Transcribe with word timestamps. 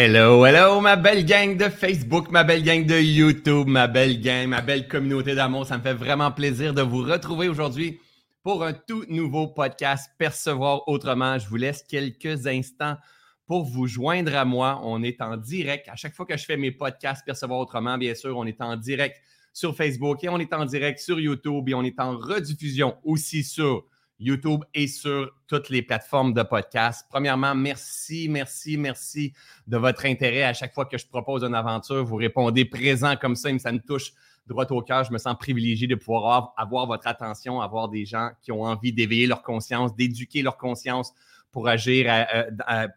Hello, 0.00 0.46
hello, 0.46 0.80
ma 0.80 0.94
belle 0.94 1.24
gang 1.24 1.56
de 1.56 1.68
Facebook, 1.68 2.30
ma 2.30 2.44
belle 2.44 2.62
gang 2.62 2.86
de 2.86 3.00
YouTube, 3.00 3.66
ma 3.66 3.88
belle 3.88 4.20
gang, 4.20 4.46
ma 4.46 4.60
belle 4.60 4.86
communauté 4.86 5.34
d'amour. 5.34 5.66
Ça 5.66 5.76
me 5.76 5.82
fait 5.82 5.92
vraiment 5.92 6.30
plaisir 6.30 6.72
de 6.72 6.82
vous 6.82 7.02
retrouver 7.02 7.48
aujourd'hui 7.48 7.98
pour 8.44 8.62
un 8.62 8.74
tout 8.74 9.04
nouveau 9.08 9.48
podcast 9.48 10.08
Percevoir 10.16 10.86
autrement. 10.86 11.36
Je 11.40 11.48
vous 11.48 11.56
laisse 11.56 11.82
quelques 11.82 12.46
instants 12.46 12.96
pour 13.44 13.64
vous 13.64 13.88
joindre 13.88 14.36
à 14.36 14.44
moi. 14.44 14.80
On 14.84 15.02
est 15.02 15.20
en 15.20 15.36
direct. 15.36 15.88
À 15.88 15.96
chaque 15.96 16.14
fois 16.14 16.26
que 16.26 16.36
je 16.36 16.44
fais 16.44 16.56
mes 16.56 16.70
podcasts 16.70 17.26
Percevoir 17.26 17.58
autrement, 17.58 17.98
bien 17.98 18.14
sûr, 18.14 18.36
on 18.36 18.46
est 18.46 18.60
en 18.60 18.76
direct 18.76 19.16
sur 19.52 19.74
Facebook 19.74 20.22
et 20.22 20.28
on 20.28 20.38
est 20.38 20.54
en 20.54 20.64
direct 20.64 21.00
sur 21.00 21.18
YouTube 21.18 21.68
et 21.70 21.74
on 21.74 21.82
est 21.82 21.98
en 21.98 22.16
rediffusion 22.16 22.94
aussi 23.02 23.42
sur 23.42 23.84
YouTube 24.20 24.64
et 24.74 24.86
sur 24.86 25.30
toutes 25.46 25.68
les 25.68 25.82
plateformes 25.82 26.32
de 26.32 26.42
podcast. 26.42 27.06
Premièrement, 27.08 27.54
merci, 27.54 28.28
merci, 28.28 28.76
merci 28.76 29.32
de 29.66 29.76
votre 29.76 30.06
intérêt. 30.06 30.42
À 30.42 30.52
chaque 30.52 30.74
fois 30.74 30.86
que 30.86 30.98
je 30.98 31.06
propose 31.06 31.44
une 31.44 31.54
aventure, 31.54 32.04
vous 32.04 32.16
répondez 32.16 32.64
présent 32.64 33.14
comme 33.16 33.36
ça, 33.36 33.56
ça 33.58 33.72
me 33.72 33.78
touche 33.78 34.12
droit 34.46 34.66
au 34.70 34.82
cœur. 34.82 35.04
Je 35.04 35.12
me 35.12 35.18
sens 35.18 35.36
privilégié 35.38 35.86
de 35.86 35.94
pouvoir 35.94 36.52
avoir 36.56 36.86
votre 36.86 37.06
attention, 37.06 37.60
avoir 37.60 37.88
des 37.88 38.06
gens 38.06 38.30
qui 38.42 38.50
ont 38.50 38.62
envie 38.62 38.92
d'éveiller 38.92 39.26
leur 39.26 39.42
conscience, 39.42 39.94
d'éduquer 39.94 40.42
leur 40.42 40.56
conscience 40.56 41.12
pour 41.52 41.68
agir 41.68 42.12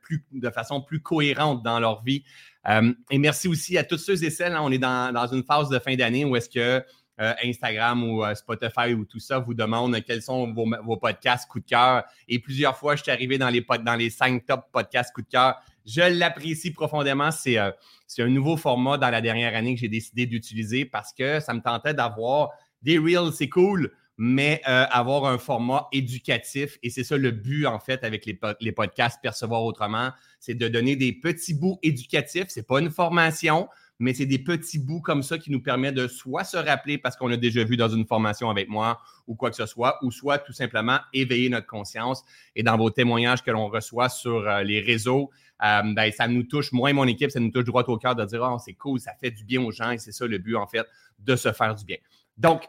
plus, 0.01 0.25
de 0.31 0.49
façon 0.49 0.81
plus 0.81 1.01
cohérente 1.01 1.63
dans 1.63 1.79
leur 1.79 2.03
vie. 2.03 2.23
Euh, 2.67 2.93
et 3.09 3.17
merci 3.17 3.47
aussi 3.47 3.77
à 3.77 3.83
tous 3.83 3.97
ceux 3.97 4.23
et 4.23 4.29
celles, 4.29 4.53
hein, 4.53 4.61
on 4.61 4.71
est 4.71 4.77
dans 4.77 5.27
une 5.31 5.43
phase 5.43 5.69
de 5.69 5.79
fin 5.79 5.95
d'année 5.95 6.25
où 6.25 6.35
est-ce 6.35 6.49
que 6.49 6.83
euh, 7.19 7.33
Instagram 7.43 8.03
ou 8.03 8.23
euh, 8.23 8.33
Spotify 8.33 8.93
ou 8.93 9.05
tout 9.05 9.19
ça 9.19 9.37
vous 9.37 9.53
demande 9.53 10.01
quels 10.03 10.21
sont 10.21 10.53
vos, 10.53 10.97
podcasts 10.97 11.47
coup 11.49 11.59
de 11.59 11.65
cœur. 11.65 12.03
Et 12.27 12.39
plusieurs 12.39 12.77
fois, 12.77 12.95
je 12.95 13.03
suis 13.03 13.11
arrivé 13.11 13.37
dans 13.37 13.49
les, 13.49 13.65
dans 13.83 13.95
les 13.95 14.09
cinq 14.09 14.45
top 14.45 14.71
podcasts 14.71 15.13
coup 15.13 15.21
de 15.21 15.27
cœur. 15.27 15.61
Je 15.85 16.01
l'apprécie 16.01 16.71
profondément. 16.71 17.29
Euh, 17.47 17.71
c'est 18.07 18.23
un 18.23 18.29
nouveau 18.29 18.55
format 18.55 18.97
dans 18.97 19.09
la 19.09 19.21
dernière 19.21 19.55
année 19.55 19.75
que 19.75 19.81
j'ai 19.81 19.89
décidé 19.89 20.25
d'utiliser 20.25 20.85
parce 20.85 21.11
que 21.11 21.39
ça 21.41 21.53
me 21.53 21.59
tentait 21.59 21.93
d'avoir 21.93 22.49
des 22.81 22.97
reels, 22.97 23.33
c'est 23.33 23.49
cool, 23.49 23.91
mais 24.17 24.61
avoir 24.65 25.25
un 25.25 25.37
format 25.37 25.87
éducatif. 25.91 26.79
Et 26.81 26.89
c'est 26.89 27.03
ça 27.03 27.17
le 27.17 27.31
but, 27.31 27.67
en 27.67 27.79
fait, 27.79 28.03
avec 28.03 28.25
les, 28.25 28.39
les 28.59 28.71
podcasts 28.71 29.19
Percevoir 29.21 29.63
autrement, 29.63 30.11
c'est 30.39 30.55
de 30.55 30.67
donner 30.67 30.95
des 30.95 31.13
petits 31.13 31.53
bouts 31.53 31.77
éducatifs. 31.83 32.47
Ce 32.49 32.59
n'est 32.59 32.63
pas 32.63 32.79
une 32.79 32.89
formation, 32.89 33.67
mais 34.01 34.13
c'est 34.15 34.25
des 34.25 34.39
petits 34.39 34.79
bouts 34.79 34.99
comme 34.99 35.21
ça 35.21 35.37
qui 35.37 35.51
nous 35.51 35.61
permettent 35.61 35.95
de 35.95 36.07
soit 36.07 36.43
se 36.43 36.57
rappeler 36.57 36.97
parce 36.97 37.15
qu'on 37.15 37.27
l'a 37.27 37.37
déjà 37.37 37.63
vu 37.63 37.77
dans 37.77 37.87
une 37.87 38.05
formation 38.05 38.49
avec 38.49 38.67
moi 38.67 38.99
ou 39.27 39.35
quoi 39.35 39.51
que 39.51 39.55
ce 39.55 39.67
soit, 39.67 39.99
ou 40.03 40.11
soit 40.11 40.39
tout 40.39 40.53
simplement 40.53 40.97
éveiller 41.13 41.49
notre 41.49 41.67
conscience. 41.67 42.23
Et 42.55 42.63
dans 42.63 42.77
vos 42.77 42.89
témoignages 42.89 43.43
que 43.43 43.51
l'on 43.51 43.67
reçoit 43.67 44.09
sur 44.09 44.47
euh, 44.47 44.63
les 44.63 44.81
réseaux, 44.81 45.29
euh, 45.63 45.81
ben, 45.93 46.11
ça 46.11 46.27
nous 46.27 46.43
touche, 46.43 46.71
moi 46.71 46.89
et 46.89 46.93
mon 46.93 47.05
équipe, 47.05 47.29
ça 47.29 47.39
nous 47.39 47.51
touche 47.51 47.65
droit 47.65 47.83
au 47.83 47.97
cœur 47.97 48.15
de 48.15 48.25
dire, 48.25 48.41
oh, 48.41 48.57
c'est 48.57 48.73
cool, 48.73 48.99
ça 48.99 49.13
fait 49.13 49.29
du 49.29 49.43
bien 49.43 49.61
aux 49.61 49.71
gens 49.71 49.91
et 49.91 49.99
c'est 49.99 50.11
ça 50.11 50.25
le 50.25 50.39
but, 50.39 50.55
en 50.55 50.65
fait, 50.65 50.87
de 51.19 51.35
se 51.35 51.51
faire 51.51 51.75
du 51.75 51.85
bien. 51.85 51.97
Donc, 52.37 52.63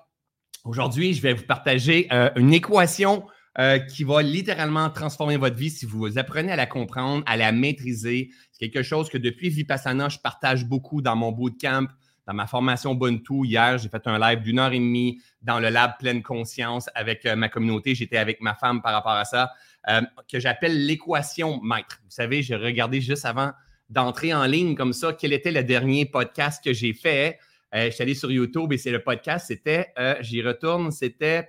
aujourd'hui, 0.65 1.15
je 1.15 1.23
vais 1.23 1.33
vous 1.33 1.47
partager 1.47 2.09
euh, 2.13 2.29
une 2.37 2.53
équation 2.53 3.27
euh, 3.59 3.79
qui 3.79 4.03
va 4.03 4.23
littéralement 4.23 4.89
transformer 4.89 5.37
votre 5.37 5.57
vie 5.57 5.69
si 5.69 5.85
vous 5.85 6.17
apprenez 6.17 6.53
à 6.53 6.57
la 6.57 6.65
comprendre, 6.65 7.23
à 7.27 7.37
la 7.37 7.53
maîtriser. 7.53 8.31
C'est 8.51 8.71
quelque 8.71 8.83
chose 8.83 9.11
que 9.11 9.19
depuis 9.19 9.51
Vipassana, 9.51 10.09
je 10.09 10.19
partage 10.19 10.65
beaucoup 10.65 11.03
dans 11.03 11.17
mon 11.17 11.33
bootcamp, 11.33 11.89
dans 12.27 12.33
ma 12.33 12.47
formation 12.47 12.95
Ubuntu. 12.95 13.45
Hier, 13.45 13.77
j'ai 13.77 13.91
fait 13.91 14.07
un 14.07 14.19
live 14.19 14.41
d'une 14.41 14.59
heure 14.59 14.73
et 14.73 14.79
demie 14.79 15.21
dans 15.43 15.61
le 15.61 15.69
lab 15.69 15.99
Pleine 15.99 16.23
Conscience 16.23 16.89
avec 16.95 17.27
euh, 17.27 17.37
ma 17.37 17.51
communauté. 17.51 17.95
J'étais 17.95 18.17
avec 18.17 18.41
ma 18.41 18.55
femme 18.55 18.81
par 18.81 18.95
rapport 18.95 19.13
à 19.13 19.27
ça, 19.27 19.51
euh, 19.91 20.01
que 20.33 20.41
j'appelle 20.41 20.87
l'équation 20.87 21.61
maître. 21.63 22.01
Vous 22.05 22.11
savez, 22.11 22.43
j'ai 22.43 22.57
regardé 22.57 23.03
juste 23.03 23.27
avant 23.27 23.53
d'entrer 23.91 24.33
en 24.33 24.47
ligne 24.47 24.75
comme 24.75 24.95
ça 24.95 25.13
quel 25.13 25.35
était 25.35 25.53
le 25.53 25.63
dernier 25.63 26.07
podcast 26.07 26.65
que 26.65 26.73
j'ai 26.73 26.95
fait. 26.95 27.39
je 27.75 27.91
suis 27.91 28.03
allé 28.03 28.15
sur 28.15 28.33
YouTube 28.33 28.73
et 28.73 28.79
c'est 28.79 28.93
le 28.93 29.03
podcast, 29.03 29.49
c'était, 29.49 29.93
j'y 30.21 30.41
retourne, 30.41 30.91
c'était 30.91 31.47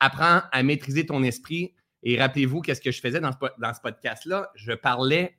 apprends 0.00 0.42
à 0.52 0.62
maîtriser 0.62 1.06
ton 1.06 1.22
esprit. 1.22 1.74
Et 2.02 2.18
rappelez-vous, 2.18 2.60
qu'est-ce 2.60 2.80
que 2.80 2.90
je 2.90 3.00
faisais 3.00 3.20
dans 3.20 3.32
ce, 3.32 3.80
podcast-là? 3.80 4.50
Je 4.54 4.72
parlais 4.72 5.36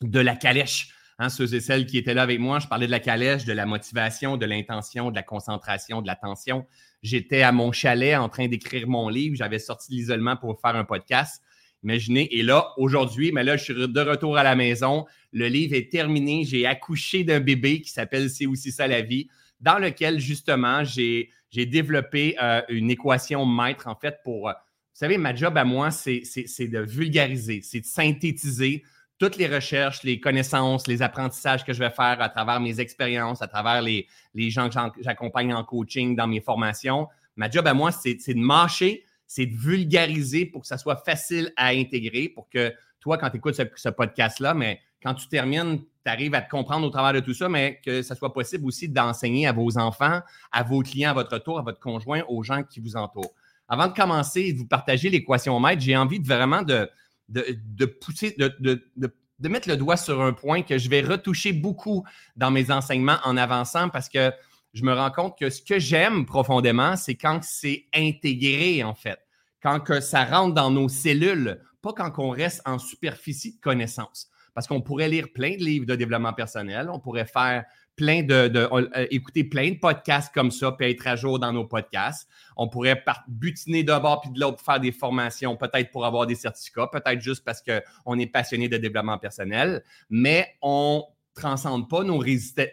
de 0.00 0.20
la 0.20 0.36
calèche. 0.36 0.90
Hein, 1.18 1.28
ceux 1.28 1.54
et 1.54 1.60
celles 1.60 1.86
qui 1.86 1.96
étaient 1.96 2.14
là 2.14 2.22
avec 2.22 2.40
moi, 2.40 2.58
je 2.58 2.66
parlais 2.66 2.86
de 2.86 2.90
la 2.90 2.98
calèche, 2.98 3.44
de 3.44 3.52
la 3.52 3.66
motivation, 3.66 4.36
de 4.36 4.46
l'intention, 4.46 5.10
de 5.10 5.14
la 5.14 5.22
concentration, 5.22 6.02
de 6.02 6.08
l'attention. 6.08 6.66
J'étais 7.02 7.42
à 7.42 7.52
mon 7.52 7.70
chalet 7.70 8.16
en 8.16 8.28
train 8.28 8.48
d'écrire 8.48 8.88
mon 8.88 9.08
livre. 9.08 9.36
J'avais 9.36 9.60
sorti 9.60 9.92
de 9.92 9.96
l'isolement 9.96 10.36
pour 10.36 10.60
faire 10.60 10.74
un 10.74 10.84
podcast. 10.84 11.40
Imaginez. 11.84 12.34
Et 12.34 12.42
là, 12.42 12.72
aujourd'hui, 12.78 13.30
mais 13.30 13.44
là, 13.44 13.56
je 13.56 13.64
suis 13.64 13.74
de 13.74 14.00
retour 14.00 14.38
à 14.38 14.42
la 14.42 14.56
maison. 14.56 15.04
Le 15.32 15.46
livre 15.46 15.74
est 15.74 15.92
terminé. 15.92 16.44
J'ai 16.44 16.66
accouché 16.66 17.22
d'un 17.22 17.40
bébé 17.40 17.80
qui 17.82 17.90
s'appelle 17.90 18.30
C'est 18.30 18.46
aussi 18.46 18.72
ça 18.72 18.88
la 18.88 19.02
vie, 19.02 19.28
dans 19.60 19.78
lequel, 19.78 20.18
justement, 20.18 20.82
j'ai 20.82 21.30
j'ai 21.54 21.66
développé 21.66 22.34
euh, 22.42 22.62
une 22.68 22.90
équation 22.90 23.46
maître, 23.46 23.86
en 23.86 23.94
fait, 23.94 24.18
pour. 24.24 24.48
Euh, 24.48 24.52
vous 24.52 24.98
savez, 24.98 25.18
ma 25.18 25.34
job 25.34 25.56
à 25.56 25.64
moi, 25.64 25.90
c'est 25.90 26.20
de 26.20 26.78
vulgariser, 26.80 27.60
c'est 27.62 27.80
de 27.80 27.86
synthétiser 27.86 28.82
toutes 29.18 29.36
les 29.36 29.46
recherches, 29.46 30.02
les 30.02 30.20
connaissances, 30.20 30.86
les 30.86 31.02
apprentissages 31.02 31.64
que 31.64 31.72
je 31.72 31.78
vais 31.78 31.90
faire 31.90 32.20
à 32.20 32.28
travers 32.28 32.60
mes 32.60 32.80
expériences, 32.80 33.40
à 33.42 33.48
travers 33.48 33.82
les, 33.82 34.06
les 34.34 34.50
gens 34.50 34.68
que 34.68 34.74
j'accompagne 35.00 35.54
en 35.54 35.64
coaching, 35.64 36.16
dans 36.16 36.26
mes 36.26 36.40
formations. 36.40 37.08
Ma 37.36 37.48
job 37.48 37.66
à 37.66 37.74
moi, 37.74 37.90
c'est 37.92 38.14
de 38.14 38.38
marcher, 38.38 39.04
c'est 39.26 39.46
de 39.46 39.54
vulgariser 39.54 40.46
pour 40.46 40.62
que 40.62 40.68
ça 40.68 40.78
soit 40.78 41.02
facile 41.04 41.52
à 41.56 41.68
intégrer, 41.68 42.28
pour 42.28 42.48
que 42.48 42.72
toi, 43.04 43.18
quand 43.18 43.28
tu 43.28 43.36
écoutes 43.36 43.54
ce, 43.54 43.88
podcast-là, 43.90 44.54
mais 44.54 44.80
quand 45.02 45.12
tu 45.12 45.28
termines, 45.28 45.78
tu 45.78 46.10
arrives 46.10 46.34
à 46.34 46.40
te 46.40 46.48
comprendre 46.48 46.86
au 46.86 46.90
travers 46.90 47.12
de 47.12 47.20
tout 47.20 47.34
ça, 47.34 47.50
mais 47.50 47.78
que 47.84 48.00
ça 48.00 48.14
soit 48.14 48.32
possible 48.32 48.66
aussi 48.66 48.88
d'enseigner 48.88 49.46
à 49.46 49.52
vos 49.52 49.76
enfants, 49.76 50.22
à 50.50 50.62
vos 50.62 50.80
clients 50.80 51.10
à 51.10 51.12
votre 51.12 51.38
tour, 51.38 51.58
à 51.58 51.62
votre 51.62 51.78
conjoint, 51.78 52.22
aux 52.28 52.42
gens 52.42 52.62
qui 52.62 52.80
vous 52.80 52.96
entourent. 52.96 53.34
Avant 53.68 53.88
de 53.88 53.92
commencer 53.92 54.40
et 54.40 54.52
de 54.54 54.58
vous 54.58 54.66
partager 54.66 55.10
l'équation 55.10 55.60
maître, 55.60 55.82
j'ai 55.82 55.94
envie 55.98 56.18
de 56.18 56.26
vraiment 56.26 56.62
de, 56.62 56.88
de, 57.28 57.84
pousser, 57.84 58.34
de, 58.38 58.56
de, 58.58 59.48
mettre 59.48 59.68
le 59.68 59.76
doigt 59.76 59.98
sur 59.98 60.22
un 60.22 60.32
point 60.32 60.62
que 60.62 60.78
je 60.78 60.88
vais 60.88 61.02
retoucher 61.02 61.52
beaucoup 61.52 62.04
dans 62.36 62.50
mes 62.50 62.70
enseignements 62.70 63.18
en 63.24 63.36
avançant 63.36 63.90
parce 63.90 64.08
que 64.08 64.32
je 64.72 64.82
me 64.82 64.94
rends 64.94 65.10
compte 65.10 65.38
que 65.38 65.50
ce 65.50 65.60
que 65.60 65.78
j'aime 65.78 66.24
profondément, 66.24 66.96
c'est 66.96 67.16
quand 67.16 67.40
c'est 67.42 67.84
intégré, 67.94 68.82
en 68.82 68.94
fait. 68.94 69.18
Quand 69.62 69.80
que 69.80 70.00
ça 70.00 70.24
rentre 70.24 70.54
dans 70.54 70.70
nos 70.70 70.88
cellules, 70.88 71.60
pas 71.84 71.92
quand 71.92 72.10
on 72.18 72.30
reste 72.30 72.62
en 72.64 72.78
superficie 72.78 73.54
de 73.54 73.60
connaissances. 73.60 74.30
Parce 74.54 74.66
qu'on 74.66 74.80
pourrait 74.80 75.08
lire 75.08 75.26
plein 75.34 75.56
de 75.56 75.64
livres 75.64 75.84
de 75.84 75.96
développement 75.96 76.32
personnel, 76.32 76.88
on 76.90 77.00
pourrait 77.00 77.26
faire 77.26 77.64
plein 77.96 78.22
de, 78.22 78.50
euh, 78.56 79.06
écouter 79.10 79.44
plein 79.44 79.70
de 79.70 79.78
podcasts 79.78 80.32
comme 80.32 80.50
ça, 80.50 80.72
puis 80.72 80.90
être 80.90 81.06
à 81.06 81.16
jour 81.16 81.38
dans 81.38 81.52
nos 81.52 81.64
podcasts. 81.64 82.28
On 82.56 82.68
pourrait 82.68 83.02
butiner 83.28 83.84
d'un 83.84 84.00
bord 84.00 84.20
puis 84.20 84.30
de 84.30 84.40
l'autre 84.40 84.60
faire 84.64 84.80
des 84.80 84.92
formations, 84.92 85.56
peut-être 85.56 85.90
pour 85.90 86.06
avoir 86.06 86.26
des 86.26 86.34
certificats, 86.34 86.88
peut-être 86.90 87.20
juste 87.20 87.44
parce 87.44 87.62
qu'on 87.62 88.18
est 88.18 88.26
passionné 88.26 88.68
de 88.68 88.76
développement 88.76 89.18
personnel, 89.18 89.84
mais 90.08 90.48
on 90.62 91.04
transcende 91.34 91.88
pas 91.88 92.04
nos, 92.04 92.22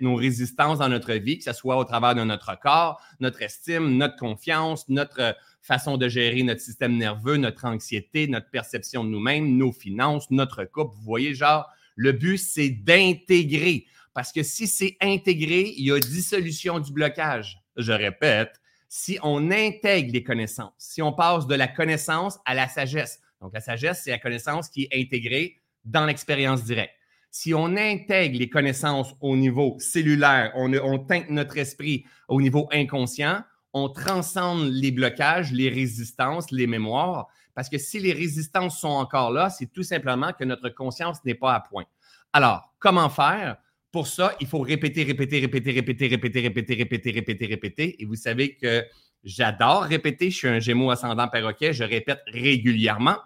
nos 0.01 0.15
résistances 0.15 0.79
dans 0.79 0.89
notre 0.89 1.13
vie, 1.13 1.37
que 1.37 1.43
ce 1.43 1.53
soit 1.53 1.77
au 1.77 1.83
travers 1.83 2.15
de 2.15 2.23
notre 2.23 2.57
corps, 2.59 3.01
notre 3.19 3.41
estime, 3.41 3.97
notre 3.97 4.15
confiance, 4.17 4.87
notre 4.87 5.35
façon 5.61 5.97
de 5.97 6.07
gérer 6.07 6.43
notre 6.43 6.61
système 6.61 6.97
nerveux, 6.97 7.37
notre 7.37 7.65
anxiété, 7.65 8.27
notre 8.27 8.49
perception 8.49 9.03
de 9.03 9.09
nous-mêmes, 9.09 9.57
nos 9.57 9.71
finances, 9.71 10.29
notre 10.29 10.63
couple. 10.63 10.95
Vous 10.95 11.03
voyez, 11.03 11.33
genre, 11.33 11.67
le 11.95 12.11
but, 12.11 12.37
c'est 12.37 12.69
d'intégrer. 12.69 13.85
Parce 14.13 14.31
que 14.31 14.43
si 14.43 14.67
c'est 14.67 14.97
intégré, 15.01 15.73
il 15.77 15.85
y 15.85 15.91
a 15.91 15.99
dissolution 15.99 16.79
du 16.79 16.91
blocage. 16.91 17.59
Je 17.77 17.91
répète, 17.91 18.59
si 18.89 19.17
on 19.23 19.51
intègre 19.51 20.11
les 20.11 20.23
connaissances, 20.23 20.73
si 20.77 21.01
on 21.01 21.13
passe 21.13 21.47
de 21.47 21.55
la 21.55 21.67
connaissance 21.67 22.39
à 22.45 22.53
la 22.53 22.67
sagesse. 22.67 23.21
Donc, 23.39 23.53
la 23.53 23.61
sagesse, 23.61 24.01
c'est 24.03 24.11
la 24.11 24.19
connaissance 24.19 24.69
qui 24.69 24.83
est 24.83 25.01
intégrée 25.01 25.61
dans 25.85 26.05
l'expérience 26.05 26.63
directe. 26.63 26.93
Si 27.31 27.53
on 27.53 27.77
intègre 27.77 28.37
les 28.37 28.49
connaissances 28.49 29.15
au 29.21 29.37
niveau 29.37 29.77
cellulaire, 29.79 30.51
on, 30.55 30.99
teinte 30.99 31.29
notre 31.29 31.57
esprit 31.57 32.03
au 32.27 32.41
niveau 32.41 32.67
inconscient, 32.73 33.41
on 33.71 33.87
transcende 33.87 34.69
les 34.69 34.91
blocages, 34.91 35.53
les 35.53 35.69
résistances, 35.69 36.51
les 36.51 36.67
mémoires, 36.67 37.29
parce 37.55 37.69
que 37.69 37.77
si 37.77 37.99
les 37.99 38.11
résistances 38.11 38.81
sont 38.81 38.89
encore 38.89 39.31
là, 39.31 39.49
c'est 39.49 39.71
tout 39.71 39.83
simplement 39.83 40.33
que 40.33 40.43
notre 40.43 40.67
conscience 40.69 41.23
n'est 41.23 41.35
pas 41.35 41.55
à 41.55 41.61
point. 41.61 41.85
Alors, 42.33 42.73
comment 42.79 43.09
faire? 43.09 43.55
Pour 43.93 44.07
ça, 44.07 44.35
il 44.41 44.47
faut 44.47 44.59
répéter, 44.59 45.03
répéter, 45.03 45.39
répéter, 45.39 45.71
répéter, 45.71 46.07
répéter, 46.09 46.41
répéter, 46.41 46.75
répéter, 46.75 47.11
répéter, 47.11 47.45
répéter. 47.45 48.01
Et 48.01 48.05
vous 48.05 48.15
savez 48.15 48.55
que 48.55 48.85
j'adore 49.23 49.83
répéter. 49.83 50.31
Je 50.31 50.37
suis 50.37 50.47
un 50.49 50.59
gémeau 50.59 50.91
ascendant 50.91 51.29
perroquet. 51.29 51.71
Je 51.71 51.83
répète 51.83 52.21
régulièrement. 52.27 53.17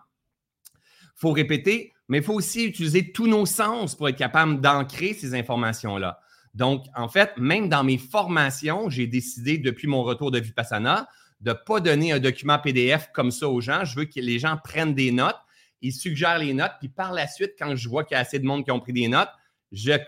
Il 0.73 1.17
faut 1.17 1.31
répéter, 1.31 1.93
mais 2.07 2.19
il 2.19 2.23
faut 2.23 2.33
aussi 2.33 2.65
utiliser 2.65 3.11
tous 3.11 3.27
nos 3.27 3.45
sens 3.45 3.95
pour 3.95 4.09
être 4.09 4.17
capable 4.17 4.61
d'ancrer 4.61 5.13
ces 5.13 5.33
informations-là. 5.33 6.19
Donc, 6.53 6.85
en 6.95 7.09
fait, 7.09 7.31
même 7.37 7.67
dans 7.67 7.83
mes 7.83 7.97
formations, 7.97 8.89
j'ai 8.89 9.07
décidé 9.07 9.57
depuis 9.57 9.87
mon 9.87 10.03
retour 10.03 10.31
de 10.31 10.39
Vipassana 10.39 11.07
de 11.41 11.49
ne 11.49 11.55
pas 11.55 11.81
donner 11.81 12.13
un 12.13 12.19
document 12.19 12.59
PDF 12.59 13.09
comme 13.13 13.31
ça 13.31 13.49
aux 13.49 13.59
gens. 13.59 13.83
Je 13.83 13.99
veux 13.99 14.05
que 14.05 14.19
les 14.19 14.39
gens 14.39 14.57
prennent 14.63 14.93
des 14.93 15.11
notes, 15.11 15.37
ils 15.81 15.93
suggèrent 15.93 16.39
les 16.39 16.53
notes, 16.53 16.71
puis 16.79 16.89
par 16.89 17.11
la 17.11 17.27
suite, 17.27 17.53
quand 17.59 17.75
je 17.75 17.89
vois 17.89 18.03
qu'il 18.05 18.15
y 18.15 18.17
a 18.17 18.21
assez 18.21 18.39
de 18.39 18.45
monde 18.45 18.63
qui 18.63 18.71
ont 18.71 18.79
pris 18.79 18.93
des 18.93 19.07
notes, 19.07 19.29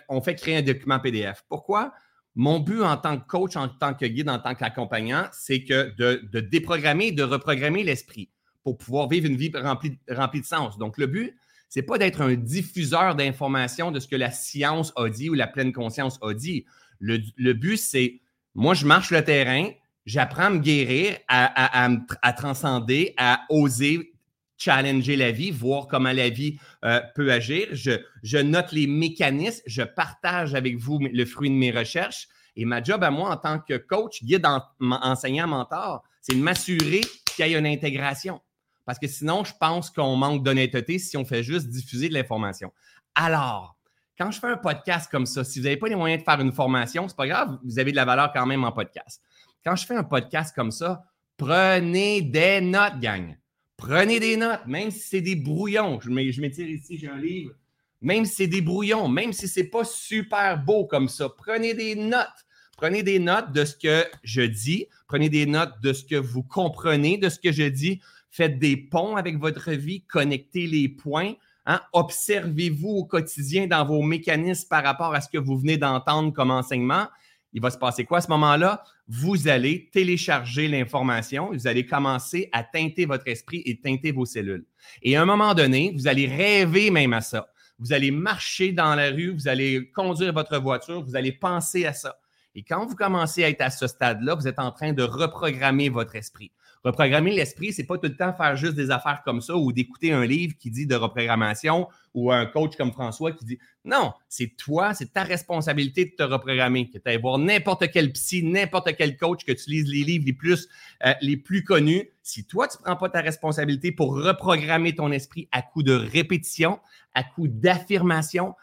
on 0.07 0.21
fait 0.21 0.35
créer 0.35 0.57
un 0.57 0.61
document 0.61 0.99
PDF. 0.99 1.44
Pourquoi? 1.49 1.94
Mon 2.35 2.59
but 2.59 2.81
en 2.81 2.97
tant 2.97 3.17
que 3.17 3.27
coach, 3.27 3.55
en 3.55 3.67
tant 3.67 3.94
que 3.94 4.05
guide, 4.05 4.29
en 4.29 4.39
tant 4.39 4.55
qu'accompagnant, 4.55 5.27
c'est 5.33 5.63
que 5.63 5.94
de, 5.97 6.39
déprogrammer, 6.39 7.11
de 7.11 7.23
reprogrammer 7.23 7.83
l'esprit 7.83 8.29
pour 8.63 8.77
pouvoir 8.77 9.09
vivre 9.09 9.25
une 9.25 9.35
vie 9.35 9.51
remplie 9.53 10.41
de 10.41 10.45
sens. 10.45 10.77
Donc, 10.77 10.97
le 10.97 11.07
but, 11.07 11.35
c'est 11.69 11.81
pas 11.81 11.97
d'être 11.97 12.21
un 12.21 12.35
diffuseur 12.35 13.15
d'informations 13.15 13.91
de 13.91 13.99
ce 13.99 14.07
que 14.07 14.15
la 14.15 14.31
science 14.31 14.93
a 14.95 15.09
dit 15.09 15.29
ou 15.29 15.33
la 15.33 15.47
pleine 15.47 15.73
conscience 15.73 16.19
a 16.21 16.33
dit. 16.33 16.65
Le, 16.99 17.53
but, 17.53 17.77
c'est 17.77 18.21
moi, 18.55 18.73
je 18.73 18.85
marche 18.85 19.11
le 19.11 19.23
terrain, 19.23 19.69
j'apprends 20.05 20.45
à 20.45 20.49
me 20.49 20.59
guérir, 20.59 21.17
à, 21.27 21.87
à, 22.21 22.33
transcender, 22.33 23.13
à 23.17 23.41
oser 23.49 24.13
challenger 24.57 25.15
la 25.15 25.31
vie, 25.31 25.51
voir 25.51 25.87
comment 25.87 26.11
la 26.11 26.29
vie 26.29 26.57
euh, 26.83 26.99
peut 27.15 27.31
agir. 27.31 27.67
Je, 27.71 28.37
note 28.41 28.71
les 28.71 28.87
mécanismes, 28.87 29.61
je 29.67 29.83
partage 29.83 30.55
avec 30.55 30.77
vous 30.77 30.99
le 30.99 31.25
fruit 31.25 31.49
de 31.49 31.55
mes 31.55 31.71
recherches. 31.71 32.27
Et 32.55 32.65
ma 32.65 32.81
job 32.81 33.03
à 33.03 33.11
moi 33.11 33.29
en 33.29 33.37
tant 33.37 33.59
que 33.59 33.77
coach, 33.77 34.23
guide, 34.23 34.47
enseignant, 34.79 35.47
mentor, 35.47 36.03
c'est 36.21 36.33
de 36.33 36.41
m'assurer 36.41 37.01
qu'il 37.25 37.45
y 37.45 37.53
ait 37.53 37.59
une 37.59 37.67
intégration. 37.67 38.41
Parce 38.87 38.97
que 38.97 39.07
sinon, 39.07 39.43
je 39.43 39.53
pense 39.59 39.91
qu'on 39.91 40.15
manque 40.15 40.43
d'honnêteté 40.43 40.97
si 40.97 41.17
on 41.17 41.25
fait 41.25 41.43
juste 41.43 41.67
diffuser 41.67 42.07
de 42.07 42.13
l'information. 42.13 42.71
Alors, 43.13 43.77
quand 44.17 44.31
je 44.31 44.39
fais 44.39 44.47
un 44.47 44.55
podcast 44.57 45.11
comme 45.11 45.25
ça, 45.25 45.43
si 45.43 45.59
vous 45.59 45.65
n'avez 45.65 45.75
pas 45.75 45.89
les 45.89 45.95
moyens 45.95 46.23
de 46.23 46.25
faire 46.25 46.39
une 46.39 46.53
formation, 46.53 47.07
c'est 47.09 47.17
pas 47.17 47.27
grave, 47.27 47.59
vous 47.65 47.79
avez 47.79 47.91
de 47.91 47.97
la 47.97 48.05
valeur 48.05 48.31
quand 48.33 48.45
même 48.45 48.63
en 48.63 48.71
podcast. 48.71 49.21
Quand 49.63 49.75
je 49.75 49.85
fais 49.85 49.95
un 49.95 50.05
podcast 50.05 50.55
comme 50.55 50.71
ça, 50.71 51.03
prenez 51.35 52.21
des 52.21 52.61
notes, 52.61 52.99
gang. 53.01 53.37
Prenez 53.75 54.21
des 54.21 54.37
notes, 54.37 54.65
même 54.65 54.89
si 54.89 55.01
c'est 55.01 55.21
des 55.21 55.35
brouillons. 55.35 55.99
Je 55.99 56.09
m'étire 56.09 56.69
ici, 56.69 56.97
j'ai 56.97 57.09
un 57.09 57.17
livre. 57.17 57.51
Même 57.99 58.23
si 58.23 58.35
c'est 58.35 58.47
des 58.47 58.61
brouillons, 58.61 59.09
même 59.09 59.33
si 59.33 59.49
ce 59.49 59.59
n'est 59.59 59.67
pas 59.67 59.83
super 59.83 60.63
beau 60.63 60.85
comme 60.85 61.09
ça, 61.09 61.27
prenez 61.27 61.73
des 61.73 61.95
notes. 61.95 62.45
Prenez 62.77 63.03
des 63.03 63.19
notes 63.19 63.51
de 63.51 63.65
ce 63.65 63.75
que 63.75 64.05
je 64.23 64.43
dis. 64.43 64.87
Prenez 65.07 65.29
des 65.29 65.45
notes 65.45 65.81
de 65.81 65.93
ce 65.93 66.05
que 66.05 66.15
vous 66.15 66.43
comprenez 66.43 67.17
de 67.17 67.27
ce 67.27 67.39
que 67.39 67.51
je 67.51 67.63
dis. 67.63 67.99
Faites 68.37 68.59
des 68.59 68.77
ponts 68.77 69.15
avec 69.15 69.37
votre 69.39 69.71
vie. 69.71 70.03
Connectez 70.03 70.67
les 70.67 70.87
points. 70.87 71.33
Hein. 71.65 71.81
Observez-vous 71.91 72.89
au 72.89 73.05
quotidien 73.05 73.65
dans 73.65 73.83
vos 73.83 74.03
mécanismes 74.03 74.67
par 74.69 74.83
rapport 74.83 75.13
à 75.15 75.21
ce 75.21 75.27
que 75.27 75.39
vous 75.39 75.57
venez 75.57 75.77
d'entendre 75.77 76.31
comme 76.31 76.51
enseignement 76.51 77.07
il 77.53 77.61
va 77.61 77.71
se 77.71 77.77
passer 77.79 78.05
quoi 78.05 78.19
à 78.19 78.21
ce 78.21 78.29
moment-là? 78.29 78.83
Vous 79.07 79.47
allez 79.47 79.89
télécharger 79.91 80.67
l'information, 80.67 81.49
vous 81.51 81.65
allez 81.65 81.87
commencer 81.87 82.49
à 82.51 82.63
teinter 82.63 83.05
votre 83.05 83.27
esprit 83.27 83.63
et 83.65 83.79
teinter 83.79 84.11
vos 84.11 84.25
cellules. 84.25 84.65
Et 85.01 85.15
à 85.15 85.23
un 85.23 85.25
moment 85.25 85.55
donné, 85.55 85.91
vous 85.95 86.07
allez 86.07 86.27
rêver 86.27 86.91
même 86.91 87.13
à 87.13 87.21
ça. 87.21 87.47
Vous 87.79 87.93
allez 87.93 88.11
marcher 88.11 88.73
dans 88.73 88.93
la 88.93 89.09
rue, 89.09 89.33
vous 89.33 89.47
allez 89.47 89.89
conduire 89.91 90.33
votre 90.33 90.59
voiture, 90.59 91.03
vous 91.03 91.15
allez 91.15 91.31
penser 91.31 91.85
à 91.85 91.93
ça. 91.93 92.19
Et 92.53 92.63
quand 92.63 92.85
vous 92.85 92.95
commencez 92.95 93.43
à 93.43 93.49
être 93.49 93.61
à 93.61 93.69
ce 93.69 93.87
stade-là, 93.87 94.35
vous 94.35 94.47
êtes 94.47 94.59
en 94.59 94.71
train 94.71 94.93
de 94.93 95.03
reprogrammer 95.03 95.89
votre 95.89 96.15
esprit. 96.15 96.51
Reprogrammer 96.83 97.31
l'esprit, 97.33 97.74
c'est 97.74 97.85
pas 97.85 97.97
tout 97.97 98.07
le 98.07 98.15
temps 98.15 98.33
faire 98.33 98.56
juste 98.56 98.75
des 98.75 98.91
affaires 98.91 99.21
comme 99.24 99.41
ça 99.41 99.56
ou 99.56 99.71
d'écouter 99.71 100.13
un 100.13 100.25
livre 100.25 100.53
qui 100.57 100.71
dit 100.71 100.85
de 100.85 100.95
reprogrammation 100.95 101.88
ou 102.13 102.31
un 102.31 102.45
coach 102.45 102.75
comme 102.77 102.91
François 102.91 103.31
qui 103.31 103.45
dit 103.45 103.59
non, 103.83 104.12
c'est 104.27 104.56
toi, 104.57 104.94
c'est 104.94 105.13
ta 105.13 105.24
responsabilité 105.24 106.06
de 106.06 106.12
te 106.12 106.24
reprogrammer. 106.24 106.89
Que 106.89 106.97
tu 106.97 107.09
ailles 107.09 107.21
voir 107.21 107.38
n'importe 107.38 107.89
quel 107.91 108.12
psy, 108.12 108.44
n'importe 108.44 108.95
quel 108.97 109.18
coach, 109.18 109.45
que 109.45 109.53
tu 109.53 109.69
lises 109.69 109.88
les 109.88 110.03
livres 110.03 110.25
les 110.25 110.33
plus, 110.33 110.68
euh, 111.06 111.13
les 111.21 111.38
plus 111.38 111.63
connus. 111.63 112.09
Si 112.21 112.45
toi, 112.45 112.68
tu 112.68 112.77
ne 112.80 112.83
prends 112.83 112.95
pas 112.97 113.09
ta 113.09 113.21
responsabilité 113.21 113.91
pour 113.91 114.15
reprogrammer 114.15 114.94
ton 114.94 115.12
esprit 115.12 115.47
à 115.51 115.62
coup 115.62 115.83
de 115.83 115.94
répétition, 115.94 116.80
à 117.13 117.23
coup 117.23 117.47
d'affirmation, 117.47 118.56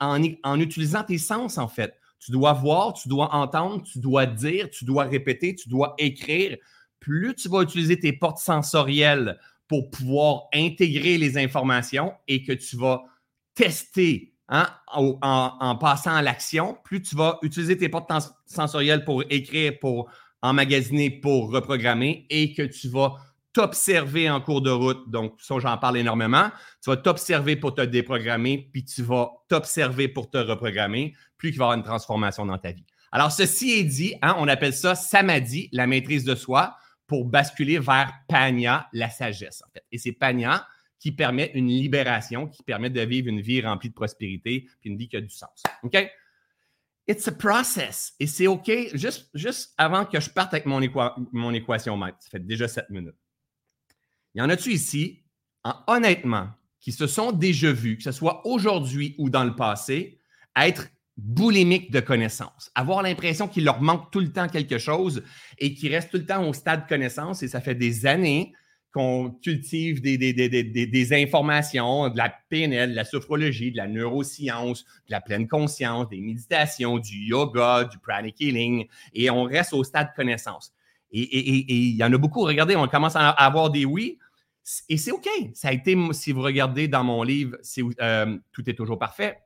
en, 0.00 0.22
en 0.42 0.60
utilisant 0.60 1.04
tes 1.04 1.18
sens, 1.18 1.58
en 1.58 1.68
fait. 1.68 1.94
Tu 2.18 2.30
dois 2.30 2.54
voir, 2.54 2.94
tu 2.94 3.08
dois 3.08 3.34
entendre, 3.34 3.82
tu 3.82 3.98
dois 3.98 4.26
dire, 4.26 4.70
tu 4.70 4.84
dois 4.84 5.04
répéter, 5.04 5.54
tu 5.54 5.68
dois 5.68 5.94
écrire 5.98 6.56
plus 7.04 7.34
tu 7.34 7.50
vas 7.50 7.60
utiliser 7.60 8.00
tes 8.00 8.14
portes 8.14 8.38
sensorielles 8.38 9.38
pour 9.68 9.90
pouvoir 9.90 10.44
intégrer 10.54 11.18
les 11.18 11.36
informations 11.36 12.14
et 12.28 12.42
que 12.42 12.52
tu 12.52 12.78
vas 12.78 13.02
tester 13.54 14.32
hein, 14.48 14.66
en, 14.90 15.76
passant 15.76 16.14
à 16.14 16.22
l'action, 16.22 16.78
plus 16.82 17.02
tu 17.02 17.14
vas 17.14 17.38
utiliser 17.42 17.76
tes 17.76 17.90
portes 17.90 18.10
sensorielles 18.46 19.04
pour 19.04 19.22
écrire, 19.28 19.78
pour 19.80 20.10
emmagasiner, 20.40 21.10
pour 21.10 21.52
reprogrammer 21.52 22.26
et 22.30 22.54
que 22.54 22.62
tu 22.62 22.88
vas 22.88 23.16
t'observer 23.52 24.30
en 24.30 24.40
cours 24.40 24.62
de 24.62 24.70
route. 24.70 25.10
Donc, 25.10 25.34
ça, 25.42 25.56
j'en 25.58 25.76
parle 25.76 25.98
énormément. 25.98 26.50
Tu 26.82 26.88
vas 26.88 26.96
t'observer 26.96 27.56
pour 27.56 27.74
te 27.74 27.82
déprogrammer, 27.82 28.70
puis 28.72 28.82
tu 28.82 29.02
vas 29.02 29.30
t'observer 29.48 30.08
pour 30.08 30.30
te 30.30 30.38
reprogrammer, 30.38 31.14
plus 31.36 31.50
il 31.50 31.58
va 31.58 31.64
y 31.64 31.66
avoir 31.66 31.78
une 31.78 31.84
transformation 31.84 32.46
dans 32.46 32.58
ta 32.58 32.72
vie. 32.72 32.86
Alors, 33.12 33.30
ceci 33.30 33.72
est 33.72 33.84
dit, 33.84 34.14
hein, 34.22 34.34
on 34.38 34.48
appelle 34.48 34.72
ça 34.72 34.94
samadhi, 34.94 35.68
la 35.70 35.86
maîtrise 35.86 36.24
de 36.24 36.34
soi 36.34 36.78
pour 37.06 37.24
basculer 37.24 37.78
vers 37.78 38.12
Panya, 38.28 38.88
la 38.92 39.10
sagesse, 39.10 39.62
en 39.66 39.70
fait. 39.72 39.84
Et 39.92 39.98
c'est 39.98 40.12
Panya 40.12 40.66
qui 40.98 41.12
permet 41.12 41.50
une 41.54 41.68
libération, 41.68 42.48
qui 42.48 42.62
permet 42.62 42.88
de 42.88 43.00
vivre 43.02 43.28
une 43.28 43.40
vie 43.40 43.60
remplie 43.60 43.90
de 43.90 43.94
prospérité, 43.94 44.66
puis 44.80 44.90
une 44.90 44.96
vie 44.96 45.08
qui 45.08 45.16
a 45.16 45.20
du 45.20 45.28
sens. 45.28 45.62
OK? 45.82 45.96
It's 47.06 47.28
a 47.28 47.32
process. 47.32 48.14
Et 48.18 48.26
c'est 48.26 48.46
OK. 48.46 48.70
Juste, 48.94 49.28
juste 49.34 49.74
avant 49.76 50.06
que 50.06 50.18
je 50.18 50.30
parte 50.30 50.54
avec 50.54 50.64
mon, 50.64 50.80
mon 51.32 51.52
équation 51.52 51.96
maître, 51.98 52.16
ça 52.20 52.30
fait 52.30 52.46
déjà 52.46 52.66
sept 52.68 52.88
minutes. 52.88 53.18
Il 54.34 54.38
y 54.38 54.42
en 54.42 54.48
a-tu 54.48 54.70
ici, 54.72 55.22
honnêtement, 55.86 56.48
qui 56.80 56.92
se 56.92 57.06
sont 57.06 57.32
déjà 57.32 57.72
vus, 57.72 57.98
que 57.98 58.02
ce 58.02 58.12
soit 58.12 58.46
aujourd'hui 58.46 59.14
ou 59.18 59.28
dans 59.30 59.44
le 59.44 59.54
passé, 59.54 60.18
être 60.56 60.88
boulimique 61.16 61.90
de 61.92 62.00
connaissances, 62.00 62.70
avoir 62.74 63.02
l'impression 63.02 63.46
qu'il 63.46 63.64
leur 63.64 63.80
manque 63.80 64.10
tout 64.10 64.20
le 64.20 64.32
temps 64.32 64.48
quelque 64.48 64.78
chose 64.78 65.22
et 65.58 65.74
qu'ils 65.74 65.94
restent 65.94 66.10
tout 66.10 66.18
le 66.18 66.26
temps 66.26 66.46
au 66.46 66.52
stade 66.52 66.84
de 66.84 66.88
connaissance 66.88 67.42
et 67.42 67.48
ça 67.48 67.60
fait 67.60 67.76
des 67.76 68.06
années 68.06 68.52
qu'on 68.92 69.30
cultive 69.30 70.00
des, 70.00 71.12
informations, 71.12 72.08
de 72.10 72.16
la 72.16 72.32
PNL, 72.48 72.90
de 72.90 72.94
la 72.94 73.04
sophrologie, 73.04 73.72
de 73.72 73.76
la 73.76 73.88
neuroscience, 73.88 74.84
de 74.84 75.10
la 75.10 75.20
pleine 75.20 75.48
conscience, 75.48 76.08
des 76.08 76.20
méditations, 76.20 76.98
du 76.98 77.16
yoga, 77.26 77.84
du 77.84 77.98
pranic 77.98 78.40
healing, 78.40 78.86
et 79.12 79.30
on 79.30 79.42
reste 79.42 79.72
au 79.72 79.82
stade 79.82 80.10
de 80.10 80.14
connaissance. 80.14 80.72
Et 81.10 81.48
il 81.48 81.96
y 81.96 82.04
en 82.04 82.12
a 82.12 82.18
beaucoup. 82.18 82.42
Regardez, 82.42 82.76
on 82.76 82.86
commence 82.86 83.16
à 83.16 83.30
avoir 83.30 83.70
des 83.70 83.84
oui, 83.84 84.18
et 84.88 84.96
c'est 84.96 85.10
OK. 85.10 85.28
Ça 85.54 85.68
a 85.68 85.72
été, 85.72 85.96
si 86.12 86.32
vous 86.32 86.42
regardez 86.42 86.86
dans 86.86 87.04
mon 87.04 87.22
livre, 87.24 87.56
euh, 88.00 88.38
Tout 88.52 88.70
est 88.70 88.74
toujours 88.74 88.98
parfait, 88.98 89.38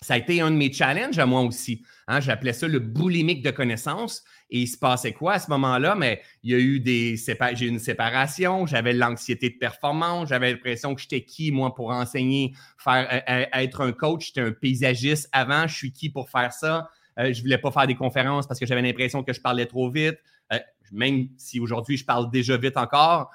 ça 0.00 0.14
a 0.14 0.16
été 0.16 0.40
un 0.40 0.50
de 0.50 0.56
mes 0.56 0.72
challenges 0.72 1.18
à 1.18 1.26
moi 1.26 1.40
aussi. 1.42 1.82
Hein. 2.06 2.20
J'appelais 2.20 2.52
ça 2.52 2.68
le 2.68 2.78
boulimique 2.78 3.42
de 3.42 3.50
connaissances. 3.50 4.22
Et 4.50 4.60
il 4.60 4.66
se 4.66 4.78
passait 4.78 5.12
quoi 5.12 5.34
à 5.34 5.38
ce 5.38 5.50
moment-là? 5.50 5.94
Mais 5.94 6.22
il 6.42 6.52
y 6.52 6.54
a 6.54 6.58
eu 6.58 6.80
des 6.80 7.16
j'ai 7.16 7.66
eu 7.66 7.68
une 7.68 7.78
séparation, 7.78 8.66
j'avais 8.66 8.92
l'anxiété 8.92 9.50
de 9.50 9.58
performance, 9.58 10.28
j'avais 10.28 10.52
l'impression 10.52 10.94
que 10.94 11.02
j'étais 11.02 11.22
qui, 11.22 11.52
moi, 11.52 11.74
pour 11.74 11.90
enseigner, 11.90 12.54
euh, 12.86 13.04
euh, 13.28 13.44
être 13.52 13.82
un 13.82 13.92
coach, 13.92 14.28
j'étais 14.28 14.40
un 14.40 14.52
paysagiste 14.52 15.28
avant, 15.32 15.66
je 15.66 15.74
suis 15.74 15.92
qui 15.92 16.08
pour 16.10 16.30
faire 16.30 16.52
ça? 16.52 16.88
Euh, 17.18 17.32
je 17.32 17.38
ne 17.38 17.42
voulais 17.42 17.58
pas 17.58 17.70
faire 17.70 17.86
des 17.86 17.96
conférences 17.96 18.46
parce 18.46 18.58
que 18.60 18.66
j'avais 18.66 18.82
l'impression 18.82 19.22
que 19.22 19.32
je 19.32 19.40
parlais 19.40 19.66
trop 19.66 19.90
vite, 19.90 20.18
même 20.92 21.28
si 21.36 21.60
aujourd'hui 21.60 21.96
je 21.96 22.04
parle 22.04 22.30
déjà 22.30 22.56
vite 22.56 22.76
encore. 22.76 23.30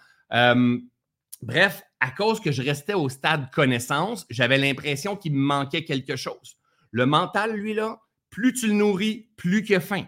Bref, 1.43 1.83
à 1.99 2.09
cause 2.09 2.39
que 2.39 2.53
je 2.53 2.61
restais 2.61 2.93
au 2.93 3.09
stade 3.09 3.51
connaissance, 3.51 4.25
j'avais 4.29 4.57
l'impression 4.57 5.17
qu'il 5.17 5.33
me 5.33 5.41
manquait 5.41 5.83
quelque 5.83 6.15
chose. 6.15 6.57
Le 6.91 7.05
mental, 7.05 7.53
lui, 7.53 7.73
là, 7.73 7.99
plus 8.29 8.53
tu 8.53 8.67
le 8.67 8.73
nourris, 8.73 9.27
plus 9.35 9.69
a 9.73 9.81
faim. 9.81 10.05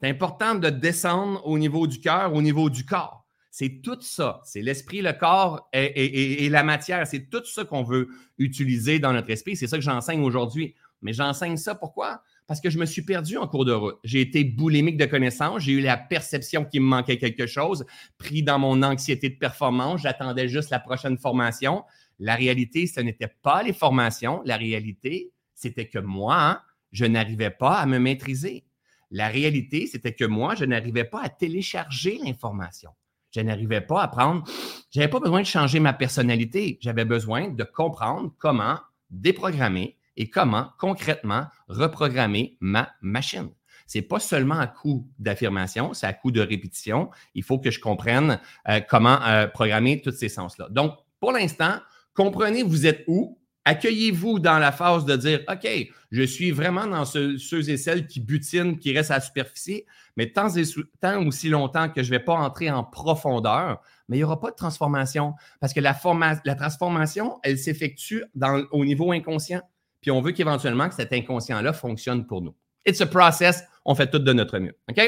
C'est 0.00 0.08
important 0.08 0.54
de 0.54 0.70
descendre 0.70 1.44
au 1.44 1.58
niveau 1.58 1.88
du 1.88 1.98
cœur, 2.00 2.34
au 2.34 2.40
niveau 2.40 2.70
du 2.70 2.86
corps. 2.86 3.26
C'est 3.50 3.82
tout 3.82 4.00
ça. 4.00 4.40
C'est 4.44 4.62
l'esprit, 4.62 5.02
le 5.02 5.12
corps 5.12 5.68
et, 5.72 6.44
et 6.44 6.48
la 6.48 6.62
matière. 6.62 7.04
C'est 7.04 7.28
tout 7.28 7.44
ça 7.44 7.64
qu'on 7.64 7.82
veut 7.82 8.08
utiliser 8.38 9.00
dans 9.00 9.12
notre 9.12 9.30
esprit. 9.30 9.56
C'est 9.56 9.66
ça 9.66 9.76
que 9.76 9.82
j'enseigne 9.82 10.22
aujourd'hui. 10.22 10.76
Mais 11.02 11.12
j'enseigne 11.12 11.56
ça 11.56 11.74
pourquoi? 11.74 12.22
Parce 12.50 12.60
que 12.60 12.68
je 12.68 12.78
me 12.80 12.84
suis 12.84 13.02
perdu 13.02 13.36
en 13.36 13.46
cours 13.46 13.64
de 13.64 13.70
route. 13.70 14.00
J'ai 14.02 14.20
été 14.20 14.42
boulimique 14.42 14.96
de 14.96 15.04
connaissances, 15.04 15.62
j'ai 15.62 15.70
eu 15.70 15.80
la 15.80 15.96
perception 15.96 16.64
qu'il 16.64 16.80
me 16.80 16.86
manquait 16.88 17.16
quelque 17.16 17.46
chose, 17.46 17.86
pris 18.18 18.42
dans 18.42 18.58
mon 18.58 18.82
anxiété 18.82 19.28
de 19.30 19.36
performance, 19.36 20.00
j'attendais 20.00 20.48
juste 20.48 20.70
la 20.70 20.80
prochaine 20.80 21.16
formation. 21.16 21.84
La 22.18 22.34
réalité, 22.34 22.88
ce 22.88 22.98
n'était 22.98 23.32
pas 23.42 23.62
les 23.62 23.72
formations, 23.72 24.42
la 24.44 24.56
réalité, 24.56 25.30
c'était 25.54 25.86
que 25.86 26.00
moi, 26.00 26.60
je 26.90 27.04
n'arrivais 27.04 27.50
pas 27.50 27.74
à 27.74 27.86
me 27.86 28.00
maîtriser. 28.00 28.64
La 29.12 29.28
réalité, 29.28 29.86
c'était 29.86 30.14
que 30.14 30.24
moi, 30.24 30.56
je 30.56 30.64
n'arrivais 30.64 31.04
pas 31.04 31.22
à 31.22 31.28
télécharger 31.28 32.18
l'information. 32.24 32.90
Je 33.30 33.42
n'arrivais 33.42 33.80
pas 33.80 34.02
à 34.02 34.08
prendre, 34.08 34.42
j'avais 34.90 35.06
pas 35.06 35.20
besoin 35.20 35.42
de 35.42 35.46
changer 35.46 35.78
ma 35.78 35.92
personnalité, 35.92 36.78
j'avais 36.80 37.04
besoin 37.04 37.46
de 37.46 37.62
comprendre 37.62 38.34
comment 38.38 38.80
déprogrammer 39.08 39.99
et 40.20 40.28
comment 40.28 40.68
concrètement 40.78 41.46
reprogrammer 41.68 42.58
ma 42.60 42.90
machine. 43.00 43.48
C'est 43.86 44.02
pas 44.02 44.20
seulement 44.20 44.58
à 44.58 44.66
coup 44.66 45.08
d'affirmation, 45.18 45.94
c'est 45.94 46.06
à 46.06 46.12
coup 46.12 46.30
de 46.30 46.42
répétition. 46.42 47.08
Il 47.34 47.42
faut 47.42 47.58
que 47.58 47.70
je 47.70 47.80
comprenne 47.80 48.38
euh, 48.68 48.80
comment 48.86 49.18
euh, 49.22 49.46
programmer 49.46 50.02
tous 50.02 50.12
ces 50.12 50.28
sens-là. 50.28 50.68
Donc, 50.70 50.92
pour 51.20 51.32
l'instant, 51.32 51.78
comprenez 52.12 52.62
vous 52.62 52.86
êtes 52.86 53.02
où, 53.06 53.38
accueillez-vous 53.64 54.40
dans 54.40 54.58
la 54.58 54.72
phase 54.72 55.06
de 55.06 55.16
dire, 55.16 55.40
OK, 55.48 55.66
je 56.10 56.22
suis 56.22 56.50
vraiment 56.50 56.86
dans 56.86 57.06
ceux, 57.06 57.38
et 57.70 57.76
celles 57.78 58.06
qui 58.06 58.20
butinent, 58.20 58.78
qui 58.78 58.94
restent 58.94 59.12
à 59.12 59.14
la 59.14 59.20
superficie, 59.20 59.86
mais 60.18 60.30
tant, 60.30 60.54
et, 60.54 60.64
aussi 61.26 61.48
longtemps 61.48 61.88
que 61.88 62.02
je 62.02 62.12
ne 62.12 62.18
vais 62.18 62.24
pas 62.24 62.34
entrer 62.34 62.70
en 62.70 62.84
profondeur, 62.84 63.80
mais 64.08 64.18
il 64.18 64.20
n'y 64.20 64.24
aura 64.24 64.38
pas 64.38 64.50
de 64.50 64.56
transformation 64.56 65.34
parce 65.60 65.72
que 65.72 65.80
la 65.80 65.94
transformation, 65.94 67.38
elle 67.42 67.56
s'effectue 67.58 68.22
au 68.70 68.84
niveau 68.84 69.12
inconscient. 69.12 69.62
Puis 70.00 70.10
on 70.10 70.20
veut 70.20 70.32
qu'éventuellement 70.32 70.88
que 70.88 70.94
cet 70.94 71.12
inconscient-là 71.12 71.72
fonctionne 71.72 72.26
pour 72.26 72.42
nous. 72.42 72.54
It's 72.86 73.00
a 73.00 73.06
process, 73.06 73.62
on 73.84 73.94
fait 73.94 74.10
tout 74.10 74.18
de 74.18 74.32
notre 74.32 74.58
mieux. 74.58 74.76
OK? 74.90 75.00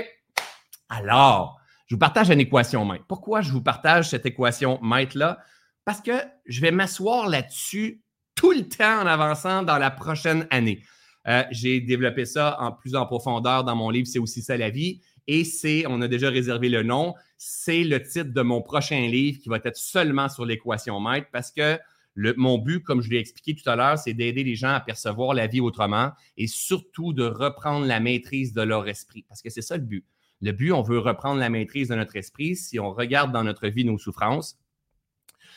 Alors, 0.89 1.59
je 1.87 1.95
vous 1.95 1.99
partage 1.99 2.31
une 2.31 2.41
équation 2.41 2.85
maître. 2.85 3.05
Pourquoi 3.09 3.41
je 3.41 3.51
vous 3.51 3.63
partage 3.63 4.11
cette 4.11 4.27
équation 4.27 4.79
maître-là? 4.83 5.39
Parce 5.85 6.01
que 6.01 6.13
je 6.47 6.61
vais 6.61 6.71
m'asseoir 6.71 7.29
là-dessus 7.29 8.03
tout 8.35 8.53
le 8.53 8.69
temps 8.69 9.03
en 9.03 9.07
avançant 9.07 9.63
dans 9.63 9.79
la 9.79 9.91
prochaine 9.91 10.47
année. 10.51 10.83
Euh, 11.29 11.45
j'ai 11.51 11.81
développé 11.81 12.25
ça 12.25 12.57
en 12.61 12.73
plus 12.73 12.95
en 12.95 13.07
profondeur 13.07 13.65
dans 13.65 13.77
mon 13.77 13.91
livre 13.91 14.09
C'est 14.09 14.19
aussi 14.19 14.43
ça 14.43 14.57
la 14.57 14.71
vie. 14.71 15.01
Et 15.27 15.45
c'est, 15.45 15.85
on 15.87 16.01
a 16.03 16.09
déjà 16.09 16.31
réservé 16.31 16.69
le 16.69 16.83
nom, 16.83 17.15
c'est 17.39 17.85
le 17.85 18.03
titre 18.03 18.33
de 18.33 18.43
mon 18.43 18.61
prochain 18.61 19.07
livre 19.07 19.39
qui 19.41 19.49
va 19.49 19.59
être 19.63 19.77
seulement 19.77 20.29
sur 20.29 20.45
l'équation 20.45 20.99
maître 21.01 21.29
parce 21.33 21.53
que 21.53 21.79
mon 22.16 22.59
but, 22.59 22.83
comme 22.83 23.00
je 23.00 23.11
l'ai 23.11 23.19
expliqué 23.19 23.54
tout 23.54 23.69
à 23.69 23.76
l'heure, 23.76 23.99
c'est 23.99 24.14
d'aider 24.14 24.45
les 24.45 24.54
gens 24.54 24.73
à 24.73 24.81
percevoir 24.81 25.35
la 25.35 25.47
vie 25.47 25.61
autrement 25.61 26.12
et 26.37 26.47
surtout 26.47 27.12
de 27.12 27.25
reprendre 27.25 27.87
la 27.87 28.00
maîtrise 28.00 28.52
de 28.52 28.62
leur 28.62 28.88
esprit 28.88 29.25
parce 29.28 29.42
que 29.42 29.50
c'est 29.50 29.62
ça 29.62 29.76
le 29.76 29.85
but. 29.85 30.04
Le 30.40 30.50
but, 30.50 30.73
on 30.73 30.83
veut 30.83 30.99
reprendre 30.99 31.38
la 31.38 31.49
maîtrise 31.49 31.88
de 31.88 31.95
notre 31.95 32.16
esprit. 32.16 32.57
Si 32.57 32.81
on 32.81 32.92
regarde 32.92 33.33
dans 33.33 33.45
notre 33.45 33.69
vie 33.69 33.85
nos 33.85 33.97
souffrances, 33.97 34.59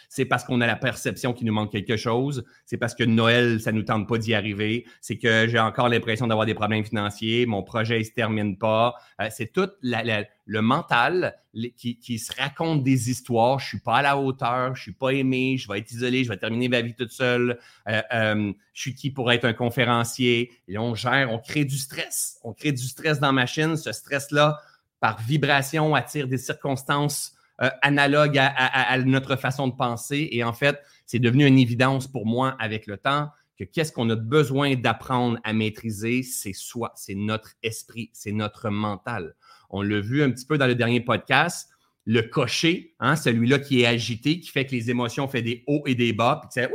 c'est 0.10 0.26
parce 0.26 0.44
qu'on 0.44 0.62
a 0.62 0.68
la 0.68 0.76
perception 0.76 1.34
qu'il 1.34 1.48
nous 1.48 1.54
manque 1.54 1.72
quelque 1.72 1.98
chose, 1.98 2.46
c'est 2.66 2.78
parce 2.78 2.96
que 2.96 3.04
Noël, 3.04 3.60
ça 3.60 3.72
ne 3.72 3.78
nous 3.78 3.84
tente 3.84 4.08
pas 4.08 4.18
d'y 4.18 4.34
arriver, 4.34 4.86
c'est 5.02 5.18
que 5.18 5.48
j'ai 5.48 5.60
encore 5.60 5.90
l'impression 5.90 6.28
d'avoir 6.28 6.46
des 6.46 6.54
problèmes 6.54 6.86
financiers, 6.86 7.46
mon 7.46 7.64
projet 7.64 8.00
ne 8.00 8.04
se 8.04 8.12
termine 8.12 8.58
pas. 8.58 8.96
Euh, 9.22 9.28
c'est 9.32 9.52
tout 9.52 9.70
le 9.82 10.62
mental 10.62 11.36
qui, 11.78 12.20
se 12.20 12.34
raconte 12.34 12.84
des 12.84 13.10
histoires. 13.10 13.60
Je 13.60 13.66
ne 13.66 13.70
suis 13.70 13.80
pas 13.80 13.98
à 13.98 14.02
la 14.02 14.18
hauteur, 14.18 14.76
je 14.76 14.82
ne 14.82 14.84
suis 14.84 14.94
pas 14.94 15.12
aimé, 15.12 15.58
je 15.58 15.68
vais 15.68 15.80
être 15.80 15.92
isolé, 15.92 16.24
je 16.24 16.30
vais 16.30 16.38
terminer 16.38 16.70
ma 16.70 16.82
vie 16.82 16.94
toute 16.94 17.12
seule. 17.12 17.58
Euh, 17.88 18.02
euh, 18.14 18.54
je 18.74 18.82
suis 18.82 18.94
qui 18.94 19.12
pour 19.12 19.32
être 19.32 19.46
un 19.46 19.54
conférencier? 19.54 20.52
Et 20.68 20.78
on 20.78 20.96
gère, 20.96 21.32
on 21.32 21.40
crée 21.40 21.66
du 21.66 21.78
stress. 21.78 22.40
On 22.44 22.54
crée 22.54 22.72
du 22.72 22.84
stress 22.84 23.20
dans 23.20 23.28
la 23.28 23.34
machine. 23.34 23.78
Ce 23.78 23.92
stress-là, 23.92 24.60
par 25.00 25.20
vibration, 25.22 25.96
attire 25.96 26.28
des 26.28 26.38
circonstances 26.38 27.35
euh, 27.62 27.70
analogue 27.82 28.38
à, 28.38 28.98
notre 29.00 29.36
façon 29.36 29.68
de 29.68 29.76
penser. 29.76 30.28
Et 30.32 30.44
en 30.44 30.54
fait, 30.54 30.82
c'est 31.06 31.20
devenu 31.20 31.46
une 31.46 31.58
évidence 31.58 32.08
pour 32.08 32.26
moi 32.26 32.56
avec 32.60 32.88
le 32.88 32.98
temps 32.98 33.30
que 33.58 33.64
qu'est-ce 33.64 33.94
qu'on 33.94 34.10
a 34.10 34.16
besoin 34.16 34.76
d'apprendre 34.76 35.40
à 35.44 35.54
maîtriser, 35.54 36.24
c'est 36.24 36.54
soi, 36.54 36.92
c'est 36.96 37.16
notre 37.16 37.52
esprit, 37.64 38.10
c'est 38.12 38.34
notre 38.34 38.70
mental. 38.70 39.36
On 39.70 39.82
l'a 39.82 40.02
vu 40.02 40.24
un 40.24 40.32
petit 40.32 40.46
peu 40.46 40.58
dans 40.58 40.68
le 40.68 40.76
dernier 40.76 41.00
podcast, 41.00 41.70
le 42.06 42.22
cocher, 42.22 42.94
hein, 43.00 43.16
celui-là 43.16 43.60
qui 43.60 43.82
est 43.82 43.86
agité, 43.86 44.40
qui 44.40 44.50
fait 44.50 44.66
que 44.66 44.72
les 44.72 44.90
émotions 44.90 45.28
font 45.28 45.42
des 45.42 45.64
hauts 45.68 45.84
et 45.86 45.96
des 45.96 46.14
bas, 46.14 46.42
puis 46.42 46.62
tu 46.62 46.68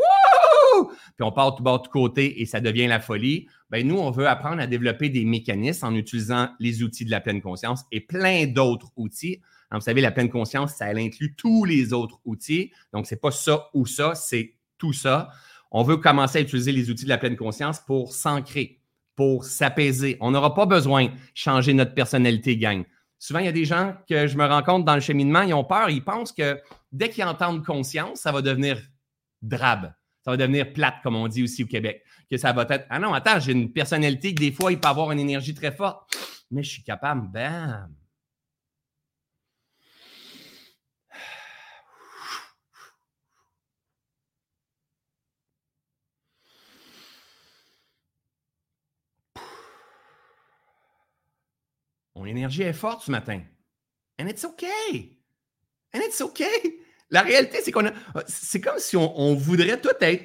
puis 0.87 1.23
on 1.23 1.33
part 1.33 1.55
tout 1.55 1.63
bas, 1.63 1.81
tout 1.83 1.91
côté 1.91 2.41
et 2.41 2.47
ça 2.47 2.61
devient 2.61 2.87
la 2.87 3.01
folie. 3.01 3.47
Ben, 3.71 3.87
nous, 3.87 3.99
on 3.99 4.11
veut 4.11 4.29
apprendre 4.29 4.61
à 4.61 4.67
développer 4.67 5.09
des 5.09 5.25
mécanismes 5.25 5.87
en 5.87 5.95
utilisant 5.95 6.51
les 6.59 6.83
outils 6.83 7.05
de 7.05 7.11
la 7.11 7.21
pleine 7.21 7.41
conscience 7.41 7.85
et 7.93 8.01
plein 8.01 8.47
d'autres 8.47 8.91
outils 8.97 9.41
vous 9.79 9.81
savez, 9.81 10.01
la 10.01 10.11
pleine 10.11 10.31
conscience, 10.31 10.75
ça 10.75 10.87
inclut 10.87 11.35
tous 11.37 11.65
les 11.65 11.93
autres 11.93 12.19
outils. 12.25 12.73
Donc, 12.93 13.07
ce 13.07 13.15
n'est 13.15 13.21
pas 13.21 13.31
ça 13.31 13.69
ou 13.73 13.87
ça, 13.87 14.15
c'est 14.15 14.57
tout 14.79 14.93
ça. 14.93 15.31
On 15.71 15.85
veut 15.85 15.99
commencer 15.99 16.39
à 16.39 16.41
utiliser 16.41 16.73
les 16.73 16.91
outils 16.91 17.05
de 17.05 17.09
la 17.09 17.19
pleine 17.19 17.37
conscience 17.37 17.79
pour 17.79 18.13
s'ancrer, 18.13 18.81
pour 19.15 19.45
s'apaiser. 19.45 20.17
On 20.21 20.33
n'aura 20.33 20.55
pas 20.55 20.67
besoin 20.67 21.07
de 21.07 21.13
changer 21.35 21.73
notre 21.73 21.95
personnalité, 21.95 22.57
gang. 22.57 22.85
Souvent, 23.19 23.39
il 23.39 23.45
y 23.45 23.49
a 23.49 23.53
des 23.53 23.67
gens 23.67 23.95
que 24.09 24.27
je 24.27 24.37
me 24.37 24.47
rencontre 24.47 24.85
dans 24.85 24.95
le 24.95 25.01
cheminement, 25.01 25.43
ils 25.43 25.55
ont 25.55 25.65
peur, 25.65 25.91
ils 25.91 26.03
pensent 26.03 26.33
que 26.33 26.59
dès 26.91 27.11
qu'ils 27.11 27.25
entendent 27.25 27.65
conscience, 27.65 28.21
ça 28.21 28.33
va 28.33 28.43
devenir 28.43 28.79
drabe. 29.43 29.93
Ça 30.23 30.31
va 30.31 30.37
devenir 30.37 30.73
plate, 30.73 30.97
comme 31.03 31.17
on 31.17 31.29
dit 31.29 31.43
aussi 31.43 31.65
au 31.65 31.67
Québec. 31.67 32.05
Que 32.31 32.37
ça 32.37 32.53
va 32.53 32.67
être 32.69 32.87
Ah 32.91 32.99
non, 32.99 33.13
attends, 33.15 33.41
j'ai 33.41 33.53
une 33.53 33.73
personnalité 33.73 34.35
que 34.35 34.41
des 34.41 34.53
fois, 34.53 34.73
il 34.73 34.79
peut 34.79 34.89
avoir 34.89 35.11
une 35.13 35.21
énergie 35.21 35.55
très 35.55 35.73
forte. 35.73 36.15
Mais 36.51 36.63
je 36.63 36.71
suis 36.71 36.83
capable, 36.83 37.29
bam, 37.29 37.95
Mon 52.21 52.27
énergie 52.27 52.61
est 52.61 52.75
forte 52.75 53.05
ce 53.05 53.11
matin. 53.11 53.41
And 54.21 54.27
it's 54.27 54.45
okay. 54.45 55.17
And 55.95 56.01
it's 56.03 56.21
okay. 56.21 56.79
La 57.11 57.23
réalité, 57.23 57.59
c'est 57.63 57.73
qu'on 57.73 57.87
a. 57.87 57.93
C'est 58.27 58.61
comme 58.61 58.79
si 58.79 58.97
on, 58.97 59.35
voudrait 59.35 59.81
tout 59.81 59.89
être 60.01 60.25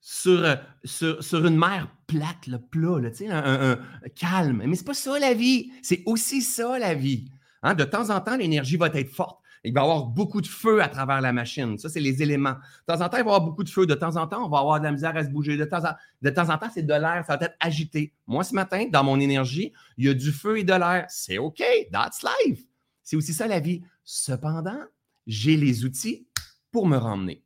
sur, 0.00 0.44
une 0.44 1.56
mer 1.56 1.88
plate, 2.06 2.46
le 2.46 2.58
plat, 2.58 2.98
un, 3.30 3.78
calme. 4.14 4.62
Mais 4.66 4.76
c'est 4.76 4.86
pas 4.86 4.94
ça 4.94 5.18
la 5.18 5.34
vie. 5.34 5.72
C'est 5.82 6.02
aussi 6.06 6.42
ça 6.42 6.78
la 6.78 6.94
vie. 6.94 7.30
Hein, 7.62 7.74
de 7.74 7.84
temps 7.84 8.10
en 8.10 8.20
temps, 8.20 8.36
l'énergie 8.36 8.76
va 8.76 8.88
être 8.88 9.10
forte. 9.10 9.40
Il 9.66 9.72
va 9.72 9.80
y 9.80 9.82
avoir 9.82 10.04
beaucoup 10.04 10.42
de 10.42 10.46
feu 10.46 10.82
à 10.82 10.88
travers 10.88 11.22
la 11.22 11.32
machine. 11.32 11.78
Ça, 11.78 11.88
c'est 11.88 12.00
les 12.00 12.22
éléments. 12.22 12.52
De 12.86 12.94
temps 12.94 13.00
en 13.02 13.08
temps, 13.08 13.16
il 13.16 13.24
va 13.24 13.30
y 13.30 13.34
avoir 13.34 13.40
beaucoup 13.40 13.64
de 13.64 13.70
feu. 13.70 13.86
De 13.86 13.94
temps 13.94 14.16
en 14.16 14.26
temps, 14.26 14.44
on 14.44 14.48
va 14.50 14.58
avoir 14.58 14.78
de 14.78 14.84
la 14.84 14.92
misère 14.92 15.16
à 15.16 15.24
se 15.24 15.30
bouger. 15.30 15.56
De 15.56 15.64
temps 15.64 15.82
en, 15.84 15.94
de 16.20 16.30
temps, 16.30 16.50
en 16.50 16.58
temps, 16.58 16.68
c'est 16.72 16.82
de 16.82 16.92
l'air. 16.92 17.24
Ça 17.26 17.38
va 17.38 17.46
être 17.46 17.56
agité. 17.60 18.12
Moi, 18.26 18.44
ce 18.44 18.54
matin, 18.54 18.86
dans 18.90 19.02
mon 19.02 19.18
énergie, 19.18 19.72
il 19.96 20.04
y 20.04 20.08
a 20.10 20.14
du 20.14 20.32
feu 20.32 20.58
et 20.58 20.64
de 20.64 20.74
l'air. 20.74 21.06
C'est 21.08 21.38
OK. 21.38 21.62
That's 21.90 22.22
life. 22.22 22.60
C'est 23.02 23.16
aussi 23.16 23.32
ça 23.32 23.46
la 23.46 23.58
vie. 23.58 23.82
Cependant, 24.04 24.80
j'ai 25.26 25.56
les 25.56 25.84
outils 25.84 26.28
pour 26.70 26.86
me 26.86 26.96
ramener, 26.96 27.44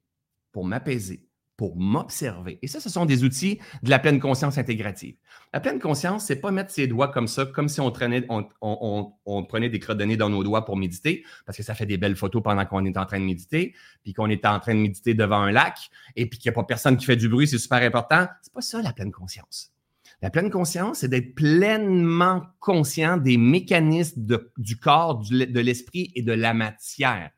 pour 0.53 0.65
m'apaiser, 0.65 1.29
pour 1.59 1.77
m'observer. 1.77 2.61
Et 2.63 2.69
ça, 2.69 2.79
ce 2.79 2.89
sont 2.89 3.05
des 3.05 3.25
outils 3.25 3.59
de 3.83 3.91
la 3.91 3.99
pleine 3.99 4.21
conscience 4.21 4.59
intégrative. 4.59 5.17
La 5.53 5.59
pleine 5.59 5.81
conscience, 5.81 6.25
c'est 6.25 6.41
pas 6.41 6.53
mettre 6.53 6.71
ses 6.71 6.87
doigts 6.87 7.09
comme 7.09 7.27
ça, 7.27 7.47
comme 7.47 7.69
si 7.69 7.81
on, 7.81 7.91
traînait, 7.91 8.25
on, 8.31 9.45
prenait 9.45 9.69
des 9.69 9.81
crottes 9.81 9.99
de 9.99 10.05
nez 10.05 10.17
dans 10.17 10.31
nos 10.31 10.45
doigts 10.45 10.65
pour 10.65 10.77
méditer, 10.77 11.25
parce 11.47 11.59
que 11.59 11.65
ça 11.65 11.75
fait 11.75 11.85
des 11.85 11.99
belles 11.99 12.15
photos 12.15 12.45
pendant 12.45 12.65
qu'on 12.65 12.85
est 12.85 12.97
en 12.97 13.05
train 13.07 13.19
de 13.19 13.25
méditer, 13.25 13.75
puis 14.05 14.13
qu'on 14.13 14.31
est 14.31 14.47
en 14.47 14.61
train 14.61 14.75
de 14.75 14.81
méditer 14.81 15.15
devant 15.15 15.41
un 15.41 15.51
lac, 15.51 15.77
et 16.15 16.27
puis 16.27 16.39
qu'il 16.39 16.49
n'y 16.49 16.55
a 16.55 16.63
pas 16.63 16.65
personne 16.65 16.97
qui 16.97 17.05
fait 17.05 17.17
du 17.17 17.29
bruit, 17.29 17.49
c'est 17.49 17.59
super 17.59 17.83
important. 17.83 18.29
C'est 18.41 18.53
pas 18.53 18.61
ça 18.61 18.81
la 18.81 18.93
pleine 18.93 19.11
conscience. 19.11 19.73
La 20.23 20.31
pleine 20.31 20.51
conscience, 20.51 21.01
c'est 21.01 21.09
d'être 21.09 21.35
pleinement 21.35 22.43
conscient 22.61 23.17
des 23.17 23.37
mécanismes 23.37 24.27
du 24.57 24.79
corps, 24.79 25.19
de 25.29 25.61
l'esprit 25.61 26.13
et 26.15 26.23
de 26.23 26.33
la 26.33 26.55
matière 26.55 27.31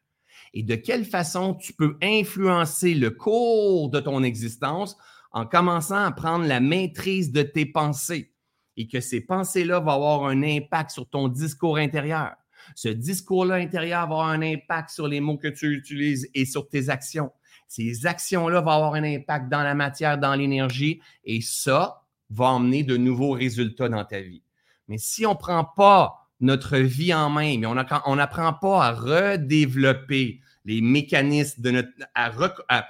et 0.55 0.63
de 0.63 0.75
quelle 0.75 1.05
façon 1.05 1.55
tu 1.55 1.73
peux 1.73 1.97
influencer 2.03 2.95
le 2.95 3.11
cours 3.11 3.91
de 3.91 4.01
ton 4.01 4.23
existence 4.23 4.97
en 5.33 5.47
commençant 5.47 6.05
à 6.05 6.11
prendre 6.11 6.47
la 6.47 6.61
maîtrise 6.61 7.33
de 7.33 7.43
tes 7.43 7.67
pensées 7.67 8.33
et 8.77 8.89
que 8.89 9.01
ces 9.01 9.21
pensées-là 9.21 9.81
vont 9.81 9.93
avoir 9.93 10.25
un 10.25 10.43
impact 10.43 10.91
sur 10.91 11.09
ton 11.09 11.29
discours 11.29 11.77
intérieur. 11.77 12.35
Ce 12.75 12.89
discours-là 12.89 13.57
intérieur 13.57 14.01
va 14.01 14.05
avoir 14.05 14.29
un 14.29 14.43
impact 14.43 14.91
sur 14.91 15.09
les 15.09 15.21
mots 15.21 15.39
que 15.39 15.49
tu 15.49 15.75
utilises 15.75 16.29
et 16.35 16.45
sur 16.45 16.69
tes 16.69 16.89
actions. 16.89 17.31
Ces 17.69 18.07
actions-là 18.07 18.61
vont 18.61 18.71
avoir 18.71 18.95
un 18.95 19.05
impact 19.05 19.49
dans 19.49 19.63
la 19.63 19.75
matière, 19.75 20.19
dans 20.19 20.35
l'énergie, 20.35 21.01
et 21.25 21.41
ça 21.41 22.03
va 22.31 22.47
emmener 22.47 22.83
de 22.83 22.97
nouveaux 22.97 23.33
résultats 23.33 23.89
dans 23.89 24.05
ta 24.05 24.21
vie. 24.21 24.43
Mais 24.89 24.99
si 24.99 25.25
on 25.27 25.33
ne 25.33 25.39
prend 25.39 25.65
pas 25.65 26.20
notre 26.41 26.79
vie 26.79 27.13
en 27.13 27.31
main, 27.31 27.59
mais 27.59 27.67
on 27.67 28.17
n'apprend 28.17 28.53
pas 28.55 28.85
à 28.85 28.93
redévelopper 28.93 30.41
les 30.65 30.81
mécanismes 30.81 31.63
de 31.63 31.71
notre, 31.71 31.91
à, 32.69 32.89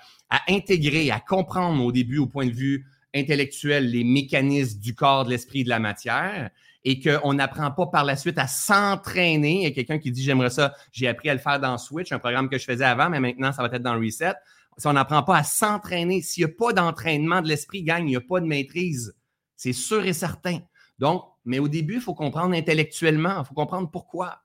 intégrer, 0.49 1.11
à 1.11 1.21
comprendre 1.21 1.85
au 1.85 1.93
début 1.93 2.19
au 2.19 2.27
point 2.27 2.47
de 2.47 2.53
vue 2.53 2.87
intellectuel 3.15 3.91
les 3.91 4.05
mécanismes 4.05 4.79
du 4.79 4.95
corps, 4.95 5.25
de 5.25 5.31
l'esprit, 5.31 5.65
de 5.65 5.69
la 5.69 5.81
matière, 5.81 6.51
et 6.85 7.01
qu'on 7.01 7.35
n'apprend 7.35 7.71
pas 7.71 7.87
par 7.87 8.05
la 8.05 8.17
suite 8.17 8.39
à 8.39 8.47
s'entraîner. 8.47 9.57
Il 9.57 9.63
y 9.63 9.67
a 9.67 9.71
quelqu'un 9.73 9.99
qui 9.99 10.11
dit 10.11 10.23
J'aimerais 10.23 10.51
ça, 10.51 10.75
j'ai 10.93 11.09
appris 11.09 11.29
à 11.29 11.35
le 11.35 11.41
faire 11.41 11.61
dans 11.61 11.77
Switch, 11.77 12.13
un 12.13 12.19
programme 12.19 12.49
que 12.49 12.59
je 12.59 12.65
faisais 12.65 12.85
avant, 12.85 13.11
mais 13.11 13.21
maintenant 13.21 13.53
ça 13.53 13.63
va 13.63 13.75
être 13.75 13.83
dans 13.83 13.99
Reset. 13.99 14.35
Si 14.79 14.87
on 14.87 14.93
n'apprend 14.95 15.23
pas 15.23 15.37
à 15.37 15.43
s'entraîner, 15.43 16.23
s'il 16.23 16.45
n'y 16.47 16.51
a 16.51 16.55
pas 16.55 16.73
d'entraînement 16.73 17.43
de 17.43 17.49
l'esprit, 17.49 17.83
gagne, 17.83 18.07
il 18.07 18.11
n'y 18.11 18.17
a 18.17 18.21
pas 18.21 18.41
de 18.41 18.47
maîtrise. 18.47 19.15
C'est 19.57 19.75
sûr 19.75 20.07
et 20.07 20.15
certain. 20.15 20.61
Donc, 20.99 21.25
mais 21.45 21.59
au 21.59 21.69
début, 21.69 21.95
il 21.95 22.01
faut 22.01 22.15
comprendre 22.15 22.55
intellectuellement, 22.55 23.41
il 23.41 23.45
faut 23.45 23.55
comprendre 23.55 23.91
pourquoi. 23.91 24.43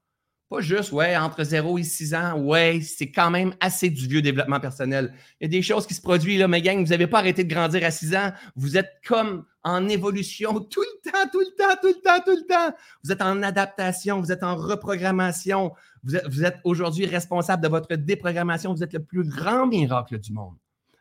Pas 0.47 0.61
juste, 0.61 0.91
ouais, 0.91 1.17
entre 1.17 1.43
0 1.43 1.79
et 1.79 1.83
6 1.83 2.13
ans, 2.13 2.39
ouais, 2.39 2.79
c'est 2.81 3.09
quand 3.09 3.31
même 3.31 3.55
assez 3.59 3.89
du 3.89 4.07
vieux 4.07 4.21
développement 4.21 4.59
personnel. 4.59 5.11
Il 5.41 5.45
y 5.45 5.47
a 5.47 5.49
des 5.49 5.63
choses 5.63 5.87
qui 5.87 5.95
se 5.95 6.01
produisent, 6.01 6.39
là, 6.39 6.47
mais 6.47 6.61
gang, 6.61 6.83
vous 6.83 6.91
n'avez 6.91 7.07
pas 7.07 7.17
arrêté 7.17 7.43
de 7.43 7.51
grandir 7.51 7.83
à 7.83 7.89
6 7.89 8.15
ans. 8.15 8.31
Vous 8.55 8.77
êtes 8.77 9.01
comme 9.07 9.45
en 9.63 9.87
évolution 9.87 10.59
tout 10.69 10.83
le 10.83 11.11
temps, 11.11 11.29
tout 11.31 11.39
le 11.39 11.55
temps, 11.57 11.75
tout 11.81 11.87
le 11.87 12.01
temps, 12.01 12.23
tout 12.23 12.37
le 12.37 12.45
temps. 12.45 12.77
Vous 13.03 13.11
êtes 13.11 13.23
en 13.23 13.41
adaptation, 13.41 14.21
vous 14.21 14.31
êtes 14.31 14.43
en 14.43 14.55
reprogrammation. 14.55 15.73
Vous 16.03 16.15
êtes, 16.15 16.27
vous 16.27 16.43
êtes 16.43 16.59
aujourd'hui 16.63 17.07
responsable 17.07 17.63
de 17.63 17.67
votre 17.67 17.95
déprogrammation. 17.95 18.71
Vous 18.71 18.83
êtes 18.83 18.93
le 18.93 19.03
plus 19.03 19.27
grand 19.27 19.65
miracle 19.65 20.19
du 20.19 20.31
monde. 20.31 20.55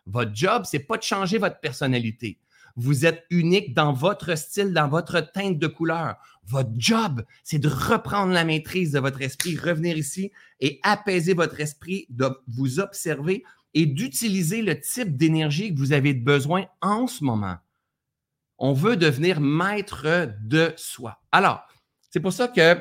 Votre 0.07 0.35
job, 0.35 0.63
c'est 0.65 0.81
pas 0.81 0.97
de 0.97 1.03
changer 1.03 1.37
votre 1.37 1.61
personnalité. 1.61 2.39
Vous 2.77 3.07
êtes 3.07 3.25
unique 3.31 3.75
dans 3.75 3.93
votre 3.93 4.37
style, 4.37 4.73
dans 4.73 4.89
votre 4.89 5.21
teinte 5.21 5.59
de 5.59 5.67
couleur. 5.67 6.17
Votre 6.47 6.73
job, 6.77 7.25
c'est 7.43 7.59
de 7.59 7.69
reprendre 7.69 8.33
la 8.33 8.45
maîtrise 8.45 8.93
de 8.93 8.99
votre 8.99 9.23
esprit, 9.23 9.57
revenir 9.57 9.97
ici 9.97 10.33
et 10.61 10.81
apaiser 10.83 11.35
votre 11.35 11.61
esprit, 11.61 12.07
de 12.11 12.29
vous 12.49 12.81
observer 12.81 13.45
et 13.75 13.87
d'utiliser 13.87 14.63
le 14.63 14.81
type 14.81 15.17
d'énergie 15.17 15.75
que 15.75 15.79
vous 15.79 15.93
avez 15.93 16.15
besoin 16.15 16.67
en 16.81 17.07
ce 17.07 17.25
moment. 17.25 17.57
On 18.59 18.73
veut 18.73 18.97
devenir 18.97 19.41
maître 19.41 20.29
de 20.43 20.73
soi. 20.77 21.21
Alors, 21.33 21.67
c'est 22.11 22.21
pour 22.21 22.33
ça 22.33 22.49
que 22.49 22.79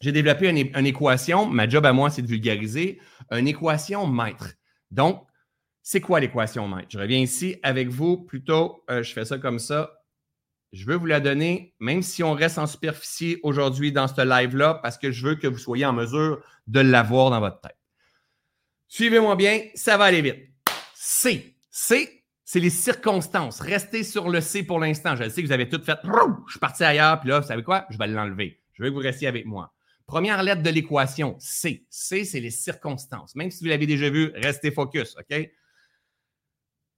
j'ai 0.00 0.12
développé 0.12 0.48
une, 0.48 0.86
équation. 0.86 1.46
Ma 1.46 1.68
job 1.68 1.84
à 1.86 1.92
moi, 1.92 2.10
c'est 2.10 2.22
de 2.22 2.26
vulgariser 2.26 3.00
une 3.30 3.48
équation 3.48 4.06
maître. 4.06 4.54
Donc, 4.90 5.26
c'est 5.88 6.00
quoi 6.00 6.18
l'équation 6.18 6.66
maître? 6.66 6.88
Je 6.88 6.98
reviens 6.98 7.20
ici 7.20 7.60
avec 7.62 7.90
vous. 7.90 8.16
Plutôt, 8.16 8.82
euh, 8.90 9.04
je 9.04 9.12
fais 9.12 9.24
ça 9.24 9.38
comme 9.38 9.60
ça. 9.60 10.02
Je 10.72 10.84
veux 10.84 10.96
vous 10.96 11.06
la 11.06 11.20
donner, 11.20 11.76
même 11.78 12.02
si 12.02 12.24
on 12.24 12.32
reste 12.32 12.58
en 12.58 12.66
superficie 12.66 13.38
aujourd'hui 13.44 13.92
dans 13.92 14.08
ce 14.08 14.20
live-là, 14.20 14.80
parce 14.82 14.98
que 14.98 15.12
je 15.12 15.24
veux 15.24 15.36
que 15.36 15.46
vous 15.46 15.58
soyez 15.58 15.86
en 15.86 15.92
mesure 15.92 16.42
de 16.66 16.80
l'avoir 16.80 17.30
dans 17.30 17.38
votre 17.38 17.60
tête. 17.60 17.76
Suivez-moi 18.88 19.36
bien, 19.36 19.60
ça 19.76 19.96
va 19.96 20.06
aller 20.06 20.22
vite. 20.22 20.50
C. 20.96 21.56
C, 21.70 22.24
c'est 22.44 22.58
les 22.58 22.68
circonstances. 22.68 23.60
Restez 23.60 24.02
sur 24.02 24.28
le 24.28 24.40
C 24.40 24.64
pour 24.64 24.80
l'instant. 24.80 25.14
Je 25.14 25.28
sais 25.28 25.40
que 25.40 25.46
vous 25.46 25.52
avez 25.52 25.68
tout 25.68 25.80
fait. 25.80 25.98
Je 26.02 26.50
suis 26.50 26.58
parti 26.58 26.82
ailleurs, 26.82 27.20
puis 27.20 27.28
là, 27.28 27.38
vous 27.38 27.46
savez 27.46 27.62
quoi? 27.62 27.86
Je 27.90 27.96
vais 27.96 28.08
l'enlever. 28.08 28.60
Je 28.72 28.82
veux 28.82 28.88
que 28.88 28.94
vous 28.94 29.00
restiez 29.02 29.28
avec 29.28 29.46
moi. 29.46 29.72
Première 30.04 30.42
lettre 30.42 30.64
de 30.64 30.70
l'équation, 30.70 31.36
C. 31.38 31.86
C, 31.90 32.24
c'est 32.24 32.40
les 32.40 32.50
circonstances. 32.50 33.36
Même 33.36 33.52
si 33.52 33.62
vous 33.62 33.70
l'avez 33.70 33.86
déjà 33.86 34.10
vu, 34.10 34.32
restez 34.34 34.72
focus, 34.72 35.14
OK? 35.16 35.48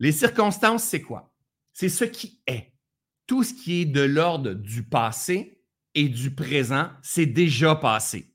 Les 0.01 0.13
circonstances, 0.13 0.85
c'est 0.85 1.03
quoi? 1.03 1.33
C'est 1.73 1.89
ce 1.89 2.05
qui 2.05 2.41
est. 2.47 2.73
Tout 3.27 3.43
ce 3.43 3.53
qui 3.53 3.83
est 3.83 3.85
de 3.85 4.01
l'ordre 4.01 4.55
du 4.55 4.83
passé 4.83 5.63
et 5.95 6.09
du 6.09 6.35
présent, 6.35 6.91
c'est 7.03 7.27
déjà 7.27 7.75
passé. 7.75 8.33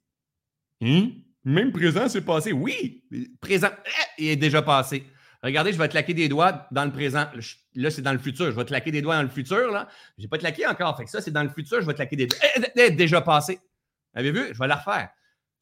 Hein? 0.82 1.10
Même 1.44 1.72
présent, 1.72 2.08
c'est 2.08 2.22
passé. 2.22 2.54
Oui, 2.54 3.04
présent 3.42 3.70
il 4.18 4.28
est 4.28 4.36
déjà 4.36 4.62
passé. 4.62 5.06
Regardez, 5.42 5.74
je 5.74 5.78
vais 5.78 5.88
te 5.88 5.92
claquer 5.92 6.14
des 6.14 6.30
doigts 6.30 6.68
dans 6.72 6.86
le 6.86 6.92
présent. 6.92 7.26
Là, 7.76 7.92
c'est 7.92 8.02
dans 8.02 8.14
le 8.14 8.20
futur. 8.20 8.46
Je 8.46 8.56
vais 8.56 8.64
te 8.64 8.70
claquer 8.70 8.92
des 8.92 9.02
doigts 9.02 9.18
dans 9.18 9.24
le 9.24 9.30
futur. 9.30 9.72
Là. 9.72 9.90
Je 10.18 10.24
n'ai 10.24 10.30
pas 10.30 10.38
claqué 10.38 10.66
encore. 10.66 10.96
Fait 10.96 11.04
que 11.04 11.10
ça, 11.10 11.20
c'est 11.20 11.32
dans 11.32 11.44
le 11.44 11.50
futur. 11.50 11.82
Je 11.82 11.86
vais 11.86 11.92
te 11.92 11.98
claquer 11.98 12.16
des 12.16 12.28
doigts. 12.28 12.40
Eh, 12.78 12.92
déjà 12.92 13.20
passé. 13.20 13.60
Avez-vous 14.14 14.40
vu? 14.40 14.54
Je 14.54 14.60
vais 14.60 14.68
la 14.68 14.78
refaire. 14.78 15.10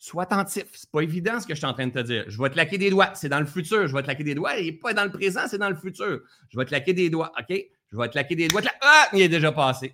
Sois 0.03 0.24
attentif. 0.24 0.65
C'est 0.74 0.89
pas 0.89 1.01
évident 1.01 1.39
ce 1.39 1.46
que 1.46 1.53
je 1.53 1.60
suis 1.60 1.67
en 1.67 1.74
train 1.74 1.86
de 1.86 1.93
te 1.93 2.00
dire. 2.00 2.25
Je 2.27 2.41
vais 2.41 2.50
te 2.50 2.58
laquer 2.58 2.79
des 2.79 2.89
doigts. 2.89 3.13
C'est 3.13 3.29
dans 3.29 3.39
le 3.39 3.46
futur. 3.46 3.88
Je 3.88 3.93
vais 3.93 4.01
te 4.01 4.08
laquer 4.08 4.24
des 4.24 4.34
doigts. 4.34 4.58
Il 4.58 4.65
n'est 4.65 4.72
pas 4.72 4.96
dans 4.96 5.03
le 5.03 5.12
présent, 5.12 5.41
c'est 5.48 5.60
dans 5.60 5.70
le 5.70 5.75
futur. 5.75 6.22
Je 6.50 6.58
vais 6.58 6.65
te 6.65 6.72
laquer 6.72 6.93
des 6.93 7.12
doigts. 7.12 7.31
OK? 7.38 7.55
Je 7.91 7.98
vais 7.98 8.10
te 8.10 8.15
laquer 8.15 8.36
des 8.36 8.48
doigts. 8.48 8.63
Ah, 8.81 9.10
il 9.13 9.22
est 9.22 9.29
déjà 9.29 9.51
passé. 9.51 9.89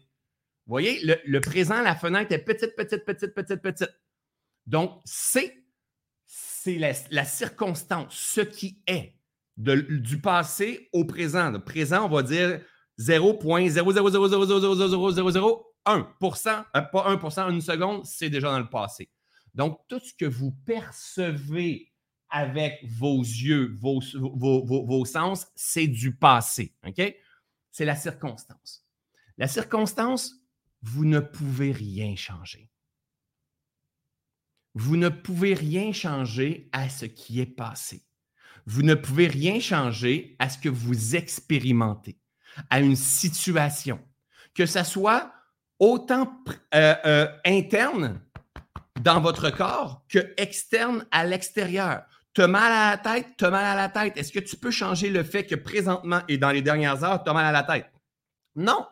Vous 0.66 0.72
voyez, 0.72 1.02
le, 1.04 1.42
présent, 1.42 1.82
la 1.82 1.94
fenêtre 1.94 2.32
est 2.32 2.40
petite, 2.40 2.74
petite, 2.78 3.04
petite, 3.04 3.34
petite, 3.34 3.62
petite. 3.62 3.92
Donc, 4.66 5.02
c'est, 5.04 5.62
c'est 6.26 6.78
la, 6.78 7.26
circonstance, 7.26 8.16
ce 8.16 8.40
qui 8.40 8.82
est 8.88 9.14
du 9.58 10.22
passé 10.22 10.88
au 10.94 11.04
présent. 11.04 11.52
Le 11.52 11.62
présent, 11.62 12.06
on 12.06 12.10
va 12.10 12.24
dire 12.24 12.62
0.000000001%, 12.98 15.64
euh, 15.90 16.04
pas 16.82 17.14
1%, 17.14 17.52
une 17.52 17.60
seconde, 17.60 18.06
c'est 18.06 18.30
déjà 18.30 18.52
dans 18.52 18.60
le 18.60 18.70
passé. 18.70 19.10
Donc, 19.58 19.82
tout 19.88 20.00
ce 20.00 20.14
que 20.14 20.26
vous 20.26 20.52
percevez 20.52 21.92
avec 22.30 22.80
vos 22.86 23.20
yeux, 23.20 23.76
vos, 23.80 24.00
vos, 24.36 25.06
sens, 25.06 25.48
c'est 25.56 25.88
du 25.88 26.16
passé. 26.16 26.76
OK? 26.86 27.02
C'est 27.72 27.86
la 27.86 27.96
circonstance. 27.96 28.88
La 29.40 29.48
circonstance, 29.48 30.36
vous 30.84 31.06
ne 31.06 31.20
pouvez 31.20 31.72
rien 31.72 32.16
changer. 32.16 32.70
Vous 34.76 34.96
ne 34.96 35.10
pouvez 35.10 35.56
rien 35.56 35.92
changer 35.92 36.70
à 36.72 36.88
ce 36.88 37.06
qui 37.06 37.40
est 37.40 37.48
passé. 37.48 38.06
Vous 38.68 38.84
ne 38.84 38.94
pouvez 38.94 39.26
rien 39.26 39.60
changer 39.60 40.36
à 40.38 40.50
ce 40.50 40.60
que 40.60 40.70
vous 40.70 41.16
expérimentez, 41.16 42.20
à 42.70 42.80
une 42.80 42.96
situation, 42.96 44.00
que 44.54 44.68
ce 44.68 44.84
soit 44.84 45.34
autant 45.80 46.44
euh, 46.76 46.96
euh, 47.06 47.38
interne 47.46 48.22
dans 49.02 49.22
votre 49.22 49.50
corps 49.50 50.04
que 50.10 50.34
externe 50.38 51.06
à 51.12 51.26
l'extérieur. 51.26 52.04
Tu 52.34 52.42
as 52.42 52.48
mal 52.48 52.72
à 52.72 52.92
la 52.92 52.98
tête, 52.98 53.28
tu 53.38 53.46
as 53.46 53.50
mal 53.50 53.66
à 53.66 53.76
la 53.76 53.90
tête. 53.90 54.18
Est-ce 54.18 54.32
que 54.32 54.40
tu 54.40 54.56
peux 54.58 54.72
changer 54.72 55.10
le 55.10 55.24
fait 55.24 55.46
que 55.46 55.56
présentement 55.56 56.22
et 56.28 56.38
dans 56.38 56.52
les 56.52 56.62
dernières 56.62 57.04
heures, 57.04 57.24
tu 57.24 57.30
as 57.30 57.34
mal 57.34 57.46
à 57.46 57.52
la 57.52 57.64
tête? 57.64 57.92
Non. 58.56 58.86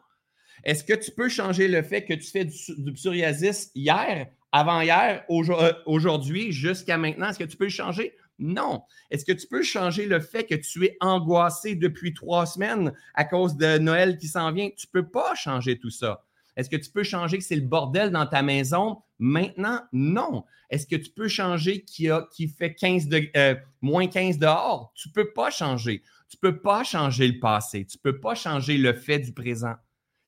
Est-ce 0.64 0.84
que 0.84 0.94
tu 0.94 1.12
peux 1.12 1.30
changer 1.30 1.68
le 1.68 1.84
fait 1.84 2.06
que 2.06 2.14
tu 2.14 2.30
fais 2.32 2.46
du, 2.46 2.94
psoriasis 2.94 3.72
hier, 3.76 4.28
avant-hier, 4.52 5.24
euh, 5.30 5.74
aujourd'hui, 5.86 6.52
jusqu'à 6.52 6.98
maintenant? 6.98 7.30
Est-ce 7.30 7.40
que 7.40 7.44
tu 7.44 7.58
peux 7.58 7.66
le 7.66 7.70
changer? 7.70 8.16
Non. 8.40 8.82
Est-ce 9.12 9.26
que 9.26 9.32
tu 9.32 9.48
peux 9.48 9.62
changer 9.62 10.08
le 10.08 10.20
fait 10.20 10.46
que 10.46 10.56
tu 10.56 10.86
es 10.86 10.98
angoissé 11.00 11.76
depuis 11.76 12.14
trois 12.14 12.46
semaines 12.48 12.94
à 13.14 13.26
cause 13.26 13.56
de 13.56 13.78
Noël 13.78 14.18
qui 14.18 14.28
s'en 14.28 14.52
vient? 14.52 14.70
Tu 14.76 14.88
ne 14.88 15.02
peux 15.02 15.08
pas 15.08 15.36
changer 15.36 15.78
tout 15.78 15.92
ça. 15.92 16.25
Est-ce 16.56 16.70
que 16.70 16.76
tu 16.76 16.90
peux 16.90 17.04
changer 17.04 17.38
que 17.38 17.44
c'est 17.44 17.56
le 17.56 17.68
bordel 17.68 18.12
dans 18.12 18.26
ta 18.26 18.42
maison? 18.42 19.02
Maintenant, 19.20 19.82
non. 19.92 20.46
Est-ce 20.70 20.88
que 20.88 20.96
tu 20.96 21.12
peux 21.12 21.28
changer 21.28 21.84
qu'il 21.84 22.14
qui 22.32 22.48
fait 22.48 22.74
15 22.74 23.08
de, 23.08 23.28
euh, 23.36 23.56
moins 23.82 24.08
15 24.08 24.38
dehors? 24.38 24.92
Tu 24.96 25.10
ne 25.10 25.14
peux 25.14 25.32
pas 25.34 25.50
changer. 25.50 26.02
Tu 26.30 26.38
ne 26.42 26.50
peux 26.50 26.62
pas 26.62 26.84
changer 26.84 27.28
le 27.28 27.40
passé. 27.40 27.86
Tu 27.86 27.98
ne 27.98 28.12
peux 28.12 28.20
pas 28.20 28.36
changer 28.36 28.78
le 28.78 28.94
fait 28.94 29.20
du 29.20 29.34
présent. 29.34 29.76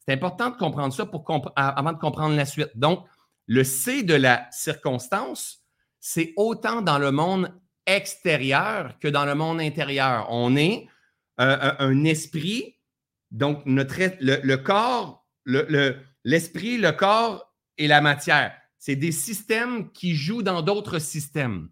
C'est 0.05 0.13
important 0.13 0.49
de 0.49 0.57
comprendre 0.57 0.93
ça 0.93 1.05
pour 1.05 1.25
avant 1.55 1.91
de 1.91 1.97
comprendre 1.97 2.35
la 2.35 2.45
suite. 2.45 2.71
Donc, 2.75 3.05
le 3.45 3.63
C 3.63 4.03
de 4.03 4.13
la 4.13 4.47
circonstance, 4.51 5.63
c'est 5.99 6.33
autant 6.37 6.81
dans 6.81 6.99
le 6.99 7.11
monde 7.11 7.51
extérieur 7.85 8.99
que 8.99 9.07
dans 9.07 9.25
le 9.25 9.35
monde 9.35 9.59
intérieur. 9.59 10.27
On 10.29 10.55
est 10.55 10.87
euh, 11.39 11.73
un, 11.79 12.03
esprit, 12.03 12.77
donc 13.31 13.65
notre, 13.65 13.99
le, 14.19 14.55
corps, 14.57 15.27
le, 15.45 15.97
l'esprit, 16.27 16.77
le 16.77 16.91
corps 16.91 17.53
et 17.77 17.87
la 17.87 18.01
matière. 18.01 18.51
C'est 18.77 18.97
des 18.97 19.13
systèmes 19.13 19.89
qui 19.93 20.13
jouent 20.13 20.43
dans 20.43 20.61
d'autres 20.61 20.99
systèmes. 20.99 21.69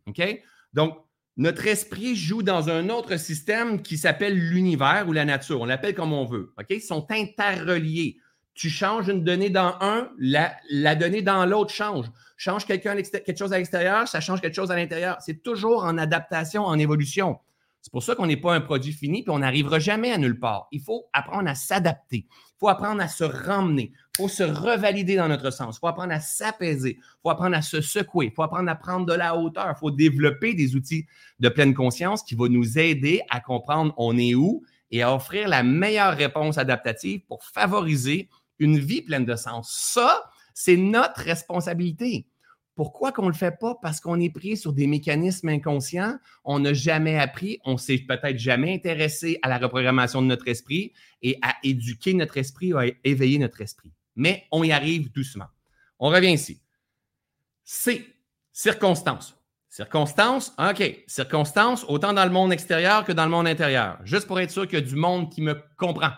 Donc, 0.72 0.98
notre 1.36 1.68
esprit 1.68 2.16
joue 2.16 2.42
dans 2.42 2.70
un 2.70 2.88
autre 2.88 3.18
système 3.18 3.82
qui 3.82 3.98
s'appelle 3.98 4.34
l'univers 4.34 5.10
ou 5.10 5.12
la 5.12 5.26
nature. 5.26 5.60
On 5.60 5.66
l'appelle 5.66 5.94
comme 5.94 6.14
on 6.14 6.24
veut. 6.24 6.54
OK? 6.58 6.68
Ils 6.70 6.82
sont 6.82 7.06
interreliés. 7.12 8.18
Tu 8.54 8.70
changes 8.70 9.10
une 9.10 9.26
donnée 9.26 9.50
dans 9.50 9.76
un, 9.82 10.10
la, 10.18 10.56
la 10.70 10.96
donnée 10.96 11.22
dans 11.22 11.46
l'autre 11.46 11.74
change. 11.74 12.06
Change 12.38 12.66
quelqu'un 12.66 12.96
quelque 12.96 13.38
chose 13.38 13.52
à 13.52 13.58
l'extérieur, 13.58 14.08
ça 14.08 14.22
change 14.22 14.40
quelque 14.40 14.56
chose 14.56 14.72
à 14.72 14.78
l'intérieur. 14.78 15.18
C'est 15.20 15.44
toujours 15.44 15.84
en 15.84 15.98
adaptation, 15.98 16.64
en 16.64 16.80
évolution. 16.80 17.40
C'est 17.86 17.92
pour 17.92 18.02
ça 18.02 18.16
qu'on 18.16 18.26
n'est 18.26 18.36
pas 18.36 18.56
un 18.56 18.62
produit 18.62 18.94
fini 18.94 19.20
et 19.20 19.30
on 19.30 19.38
n'arrivera 19.38 19.78
jamais 19.78 20.12
à 20.12 20.18
nulle 20.18 20.40
part. 20.40 20.68
Il 20.72 20.82
faut 20.82 21.06
apprendre 21.14 21.48
à 21.48 21.54
s'adapter. 21.54 22.26
Il 22.30 22.60
faut 22.60 22.68
apprendre 22.68 23.00
à 23.00 23.08
se 23.08 23.24
ramener. 23.24 23.92
Il 24.18 24.22
faut 24.22 24.30
se 24.30 24.44
revalider 24.44 25.18
dans 25.18 25.28
notre 25.28 25.52
sens. 25.52 25.76
Il 25.76 25.80
faut 25.80 25.88
apprendre 25.88 26.14
à 26.14 26.22
s'apaiser. 26.22 26.98
Il 27.00 27.22
faut 27.22 27.30
apprendre 27.30 27.58
à 27.58 27.62
se 27.62 27.82
secouer. 27.82 28.28
Il 28.28 28.32
faut 28.32 28.44
apprendre 28.44 28.70
à 28.70 28.76
prendre 28.76 29.06
de 29.06 29.14
la 29.14 29.36
hauteur. 29.36 29.74
Il 29.76 29.78
faut 29.78 29.92
développer 29.92 30.54
des 30.54 30.78
outils 30.78 31.06
de 31.42 31.50
pleine 31.50 31.74
conscience 31.74 32.24
qui 32.24 32.34
vont 32.34 32.48
nous 32.48 32.80
aider 32.80 33.22
à 33.30 33.42
comprendre 33.42 33.94
on 33.98 34.18
est 34.18 34.34
où 34.34 34.64
et 34.90 35.02
à 35.02 35.14
offrir 35.14 35.50
la 35.50 35.64
meilleure 35.64 36.16
réponse 36.16 36.58
adaptative 36.58 37.26
pour 37.28 37.44
favoriser 37.44 38.30
une 38.58 38.80
vie 38.80 39.02
pleine 39.02 39.26
de 39.26 39.36
sens. 39.36 39.70
Ça, 39.94 40.24
c'est 40.54 40.78
notre 40.78 41.20
responsabilité. 41.20 42.26
Pourquoi 42.76 43.12
qu'on 43.12 43.24
ne 43.24 43.30
le 43.30 43.34
fait 43.34 43.58
pas? 43.60 43.78
Parce 43.82 44.00
qu'on 44.00 44.20
est 44.22 44.30
pris 44.30 44.56
sur 44.56 44.72
des 44.72 44.88
mécanismes 44.88 45.50
inconscients. 45.50 46.18
On 46.46 46.60
n'a 46.60 46.74
jamais 46.74 47.18
appris, 47.18 47.60
on 47.66 47.78
s'est 47.78 48.00
peut-être 48.00 48.38
jamais 48.38 48.74
intéressé 48.74 49.40
à 49.42 49.50
la 49.50 49.58
reprogrammation 49.58 50.22
de 50.22 50.28
notre 50.28 50.48
esprit 50.48 50.94
et 51.22 51.38
à 51.42 51.56
éduquer 51.64 52.14
notre 52.14 52.38
esprit, 52.38 52.74
à 52.74 52.86
éveiller 53.04 53.40
notre 53.40 53.62
esprit. 53.62 53.92
Mais 54.16 54.46
on 54.52 54.64
y 54.64 54.72
arrive 54.72 55.12
doucement. 55.12 55.48
On 56.00 56.10
revient 56.10 56.34
ici. 56.34 56.62
C, 57.64 58.16
circonstances. 58.52 59.36
Circonstances, 59.70 60.54
OK. 60.58 61.04
Circonstances, 61.08 61.84
autant 61.90 62.14
dans 62.14 62.24
le 62.24 62.32
monde 62.32 62.54
extérieur 62.54 63.04
que 63.04 63.12
dans 63.12 63.26
le 63.26 63.32
monde 63.32 63.48
intérieur. 63.48 64.00
Juste 64.04 64.28
pour 64.28 64.40
être 64.40 64.52
sûr 64.52 64.68
qu'il 64.68 64.80
y 64.80 64.82
a 64.82 64.86
du 64.86 64.96
monde 64.96 65.30
qui 65.32 65.42
me 65.42 65.62
comprend. 65.78 66.12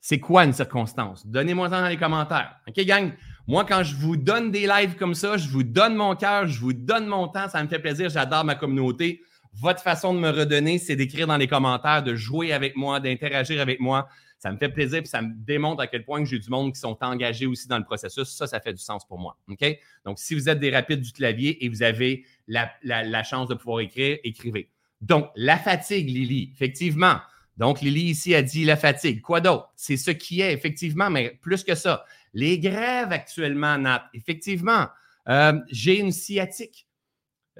C'est 0.00 0.18
quoi 0.18 0.44
une 0.44 0.52
circonstance? 0.52 1.26
Donnez-moi 1.26 1.68
ça 1.68 1.82
dans 1.82 1.88
les 1.88 1.96
commentaires. 1.96 2.56
OK, 2.66 2.80
gang? 2.80 3.12
Moi, 3.46 3.64
quand 3.64 3.82
je 3.82 3.94
vous 3.94 4.16
donne 4.16 4.50
des 4.50 4.66
lives 4.66 4.96
comme 4.96 5.14
ça, 5.14 5.36
je 5.36 5.48
vous 5.48 5.62
donne 5.62 5.94
mon 5.94 6.16
cœur, 6.16 6.46
je 6.46 6.58
vous 6.58 6.72
donne 6.72 7.06
mon 7.06 7.28
temps, 7.28 7.48
ça 7.48 7.62
me 7.62 7.68
fait 7.68 7.78
plaisir, 7.78 8.08
j'adore 8.08 8.44
ma 8.44 8.54
communauté. 8.54 9.22
Votre 9.60 9.82
façon 9.82 10.14
de 10.14 10.20
me 10.20 10.30
redonner, 10.30 10.78
c'est 10.78 10.96
d'écrire 10.96 11.26
dans 11.26 11.36
les 11.36 11.48
commentaires, 11.48 12.02
de 12.02 12.14
jouer 12.14 12.52
avec 12.52 12.76
moi, 12.76 13.00
d'interagir 13.00 13.60
avec 13.60 13.80
moi. 13.80 14.08
Ça 14.40 14.50
me 14.50 14.56
fait 14.56 14.70
plaisir, 14.70 15.00
puis 15.00 15.08
ça 15.08 15.22
me 15.22 15.32
démontre 15.34 15.82
à 15.82 15.86
quel 15.86 16.04
point 16.04 16.24
j'ai 16.24 16.38
du 16.38 16.50
monde 16.50 16.72
qui 16.72 16.80
sont 16.80 16.96
engagés 17.02 17.46
aussi 17.46 17.68
dans 17.68 17.78
le 17.78 17.84
processus. 17.84 18.28
Ça, 18.30 18.46
ça 18.46 18.58
fait 18.58 18.72
du 18.72 18.82
sens 18.82 19.06
pour 19.06 19.18
moi. 19.18 19.36
OK? 19.48 19.64
Donc, 20.04 20.18
si 20.18 20.34
vous 20.34 20.48
êtes 20.48 20.58
des 20.58 20.70
rapides 20.70 21.02
du 21.02 21.12
clavier 21.12 21.62
et 21.62 21.68
vous 21.68 21.82
avez 21.82 22.24
la, 22.48 22.72
la 22.82 23.22
chance 23.22 23.48
de 23.48 23.54
pouvoir 23.54 23.80
écrire, 23.80 24.18
écrivez. 24.24 24.70
Donc, 25.00 25.30
la 25.36 25.58
fatigue, 25.58 26.08
Lily, 26.08 26.50
effectivement. 26.54 27.18
Donc, 27.56 27.82
Lily 27.82 28.04
ici 28.04 28.34
a 28.34 28.42
dit 28.42 28.64
la 28.64 28.76
fatigue. 28.76 29.20
Quoi 29.20 29.42
d'autre? 29.42 29.70
C'est 29.76 29.98
ce 29.98 30.10
qui 30.10 30.40
est, 30.40 30.54
effectivement, 30.54 31.10
mais 31.10 31.38
plus 31.42 31.62
que 31.62 31.74
ça. 31.74 32.04
Les 32.32 32.58
grèves 32.58 33.12
actuellement, 33.12 33.76
Nat, 33.76 34.08
effectivement. 34.14 34.86
Euh, 35.28 35.60
j'ai 35.70 35.98
une 35.98 36.12
sciatique. 36.12 36.86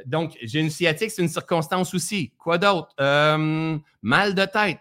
Donc, 0.07 0.39
j'ai 0.41 0.61
une 0.61 0.71
sciatique, 0.71 1.11
c'est 1.11 1.21
une 1.21 1.29
circonstance 1.29 1.93
aussi. 1.93 2.33
Quoi 2.39 2.57
d'autre? 2.57 2.95
Euh, 3.01 3.79
mal 4.01 4.35
de 4.35 4.45
tête. 4.47 4.81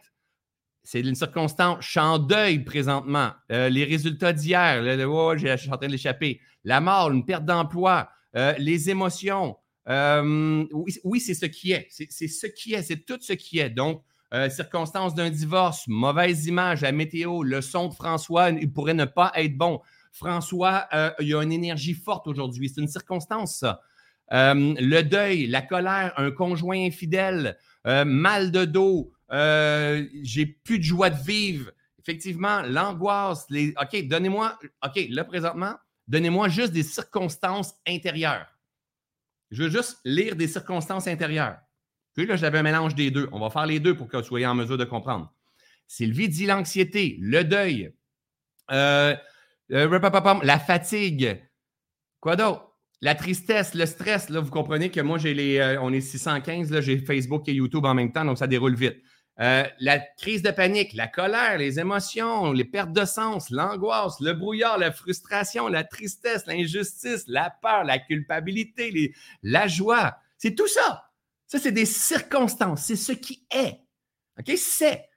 C'est 0.92 1.02
une 1.02 1.14
circonstance. 1.14 1.86
Je 1.86 1.92
suis 1.92 2.00
en 2.00 2.18
deuil 2.18 2.64
présentement. 2.64 3.30
Euh, 3.52 3.70
les 3.70 3.84
résultats 3.84 4.34
d'hier, 4.34 4.82
oh, 5.08 5.36
je 5.38 5.56
suis 5.56 5.70
en 5.70 5.78
train 5.78 5.86
de 5.86 5.92
l'échapper. 5.92 6.42
La 6.64 6.82
mort, 6.82 7.12
une 7.12 7.26
perte 7.26 7.46
d'emploi, 7.46 8.10
les 8.34 8.90
émotions. 8.90 9.56
oui, 9.88 10.98
oui 11.04 11.20
c'est 11.20 11.36
ce 11.36 11.46
qui 11.46 11.74
est. 11.74 11.88
C'est 11.92 12.28
ce 12.28 12.48
qui 12.48 12.74
est. 12.74 12.82
C'est 12.82 13.06
tout 13.06 13.20
ce 13.22 13.34
qui 13.34 13.60
est. 13.60 13.70
Donc, 13.70 14.04
circonstances 14.50 15.14
d'un 15.14 15.30
divorce, 15.30 15.84
mauvaise 15.88 16.48
image, 16.48 16.82
la 16.82 16.92
météo, 16.92 17.44
le 17.44 17.62
son 17.62 17.90
de 17.90 17.94
François, 17.94 18.50
il 18.50 18.74
pourrait 18.74 18.96
ne 18.96 19.06
pas 19.06 19.32
être 19.36 19.56
bon. 19.56 19.82
François, 20.12 20.88
il 21.20 21.28
y 21.28 21.36
a 21.36 21.44
une 21.44 21.52
énergie 21.52 21.94
forte 21.94 22.26
aujourd'hui. 22.26 22.68
C'est 22.68 22.82
une 22.82 22.88
circonstance, 22.88 23.60
ça. 23.60 23.82
Euh, 24.32 24.76
le 24.80 25.02
deuil, 25.02 25.48
la 25.48 25.62
colère, 25.62 26.14
un 26.18 26.32
conjoint 26.32 26.78
infidèle, 26.78 27.58
euh, 27.88 28.06
mal 28.06 28.52
de 28.52 28.66
dos, 28.66 29.12
euh, 29.32 30.06
j'ai 30.22 30.46
plus 30.46 30.80
de 30.80 30.84
joie 30.84 31.10
de 31.10 31.22
vivre. 31.22 31.72
Effectivement, 32.00 32.62
l'angoisse, 32.62 33.46
les. 33.50 33.74
OK, 33.82 34.08
donnez-moi, 34.08 34.58
OK, 34.84 35.08
là 35.10 35.24
présentement, 35.24 35.76
donnez-moi 36.08 36.50
juste 36.50 36.74
des 36.74 36.84
circonstances 36.84 37.74
intérieures. 37.88 38.48
Je 39.52 39.64
veux 39.64 39.70
juste 39.70 40.00
lire 40.06 40.36
des 40.36 40.48
circonstances 40.48 41.08
intérieures. 41.08 41.58
Puis 42.16 42.26
là, 42.26 42.36
j'avais 42.36 42.60
un 42.60 42.64
mélange 42.64 42.96
des 42.96 43.12
deux. 43.12 43.30
On 43.32 43.40
va 43.40 43.50
faire 43.50 43.66
les 43.66 43.80
deux 43.80 43.96
pour 43.96 44.08
que 44.08 44.18
vous 44.18 44.24
soyez 44.24 44.46
en 44.46 44.56
mesure 44.56 44.78
de 44.78 44.86
comprendre. 44.86 45.34
Sylvie 45.88 46.30
dit 46.30 46.46
l'anxiété, 46.46 47.18
le 47.20 47.44
deuil, 47.44 47.94
la 50.44 50.60
fatigue. 50.60 51.42
Quoi 52.20 52.36
d'autre? 52.36 52.66
La 53.02 53.16
tristesse, 53.16 53.74
le 53.76 53.86
stress, 53.86 54.30
là, 54.30 54.42
vous 54.42 54.52
comprenez 54.52 54.92
que 54.92 55.00
moi, 55.00 55.18
j'ai 55.18 55.34
les. 55.34 55.58
Euh, 55.58 55.82
on 55.82 55.94
est 55.94 56.02
615, 56.02 56.70
là, 56.72 56.82
j'ai 56.82 56.98
Facebook 56.98 57.48
et 57.48 57.54
YouTube 57.54 57.86
en 57.86 57.94
même 57.94 58.12
temps, 58.12 58.26
donc 58.26 58.38
ça 58.38 58.48
déroule 58.48 58.76
vite. 58.76 58.98
Euh, 59.42 59.64
la 59.80 60.00
crise 60.00 60.42
de 60.42 60.52
panique, 60.52 60.94
la 60.94 61.08
colère, 61.08 61.58
les 61.58 61.80
émotions, 61.80 62.52
les 62.52 62.66
pertes 62.66 62.92
de 62.92 63.06
sens, 63.06 63.50
l'angoisse, 63.50 64.20
le 64.20 64.34
brouillard, 64.34 64.78
la 64.78 64.92
frustration, 64.92 65.70
la 65.70 65.86
tristesse, 65.86 66.46
l'injustice, 66.46 67.24
la 67.28 67.50
peur, 67.62 67.86
la 67.86 68.00
culpabilité, 68.00 69.14
la 69.42 69.68
joie. 69.68 70.18
C'est 70.38 70.56
tout 70.56 70.68
ça. 70.68 71.06
Ça, 71.48 71.58
c'est 71.58 71.72
des 71.72 71.86
circonstances. 71.86 72.84
C'est 72.84 72.98
ce 72.98 73.14
qui 73.14 73.48
est. 73.52 73.80
OK? 74.38 74.58
C'est. 74.58 75.10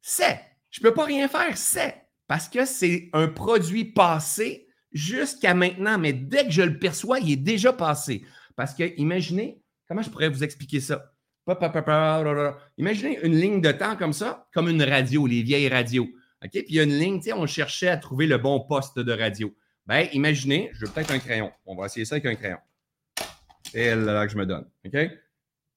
C'est. 0.00 0.40
Je 0.70 0.80
ne 0.80 0.88
peux 0.88 0.94
pas 0.94 1.04
rien 1.04 1.28
faire. 1.28 1.56
C'est. 1.56 2.08
Parce 2.26 2.48
que 2.48 2.64
c'est 2.64 3.10
un 3.12 3.28
produit 3.28 3.84
passé 3.84 4.66
jusqu'à 4.92 5.54
maintenant, 5.54 5.98
mais 5.98 6.14
dès 6.14 6.44
que 6.46 6.50
je 6.50 6.62
le 6.62 6.78
perçois, 6.78 7.20
il 7.20 7.32
est 7.32 7.36
déjà 7.36 7.72
passé. 7.72 8.24
Parce 8.56 8.74
que, 8.74 8.94
imaginez, 8.98 9.62
comment 9.86 10.02
je 10.02 10.10
pourrais 10.10 10.28
vous 10.28 10.42
expliquer 10.42 10.80
ça? 10.80 11.12
Imaginez 12.76 13.18
une 13.22 13.36
ligne 13.36 13.60
de 13.60 13.72
temps 13.72 13.96
comme 13.96 14.12
ça, 14.12 14.48
comme 14.52 14.68
une 14.68 14.82
radio, 14.82 15.26
les 15.26 15.42
vieilles 15.42 15.68
radios. 15.68 16.08
OK? 16.44 16.50
Puis 16.50 16.64
il 16.68 16.74
y 16.74 16.80
a 16.80 16.84
une 16.84 16.98
ligne, 16.98 17.20
on 17.34 17.46
cherchait 17.46 17.88
à 17.88 17.96
trouver 17.96 18.26
le 18.26 18.38
bon 18.38 18.60
poste 18.60 18.98
de 18.98 19.12
radio. 19.12 19.54
Bien, 19.86 20.06
imaginez, 20.12 20.70
je 20.74 20.84
veux 20.84 20.92
peut-être 20.92 21.10
un 21.10 21.18
crayon. 21.18 21.50
On 21.64 21.74
va 21.74 21.86
essayer 21.86 22.04
ça 22.04 22.16
avec 22.16 22.26
un 22.26 22.34
crayon. 22.34 22.58
C'est 23.72 23.96
là 23.96 24.26
que 24.26 24.32
je 24.32 24.38
me 24.38 24.46
donne. 24.46 24.66
OK? 24.84 24.96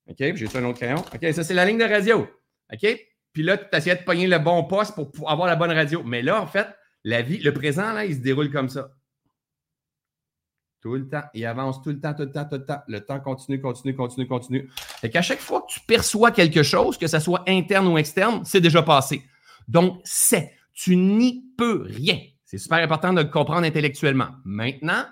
OK, 0.10 0.36
j'ai 0.36 0.58
un 0.58 0.66
autre 0.66 0.80
crayon? 0.80 0.98
OK, 0.98 1.34
ça, 1.34 1.44
c'est 1.44 1.54
la 1.54 1.66
ligne 1.66 1.78
de 1.78 1.86
radio. 1.86 2.28
OK? 2.74 3.08
Puis 3.34 3.44
là, 3.44 3.58
tu 3.58 3.78
essaies 3.78 3.96
de 3.96 4.04
pogner 4.04 4.28
le 4.28 4.40
bon 4.40 4.64
poste 4.66 4.96
pour 4.96 5.32
avoir 5.32 5.48
la 5.48 5.56
bonne 5.56 5.72
radio. 5.72 6.04
Mais 6.04 6.22
là, 6.22 6.42
en 6.42 6.48
fait, 6.48 6.68
la 7.04 7.22
vie, 7.22 7.38
le 7.38 7.54
présent, 7.54 7.94
là, 7.94 8.06
il 8.06 8.16
se 8.16 8.20
déroule 8.20 8.52
comme 8.52 8.70
ça. 8.70 8.92
Tout 10.82 10.96
le 10.96 11.08
temps. 11.08 11.22
Il 11.36 11.46
avance 11.46 11.82
tout 11.82 11.90
le 11.90 12.00
temps, 12.00 12.14
tout 12.14 12.24
le 12.24 12.32
temps, 12.32 12.46
tout 12.46 12.56
le 12.56 12.66
temps. 12.66 12.82
Le 12.88 13.02
temps 13.02 13.20
continue, 13.20 13.62
continue, 13.62 13.96
continue, 13.96 14.28
continue. 14.28 14.70
Et 15.04 15.10
qu'à 15.10 15.22
chaque 15.22 15.40
fois 15.40 15.62
que 15.62 15.74
tu 15.74 15.80
perçois 15.82 16.32
quelque 16.32 16.64
chose, 16.64 16.98
que 16.98 17.08
ce 17.08 17.20
soit 17.20 17.44
interne 17.48 17.88
ou 17.88 17.98
externe, 17.98 18.42
c'est 18.46 18.62
déjà 18.62 18.82
passé. 18.82 19.24
Donc, 19.68 20.02
c'est. 20.04 20.52
Tu 20.74 20.96
n'y 20.96 21.46
peux 21.58 21.84
rien. 21.84 22.20
C'est 22.46 22.58
super 22.58 22.80
important 22.80 23.14
de 23.14 23.22
le 23.22 23.28
comprendre 23.28 23.66
intellectuellement. 23.66 24.30
Maintenant, 24.44 25.06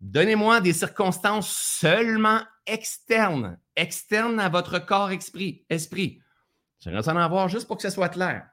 donnez-moi 0.00 0.60
des 0.60 0.72
circonstances 0.72 1.50
seulement 1.50 2.40
externes, 2.66 3.58
externes 3.76 4.40
à 4.40 4.48
votre 4.48 4.78
corps 4.78 5.10
esprit. 5.10 5.64
esprit. 5.68 6.20
J'aimerais 6.80 7.08
en 7.08 7.16
avoir 7.16 7.48
juste 7.48 7.66
pour 7.66 7.76
que 7.76 7.82
ce 7.82 7.90
soit 7.90 8.08
clair. 8.08 8.48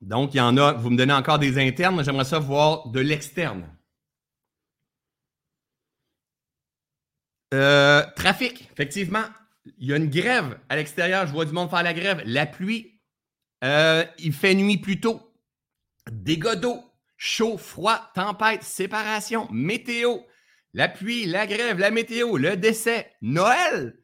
Donc, 0.00 0.34
il 0.34 0.38
y 0.38 0.40
en 0.40 0.56
a, 0.56 0.72
vous 0.72 0.90
me 0.90 0.96
donnez 0.96 1.12
encore 1.12 1.38
des 1.38 1.58
internes, 1.58 2.04
j'aimerais 2.04 2.24
ça 2.24 2.38
voir 2.38 2.88
de 2.88 3.00
l'externe. 3.00 3.66
Euh, 7.54 8.04
trafic, 8.16 8.68
effectivement. 8.72 9.24
Il 9.78 9.88
y 9.88 9.92
a 9.92 9.96
une 9.96 10.10
grève 10.10 10.58
à 10.68 10.76
l'extérieur. 10.76 11.26
Je 11.26 11.32
vois 11.32 11.44
du 11.44 11.52
monde 11.52 11.70
faire 11.70 11.82
la 11.82 11.94
grève. 11.94 12.22
La 12.24 12.46
pluie, 12.46 13.00
euh, 13.64 14.04
il 14.18 14.32
fait 14.32 14.54
nuit 14.54 14.78
plus 14.78 15.00
tôt. 15.00 15.20
Dégâts 16.10 16.54
d'eau, 16.54 16.84
chaud, 17.16 17.58
froid, 17.58 18.10
tempête, 18.14 18.62
séparation, 18.62 19.48
météo, 19.50 20.18
la 20.72 20.88
pluie, 20.88 21.26
la 21.26 21.46
grève, 21.46 21.78
la 21.78 21.90
météo, 21.90 22.36
le 22.36 22.56
décès, 22.56 23.12
Noël. 23.22 23.98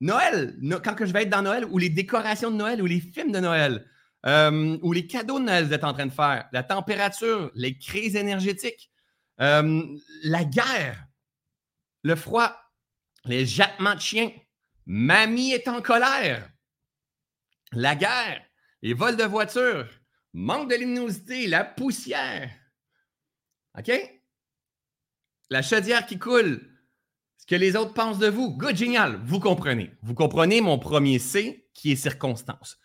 Noël, 0.00 0.56
quand 0.84 0.94
que 0.94 1.06
je 1.06 1.12
vais 1.12 1.22
être 1.22 1.30
dans 1.30 1.42
Noël, 1.42 1.64
ou 1.64 1.78
les 1.78 1.88
décorations 1.88 2.52
de 2.52 2.56
Noël, 2.56 2.80
ou 2.80 2.86
les 2.86 3.00
films 3.00 3.32
de 3.32 3.40
Noël. 3.40 3.84
Euh, 4.26 4.78
ou 4.82 4.92
les 4.92 5.06
cadeaux 5.06 5.38
de 5.38 5.44
Noël 5.44 5.64
que 5.64 5.68
vous 5.68 5.74
êtes 5.74 5.84
en 5.84 5.92
train 5.92 6.06
de 6.06 6.12
faire, 6.12 6.48
la 6.52 6.62
température, 6.62 7.50
les 7.54 7.78
crises 7.78 8.16
énergétiques, 8.16 8.90
euh, 9.40 9.96
la 10.24 10.44
guerre, 10.44 11.06
le 12.02 12.16
froid, 12.16 12.56
les 13.24 13.46
jappements 13.46 13.94
de 13.94 14.00
chiens. 14.00 14.32
Mamie 14.86 15.52
est 15.52 15.68
en 15.68 15.82
colère. 15.82 16.50
La 17.72 17.94
guerre, 17.94 18.42
les 18.82 18.94
vols 18.94 19.16
de 19.16 19.24
voitures, 19.24 19.88
manque 20.32 20.70
de 20.70 20.76
luminosité, 20.76 21.46
la 21.46 21.64
poussière. 21.64 22.50
OK? 23.78 23.92
La 25.50 25.62
chaudière 25.62 26.06
qui 26.06 26.18
coule. 26.18 26.74
Ce 27.36 27.46
que 27.46 27.54
les 27.54 27.76
autres 27.76 27.94
pensent 27.94 28.18
de 28.18 28.28
vous. 28.28 28.56
Good, 28.56 28.76
génial. 28.76 29.20
Vous 29.24 29.40
comprenez. 29.40 29.92
Vous 30.02 30.14
comprenez 30.14 30.60
mon 30.60 30.78
premier 30.78 31.18
C 31.18 31.68
qui 31.72 31.92
est 31.92 31.96
circonstance. 31.96 32.78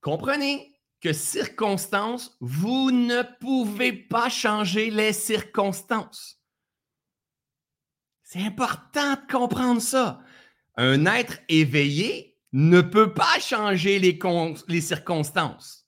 Comprenez 0.00 0.71
que 1.02 1.12
circonstances, 1.12 2.36
vous 2.40 2.92
ne 2.92 3.22
pouvez 3.40 3.92
pas 3.92 4.28
changer 4.28 4.90
les 4.90 5.12
circonstances. 5.12 6.40
C'est 8.22 8.42
important 8.42 9.14
de 9.14 9.32
comprendre 9.32 9.82
ça. 9.82 10.20
Un 10.76 11.04
être 11.06 11.38
éveillé 11.48 12.38
ne 12.52 12.80
peut 12.80 13.12
pas 13.12 13.38
changer 13.40 13.98
les, 13.98 14.18
circonstances. 14.80 15.86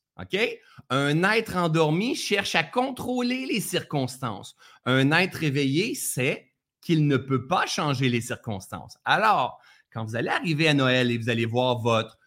Un 0.91 1.23
être 1.23 1.57
endormi 1.57 2.17
cherche 2.17 2.57
à 2.57 2.65
contrôler 2.65 3.47
les 3.47 3.61
circonstances. 3.61 4.57
Un 4.85 5.13
être 5.13 5.45
éveillé 5.45 5.95
sait 5.95 6.53
qu'il 6.81 7.07
ne 7.07 7.17
peut 7.17 7.47
pas 7.47 7.67
changer 7.67 8.09
les 8.09 8.21
circonstances. 8.21 8.99
Alors, 9.05 9.61
quand 9.93 10.05
vous 10.05 10.17
allez 10.17 10.29
arriver 10.29 10.69
à 10.69 10.75
Noël 10.75 11.11
et 11.11 11.19
vous 11.19 11.31
allez 11.31 11.47
voir 11.47 11.79
votre 11.79 12.19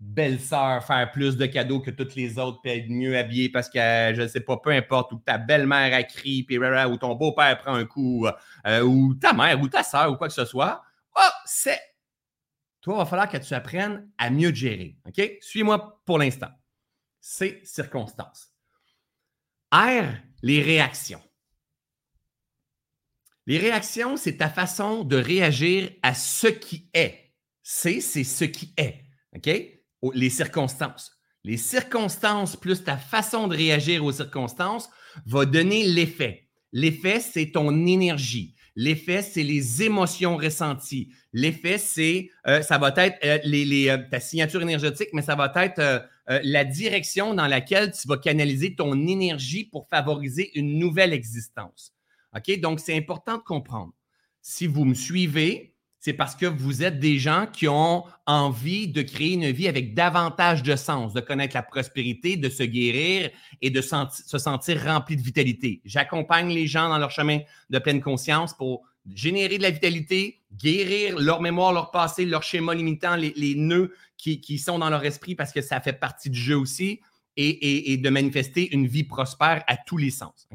belle-sœur 0.00 0.84
faire 0.84 1.10
plus 1.12 1.36
de 1.36 1.46
cadeaux 1.46 1.80
que 1.80 1.90
toutes 1.90 2.14
les 2.14 2.38
autres, 2.38 2.60
puis 2.62 2.72
être 2.72 2.88
mieux 2.88 3.16
habillée 3.16 3.48
parce 3.48 3.68
que, 3.68 3.78
je 3.78 4.22
ne 4.22 4.26
sais 4.26 4.40
pas, 4.40 4.56
peu 4.56 4.70
importe, 4.70 5.12
ou 5.12 5.18
ta 5.18 5.38
belle-mère 5.38 5.94
a 5.94 6.02
crié, 6.02 6.42
puis 6.42 6.58
ou 6.58 6.96
ton 6.98 7.14
beau-père 7.14 7.58
prend 7.58 7.74
un 7.74 7.84
coup, 7.84 8.26
euh, 8.66 8.82
ou 8.82 9.14
ta 9.14 9.32
mère, 9.32 9.60
ou 9.60 9.68
ta 9.68 9.82
sœur, 9.82 10.12
ou 10.12 10.16
quoi 10.16 10.28
que 10.28 10.34
ce 10.34 10.44
soit, 10.44 10.82
oh, 11.16 11.30
c'est. 11.44 11.80
Toi, 12.80 12.94
il 12.94 12.98
va 12.98 13.06
falloir 13.06 13.28
que 13.28 13.38
tu 13.38 13.54
apprennes 13.54 14.10
à 14.18 14.28
mieux 14.28 14.52
gérer. 14.52 14.98
OK? 15.06 15.38
Suis-moi 15.40 16.02
pour 16.04 16.18
l'instant. 16.18 16.50
C'est 17.20 17.64
circonstances. 17.64 18.52
R, 19.72 20.04
les 20.42 20.60
réactions. 20.60 21.22
Les 23.46 23.58
réactions, 23.58 24.16
c'est 24.16 24.36
ta 24.36 24.48
façon 24.48 25.04
de 25.04 25.16
réagir 25.16 25.90
à 26.02 26.14
ce 26.14 26.46
qui 26.48 26.90
est. 26.92 27.32
C, 27.62 28.00
c'est 28.00 28.24
ce 28.24 28.44
qui 28.44 28.74
est. 28.76 29.04
OK? 29.34 29.73
Les 30.12 30.30
circonstances. 30.30 31.12
Les 31.44 31.56
circonstances 31.56 32.56
plus 32.56 32.84
ta 32.84 32.96
façon 32.96 33.48
de 33.48 33.56
réagir 33.56 34.04
aux 34.04 34.12
circonstances 34.12 34.88
va 35.26 35.44
donner 35.44 35.84
l'effet. 35.84 36.48
L'effet, 36.72 37.20
c'est 37.20 37.52
ton 37.52 37.86
énergie. 37.86 38.54
L'effet, 38.76 39.22
c'est 39.22 39.44
les 39.44 39.84
émotions 39.84 40.36
ressenties. 40.36 41.12
L'effet, 41.32 41.78
c'est, 41.78 42.30
euh, 42.48 42.60
ça 42.62 42.78
va 42.78 42.92
être 42.96 43.24
euh, 43.24 43.38
euh, 43.46 43.98
ta 44.10 44.18
signature 44.18 44.62
énergétique, 44.62 45.10
mais 45.12 45.22
ça 45.22 45.36
va 45.36 45.52
être 45.56 46.08
la 46.26 46.64
direction 46.64 47.34
dans 47.34 47.46
laquelle 47.46 47.92
tu 47.92 48.08
vas 48.08 48.16
canaliser 48.16 48.74
ton 48.74 48.94
énergie 49.06 49.64
pour 49.64 49.86
favoriser 49.88 50.58
une 50.58 50.78
nouvelle 50.78 51.12
existence. 51.12 51.92
OK? 52.34 52.58
Donc, 52.60 52.80
c'est 52.80 52.96
important 52.96 53.36
de 53.36 53.42
comprendre. 53.42 53.92
Si 54.40 54.66
vous 54.66 54.86
me 54.86 54.94
suivez, 54.94 55.73
c'est 56.04 56.12
parce 56.12 56.36
que 56.36 56.44
vous 56.44 56.82
êtes 56.82 57.00
des 57.00 57.18
gens 57.18 57.46
qui 57.50 57.66
ont 57.66 58.04
envie 58.26 58.88
de 58.88 59.00
créer 59.00 59.32
une 59.32 59.50
vie 59.52 59.68
avec 59.68 59.94
davantage 59.94 60.62
de 60.62 60.76
sens, 60.76 61.14
de 61.14 61.20
connaître 61.22 61.56
la 61.56 61.62
prospérité, 61.62 62.36
de 62.36 62.50
se 62.50 62.62
guérir 62.62 63.30
et 63.62 63.70
de 63.70 63.80
se 63.80 64.36
sentir 64.36 64.84
rempli 64.84 65.16
de 65.16 65.22
vitalité. 65.22 65.80
J'accompagne 65.86 66.52
les 66.52 66.66
gens 66.66 66.90
dans 66.90 66.98
leur 66.98 67.10
chemin 67.10 67.38
de 67.70 67.78
pleine 67.78 68.02
conscience 68.02 68.52
pour 68.52 68.82
générer 69.14 69.56
de 69.56 69.62
la 69.62 69.70
vitalité, 69.70 70.42
guérir 70.52 71.18
leur 71.18 71.40
mémoire, 71.40 71.72
leur 71.72 71.90
passé, 71.90 72.26
leur 72.26 72.42
schéma 72.42 72.74
limitant, 72.74 73.16
les, 73.16 73.54
nœuds 73.54 73.90
qui, 74.18 74.58
sont 74.58 74.78
dans 74.78 74.90
leur 74.90 75.06
esprit 75.06 75.34
parce 75.34 75.54
que 75.54 75.62
ça 75.62 75.80
fait 75.80 75.94
partie 75.94 76.28
du 76.28 76.38
jeu 76.38 76.58
aussi 76.58 77.00
et, 77.38 77.96
de 77.96 78.10
manifester 78.10 78.74
une 78.74 78.86
vie 78.86 79.04
prospère 79.04 79.64
à 79.68 79.78
tous 79.78 79.96
les 79.96 80.10
sens. 80.10 80.46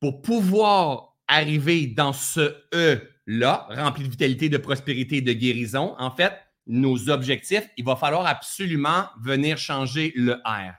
Pour 0.00 0.22
pouvoir 0.22 1.18
arriver 1.26 1.88
dans 1.88 2.14
ce 2.14 2.56
E 2.72 3.02
là, 3.28 3.68
rempli 3.68 4.04
de 4.04 4.08
vitalité, 4.08 4.48
de 4.48 4.56
prospérité, 4.56 5.20
de 5.20 5.34
guérison, 5.34 5.94
en 5.98 6.10
fait, 6.10 6.32
nos 6.66 7.10
objectifs, 7.10 7.68
il 7.76 7.84
va 7.84 7.94
falloir 7.94 8.26
absolument 8.26 9.04
venir 9.22 9.58
changer 9.58 10.12
le 10.16 10.34
R. 10.44 10.72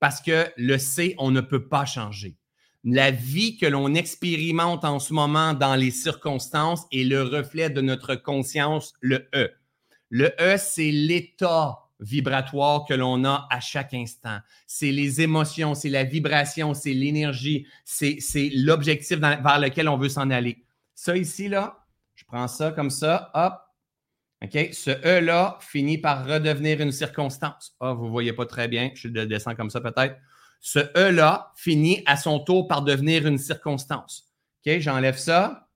Parce 0.00 0.22
que 0.22 0.48
le 0.56 0.78
C, 0.78 1.14
on 1.18 1.30
ne 1.30 1.42
peut 1.42 1.68
pas 1.68 1.84
changer. 1.84 2.36
La 2.84 3.10
vie 3.10 3.58
que 3.58 3.66
l'on 3.66 3.94
expérimente 3.94 4.86
en 4.86 4.98
ce 4.98 5.12
moment 5.12 5.52
dans 5.52 5.74
les 5.74 5.90
circonstances 5.90 6.86
est 6.90 7.04
le 7.04 7.22
reflet 7.22 7.68
de 7.68 7.82
notre 7.82 8.14
conscience, 8.14 8.94
le 9.02 9.28
E. 9.34 9.50
Le 10.08 10.32
E, 10.40 10.56
c'est 10.56 10.90
l'état 10.90 11.76
vibratoire 12.00 12.86
que 12.86 12.94
l'on 12.94 13.24
a 13.26 13.46
à 13.50 13.60
chaque 13.60 13.92
instant. 13.92 14.38
C'est 14.66 14.90
les 14.90 15.20
émotions, 15.20 15.74
c'est 15.74 15.90
la 15.90 16.04
vibration, 16.04 16.72
c'est 16.72 16.94
l'énergie, 16.94 17.66
c'est 17.84 18.18
l'objectif 18.54 19.18
vers 19.18 19.58
lequel 19.58 19.86
on 19.86 19.98
veut 19.98 20.08
s'en 20.08 20.30
aller. 20.30 20.64
Ça 20.94 21.14
ici, 21.14 21.48
là, 21.48 21.79
prends 22.30 22.48
ça 22.48 22.70
comme 22.70 22.90
ça, 22.90 23.30
hop. 23.34 23.54
OK? 24.42 24.70
Ce 24.72 24.90
E-là 24.90 25.58
finit 25.60 25.98
par 25.98 26.26
redevenir 26.26 26.80
une 26.80 26.92
circonstance. 26.92 27.76
Ah, 27.80 27.92
vous 27.92 28.06
ne 28.06 28.10
voyez 28.10 28.32
pas 28.32 28.46
très 28.46 28.68
bien. 28.68 28.90
Je 28.94 29.08
descends 29.08 29.54
comme 29.54 29.70
ça 29.70 29.80
peut-être. 29.80 30.16
Ce 30.60 30.78
E-là 30.96 31.52
finit 31.56 32.02
à 32.06 32.16
son 32.16 32.40
tour 32.40 32.66
par 32.68 32.82
devenir 32.82 33.26
une 33.26 33.38
circonstance. 33.38 34.32
OK? 34.64 34.78
J'enlève 34.78 35.18
ça. 35.18 35.68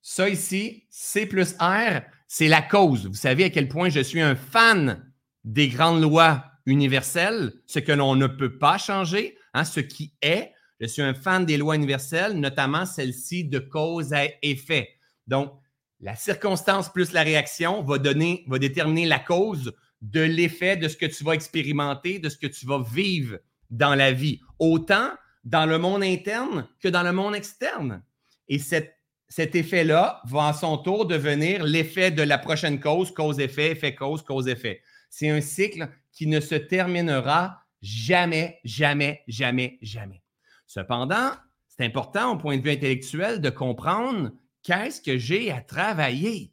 Ça 0.00 0.28
ici, 0.28 0.86
C 0.90 1.26
plus 1.26 1.54
R, 1.58 2.02
c'est 2.28 2.48
la 2.48 2.62
cause. 2.62 3.06
Vous 3.06 3.14
savez 3.14 3.44
à 3.44 3.50
quel 3.50 3.68
point 3.68 3.88
je 3.88 4.00
suis 4.00 4.20
un 4.20 4.36
fan 4.36 5.12
des 5.44 5.68
grandes 5.68 6.00
lois 6.00 6.44
universelles, 6.66 7.52
ce 7.66 7.78
que 7.78 7.92
l'on 7.92 8.14
ne 8.14 8.26
peut 8.26 8.58
pas 8.58 8.78
changer, 8.78 9.36
hein, 9.54 9.64
ce 9.64 9.80
qui 9.80 10.14
est. 10.22 10.52
Je 10.80 10.86
suis 10.86 11.02
un 11.02 11.14
fan 11.14 11.44
des 11.44 11.56
lois 11.56 11.74
universelles, 11.74 12.38
notamment 12.38 12.86
celle-ci 12.86 13.44
de 13.44 13.58
cause 13.58 14.12
à 14.12 14.24
effet. 14.42 14.88
Donc, 15.26 15.52
la 16.00 16.14
circonstance 16.14 16.92
plus 16.92 17.12
la 17.12 17.22
réaction 17.22 17.82
va 17.82 17.98
donner, 17.98 18.44
va 18.46 18.58
déterminer 18.58 19.06
la 19.06 19.18
cause 19.18 19.74
de 20.00 20.20
l'effet 20.20 20.76
de 20.76 20.88
ce 20.88 20.96
que 20.96 21.06
tu 21.06 21.24
vas 21.24 21.32
expérimenter, 21.32 22.18
de 22.18 22.28
ce 22.28 22.36
que 22.36 22.46
tu 22.46 22.66
vas 22.66 22.82
vivre 22.82 23.38
dans 23.70 23.94
la 23.94 24.12
vie, 24.12 24.40
autant 24.58 25.10
dans 25.44 25.66
le 25.66 25.78
monde 25.78 26.02
interne 26.02 26.68
que 26.80 26.88
dans 26.88 27.02
le 27.02 27.12
monde 27.12 27.34
externe. 27.34 28.02
Et 28.48 28.58
cet 28.58 28.94
effet-là 29.54 30.22
va 30.26 30.48
à 30.48 30.52
son 30.52 30.78
tour 30.78 31.06
devenir 31.06 31.64
l'effet 31.64 32.10
de 32.10 32.22
la 32.22 32.38
prochaine 32.38 32.80
cause, 32.80 33.12
cause-effet, 33.12 33.72
effet-cause, 33.72 34.22
cause-effet. 34.22 34.80
C'est 35.10 35.30
un 35.30 35.40
cycle 35.40 35.88
qui 36.12 36.26
ne 36.26 36.40
se 36.40 36.54
terminera 36.54 37.60
jamais, 37.82 38.58
jamais, 38.64 39.22
jamais, 39.26 39.78
jamais. 39.82 40.22
Cependant, 40.66 41.30
c'est 41.66 41.84
important 41.84 42.32
au 42.32 42.36
point 42.36 42.56
de 42.56 42.62
vue 42.62 42.72
intellectuel 42.72 43.40
de 43.40 43.50
comprendre 43.50 44.30
qu'est-ce 44.62 45.00
que 45.00 45.18
j'ai 45.18 45.50
à 45.50 45.60
travailler? 45.60 46.52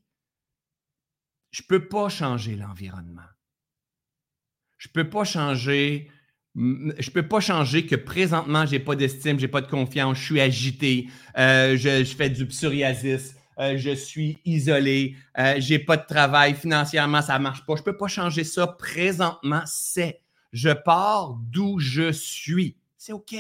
Je 1.52 1.62
ne 1.62 1.68
peux 1.68 1.88
pas 1.88 2.10
changer 2.10 2.56
l'environnement. 2.56 3.22
Je 4.78 4.90
ne 4.90 4.94
peux 4.94 5.10
pas 5.10 5.24
changer. 5.24 6.12
Je 6.56 7.10
peux 7.12 7.28
pas 7.28 7.40
changer 7.40 7.86
que 7.86 7.96
présentement, 7.96 8.66
je 8.66 8.72
n'ai 8.72 8.80
pas 8.80 8.96
d'estime, 8.96 9.38
je 9.40 9.46
n'ai 9.46 9.52
pas 9.52 9.62
de 9.62 9.70
confiance, 9.70 10.18
je 10.18 10.24
suis 10.24 10.40
agité, 10.40 11.10
euh, 11.38 11.76
je, 11.76 12.04
fais 12.06 12.30
du 12.30 12.46
psoriasis, 12.46 13.36
euh, 13.60 13.78
je 13.78 13.92
suis 13.92 14.38
isolé, 14.46 15.16
euh, 15.38 15.60
je 15.60 15.74
n'ai 15.74 15.80
pas 15.80 15.98
de 15.98 16.06
travail, 16.06 16.56
financièrement, 16.56 17.22
ça 17.22 17.38
ne 17.38 17.44
marche 17.44 17.66
pas. 17.66 17.76
Je 17.76 17.82
ne 17.82 17.86
peux 17.86 17.98
pas 17.98 18.08
changer 18.08 18.44
ça 18.44 18.68
présentement, 18.68 19.64
c'est. 19.66 20.22
Je 20.54 20.70
pars 20.70 21.38
d'où 21.52 21.80
je 21.80 22.12
suis. 22.12 22.78
C'est 22.98 23.12
OK. 23.12 23.36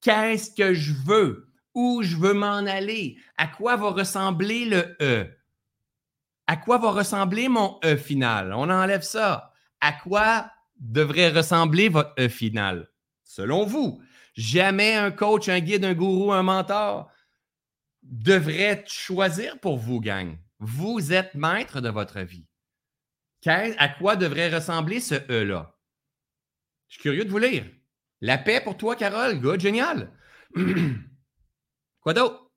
Qu'est-ce 0.00 0.50
que 0.50 0.74
je 0.74 0.92
veux? 1.06 1.49
Où 1.74 2.02
je 2.02 2.16
veux 2.16 2.34
m'en 2.34 2.58
aller, 2.66 3.16
à 3.36 3.46
quoi 3.46 3.76
va 3.76 3.90
ressembler 3.90 4.64
le 4.64 4.96
E? 5.00 5.28
À 6.46 6.56
quoi 6.56 6.78
va 6.78 6.90
ressembler 6.90 7.48
mon 7.48 7.78
E 7.84 7.96
final? 7.96 8.52
On 8.52 8.70
enlève 8.70 9.02
ça. 9.02 9.52
À 9.80 9.92
quoi 9.92 10.50
devrait 10.78 11.30
ressembler 11.30 11.88
votre 11.88 12.12
E 12.18 12.28
final? 12.28 12.88
Selon 13.22 13.64
vous, 13.64 14.02
jamais 14.34 14.94
un 14.94 15.10
coach, 15.10 15.48
un 15.48 15.60
guide, 15.60 15.84
un 15.84 15.94
gourou, 15.94 16.32
un 16.32 16.42
mentor 16.42 17.10
devrait 18.02 18.84
choisir 18.86 19.58
pour 19.60 19.78
vous, 19.78 20.00
gang. 20.00 20.36
Vous 20.58 21.12
êtes 21.12 21.34
maître 21.34 21.80
de 21.80 21.88
votre 21.88 22.20
vie. 22.20 22.46
À 23.46 23.88
quoi 23.88 24.16
devrait 24.16 24.52
ressembler 24.52 25.00
ce 25.00 25.14
E-là? 25.30 25.74
Je 26.88 26.94
suis 26.94 27.02
curieux 27.02 27.24
de 27.24 27.30
vous 27.30 27.38
lire. 27.38 27.64
La 28.20 28.36
paix 28.36 28.60
pour 28.60 28.76
toi, 28.76 28.96
Carole. 28.96 29.40
Good, 29.40 29.60
génial. 29.60 30.10
Quoi 32.00 32.14
d'autre? 32.14 32.50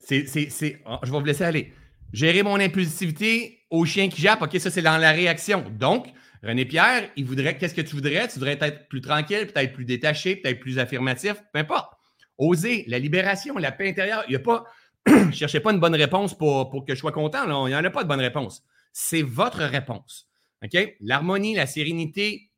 C'est, 0.00 0.82
oh, 0.86 0.96
je 1.02 1.12
vais 1.12 1.18
vous 1.18 1.24
laisser 1.24 1.44
aller. 1.44 1.72
Gérer 2.12 2.42
mon 2.42 2.58
impulsivité 2.58 3.60
au 3.70 3.84
chien 3.84 4.08
qui 4.08 4.20
jappe. 4.20 4.42
OK, 4.42 4.58
ça, 4.58 4.70
c'est 4.70 4.82
dans 4.82 4.98
la 4.98 5.12
réaction. 5.12 5.64
Donc, 5.70 6.08
René 6.42 6.64
Pierre, 6.64 7.10
il 7.16 7.24
voudrait, 7.24 7.56
qu'est-ce 7.56 7.74
que 7.74 7.80
tu 7.82 7.94
voudrais? 7.94 8.26
Tu 8.28 8.34
voudrais 8.34 8.58
être 8.60 8.88
plus 8.88 9.00
tranquille, 9.00 9.46
peut-être 9.46 9.72
plus 9.72 9.84
détaché, 9.84 10.36
peut-être 10.36 10.58
plus 10.58 10.78
affirmatif, 10.78 11.34
peu 11.52 11.60
importe. 11.60 11.92
Oser, 12.38 12.84
la 12.88 12.98
libération, 12.98 13.56
la 13.58 13.70
paix 13.70 13.88
intérieure. 13.88 14.24
Il 14.26 14.30
n'y 14.30 14.36
a 14.36 14.40
pas, 14.40 14.64
ne 15.06 15.30
cherchais 15.30 15.60
pas 15.60 15.72
une 15.72 15.80
bonne 15.80 15.94
réponse 15.94 16.36
pour, 16.36 16.70
pour 16.70 16.84
que 16.84 16.94
je 16.94 16.98
sois 16.98 17.12
content. 17.12 17.44
Il 17.44 17.70
n'y 17.70 17.76
en 17.76 17.84
a 17.84 17.90
pas 17.90 18.02
de 18.02 18.08
bonne 18.08 18.20
réponse. 18.20 18.64
C'est 18.92 19.22
votre 19.22 19.62
réponse. 19.62 20.28
OK? 20.64 20.96
L'harmonie, 21.00 21.54
la 21.54 21.66
sérénité, 21.66 22.50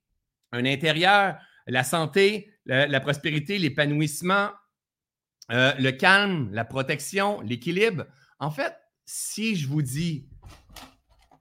un 0.53 0.65
intérieur, 0.65 1.37
la 1.67 1.85
santé, 1.85 2.51
la 2.67 3.01
prospérité, 3.01 3.59
l'épanouissement, 3.59 4.51
euh, 5.53 5.73
le 5.79 5.91
calme, 5.93 6.49
la 6.53 6.65
protection, 6.65 7.41
l'équilibre. 7.43 8.07
En 8.39 8.51
fait, 8.51 8.75
si 9.05 9.57
je 9.57 9.69
vous 9.69 9.83
dis 9.83 10.27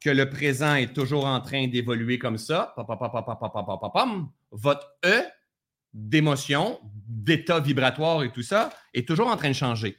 que 0.01 0.09
le 0.09 0.29
présent 0.29 0.75
est 0.75 0.93
toujours 0.93 1.25
en 1.25 1.39
train 1.41 1.67
d'évoluer 1.67 2.19
comme 2.19 2.37
ça, 2.37 2.75
votre 4.51 4.87
E 5.05 5.23
d'émotion, 5.93 6.79
d'état 7.07 7.59
vibratoire 7.59 8.23
et 8.23 8.31
tout 8.31 8.41
ça 8.41 8.71
est 8.93 9.07
toujours 9.07 9.27
en 9.27 9.37
train 9.37 9.49
de 9.49 9.55
changer. 9.55 9.97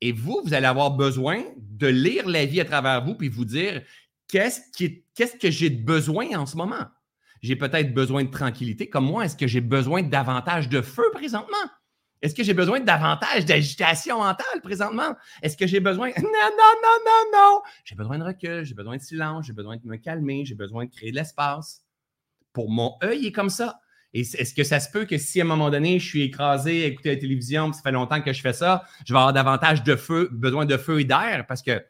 Et 0.00 0.12
vous, 0.12 0.40
vous 0.44 0.54
allez 0.54 0.66
avoir 0.66 0.92
besoin 0.92 1.44
de 1.56 1.86
lire 1.86 2.28
la 2.28 2.46
vie 2.46 2.60
à 2.60 2.64
travers 2.64 3.04
vous 3.04 3.14
puis 3.14 3.28
vous 3.28 3.44
dire 3.44 3.82
qu'est-ce, 4.28 5.36
que 5.38 5.50
j'ai 5.50 5.70
besoin 5.70 6.36
en 6.36 6.46
ce 6.46 6.56
moment? 6.56 6.86
J'ai 7.42 7.56
peut-être 7.56 7.92
besoin 7.92 8.24
de 8.24 8.30
tranquillité. 8.30 8.88
Comme 8.88 9.06
moi, 9.06 9.24
est-ce 9.24 9.36
que 9.36 9.46
j'ai 9.46 9.60
besoin 9.60 10.02
davantage 10.02 10.68
de 10.68 10.80
feu 10.80 11.04
présentement? 11.12 11.56
Est-ce 12.22 12.34
que 12.34 12.42
j'ai 12.44 12.54
besoin 12.54 12.80
davantage 12.80 13.44
d'agitation 13.44 14.18
mentale 14.18 14.60
présentement? 14.62 15.16
Est-ce 15.42 15.56
que 15.56 15.66
j'ai 15.66 15.80
besoin? 15.80 16.08
Non, 16.08 16.22
non, 16.22 16.72
non, 16.82 16.98
non, 17.04 17.30
non! 17.32 17.62
J'ai 17.84 17.96
besoin 17.96 18.18
de 18.18 18.24
recul, 18.24 18.64
j'ai 18.64 18.74
besoin 18.74 18.96
de 18.96 19.02
silence, 19.02 19.46
j'ai 19.46 19.52
besoin 19.52 19.76
de 19.76 19.86
me 19.86 19.96
calmer, 19.96 20.44
j'ai 20.44 20.54
besoin 20.54 20.84
de 20.84 20.90
créer 20.90 21.10
de 21.10 21.16
l'espace. 21.16 21.84
Pour 22.52 22.70
mon 22.70 22.96
œil, 23.02 23.20
il 23.20 23.26
est 23.26 23.32
comme 23.32 23.50
ça. 23.50 23.80
Et 24.14 24.20
est-ce 24.20 24.54
que 24.54 24.62
ça 24.62 24.78
se 24.78 24.90
peut 24.90 25.04
que 25.04 25.18
si 25.18 25.40
à 25.40 25.44
un 25.44 25.46
moment 25.46 25.70
donné, 25.70 25.98
je 25.98 26.06
suis 26.06 26.22
écrasé 26.22 26.84
à 26.84 26.86
écouter 26.86 27.14
la 27.14 27.20
télévision, 27.20 27.72
ça 27.72 27.82
fait 27.82 27.92
longtemps 27.92 28.20
que 28.20 28.32
je 28.32 28.40
fais 28.40 28.52
ça, 28.52 28.84
je 29.06 29.12
vais 29.12 29.18
avoir 29.18 29.32
davantage 29.32 29.82
de 29.82 29.96
feu, 29.96 30.28
besoin 30.32 30.66
de 30.66 30.76
feu 30.76 31.00
et 31.00 31.04
d'air? 31.04 31.44
Parce 31.48 31.62
que 31.62 31.84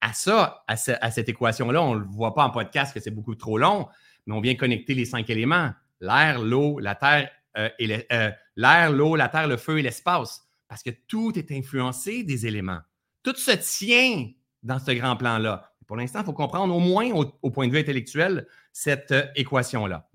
à 0.00 0.12
ça, 0.12 0.62
à, 0.68 0.74
à 0.74 1.10
cette 1.10 1.28
équation-là, 1.28 1.82
on 1.82 1.94
ne 1.94 2.00
le 2.00 2.06
voit 2.06 2.34
pas 2.34 2.44
en 2.44 2.50
podcast 2.50 2.92
que 2.92 3.00
c'est 3.00 3.10
beaucoup 3.10 3.34
trop 3.34 3.56
long, 3.56 3.88
mais 4.26 4.34
on 4.34 4.40
vient 4.40 4.54
connecter 4.54 4.94
les 4.94 5.06
cinq 5.06 5.30
éléments 5.30 5.72
l'air, 6.00 6.40
l'eau, 6.40 6.78
la 6.78 6.94
terre 6.94 7.30
euh, 7.56 7.68
euh, 8.12 8.30
l'air, 8.56 8.92
l'eau, 8.92 9.16
la 9.16 9.28
terre, 9.28 9.48
le 9.48 9.56
feu 9.56 9.78
et 9.78 9.82
l'espace. 9.82 10.42
Parce 10.68 10.82
que 10.82 10.90
tout 10.90 11.38
est 11.38 11.52
influencé 11.52 12.22
des 12.22 12.46
éléments. 12.46 12.80
Tout 13.22 13.36
se 13.36 13.52
tient 13.52 14.30
dans 14.62 14.78
ce 14.78 14.92
grand 14.92 15.16
plan-là. 15.16 15.72
Pour 15.86 15.96
l'instant, 15.96 16.20
il 16.20 16.24
faut 16.24 16.32
comprendre 16.32 16.74
au 16.74 16.80
moins 16.80 17.10
au, 17.10 17.50
point 17.50 17.66
de 17.66 17.72
vue 17.72 17.78
intellectuel 17.78 18.46
cette 18.72 19.12
euh, 19.12 19.26
équation-là. 19.36 20.08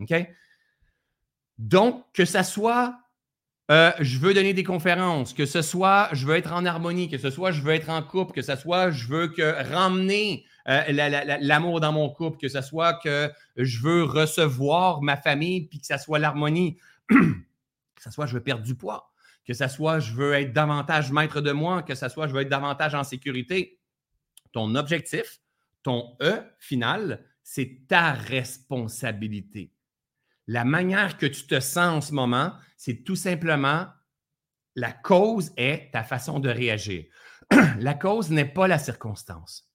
Donc, 1.57 2.03
que 2.13 2.25
ce 2.25 2.43
soit 2.43 2.99
je 3.99 4.17
veux 4.17 4.33
donner 4.33 4.53
des 4.53 4.63
conférences, 4.63 5.33
que 5.33 5.45
ce 5.45 5.61
soit 5.61 6.09
je 6.11 6.25
veux 6.25 6.35
être 6.35 6.53
en 6.53 6.65
harmonie, 6.65 7.07
que 7.07 7.19
ce 7.19 7.29
soit 7.29 7.51
je 7.51 7.61
veux 7.61 7.73
être 7.73 7.89
en 7.89 8.01
couple, 8.01 8.33
que 8.33 8.41
ce 8.41 8.55
soit 8.55 8.89
je 8.89 9.07
veux 9.07 9.31
ramener 9.71 10.43
l'amour 10.65 11.79
dans 11.79 11.91
mon 11.91 12.09
couple, 12.09 12.39
que 12.39 12.47
ce 12.47 12.61
soit 12.61 12.95
que 12.95 13.31
je 13.57 13.79
veux 13.81 14.03
recevoir 14.03 15.01
ma 15.01 15.17
famille, 15.17 15.67
puis 15.67 15.79
que 15.79 15.85
ce 15.85 15.97
soit 15.97 16.19
l'harmonie. 16.19 16.77
que 17.99 18.03
ce 18.03 18.11
soit 18.11 18.25
je 18.25 18.33
veux 18.33 18.43
perdre 18.43 18.63
du 18.63 18.75
poids, 18.75 19.11
que 19.45 19.53
ce 19.53 19.67
soit 19.67 19.99
je 19.99 20.13
veux 20.13 20.33
être 20.33 20.53
davantage 20.53 21.11
maître 21.11 21.41
de 21.41 21.51
moi, 21.51 21.83
que 21.83 21.95
ce 21.95 22.07
soit 22.07 22.27
je 22.27 22.33
veux 22.33 22.41
être 22.41 22.49
davantage 22.49 22.95
en 22.95 23.03
sécurité, 23.03 23.79
Ton 24.51 24.73
objectif, 24.75 25.41
ton 25.83 26.17
E 26.21 26.41
final, 26.57 27.25
c'est 27.43 27.81
ta 27.87 28.13
responsabilité. 28.13 29.73
La 30.47 30.65
manière 30.65 31.17
que 31.17 31.27
tu 31.27 31.45
te 31.45 31.59
sens 31.59 31.97
en 31.97 32.01
ce 32.01 32.13
moment, 32.13 32.53
c'est 32.77 33.03
tout 33.03 33.15
simplement 33.15 33.87
la 34.75 34.91
cause 34.91 35.51
est 35.57 35.91
ta 35.91 36.03
façon 36.03 36.39
de 36.39 36.49
réagir. 36.49 37.05
la 37.79 37.93
cause 37.93 38.31
n'est 38.31 38.51
pas 38.51 38.67
la 38.67 38.79
circonstance. 38.79 39.69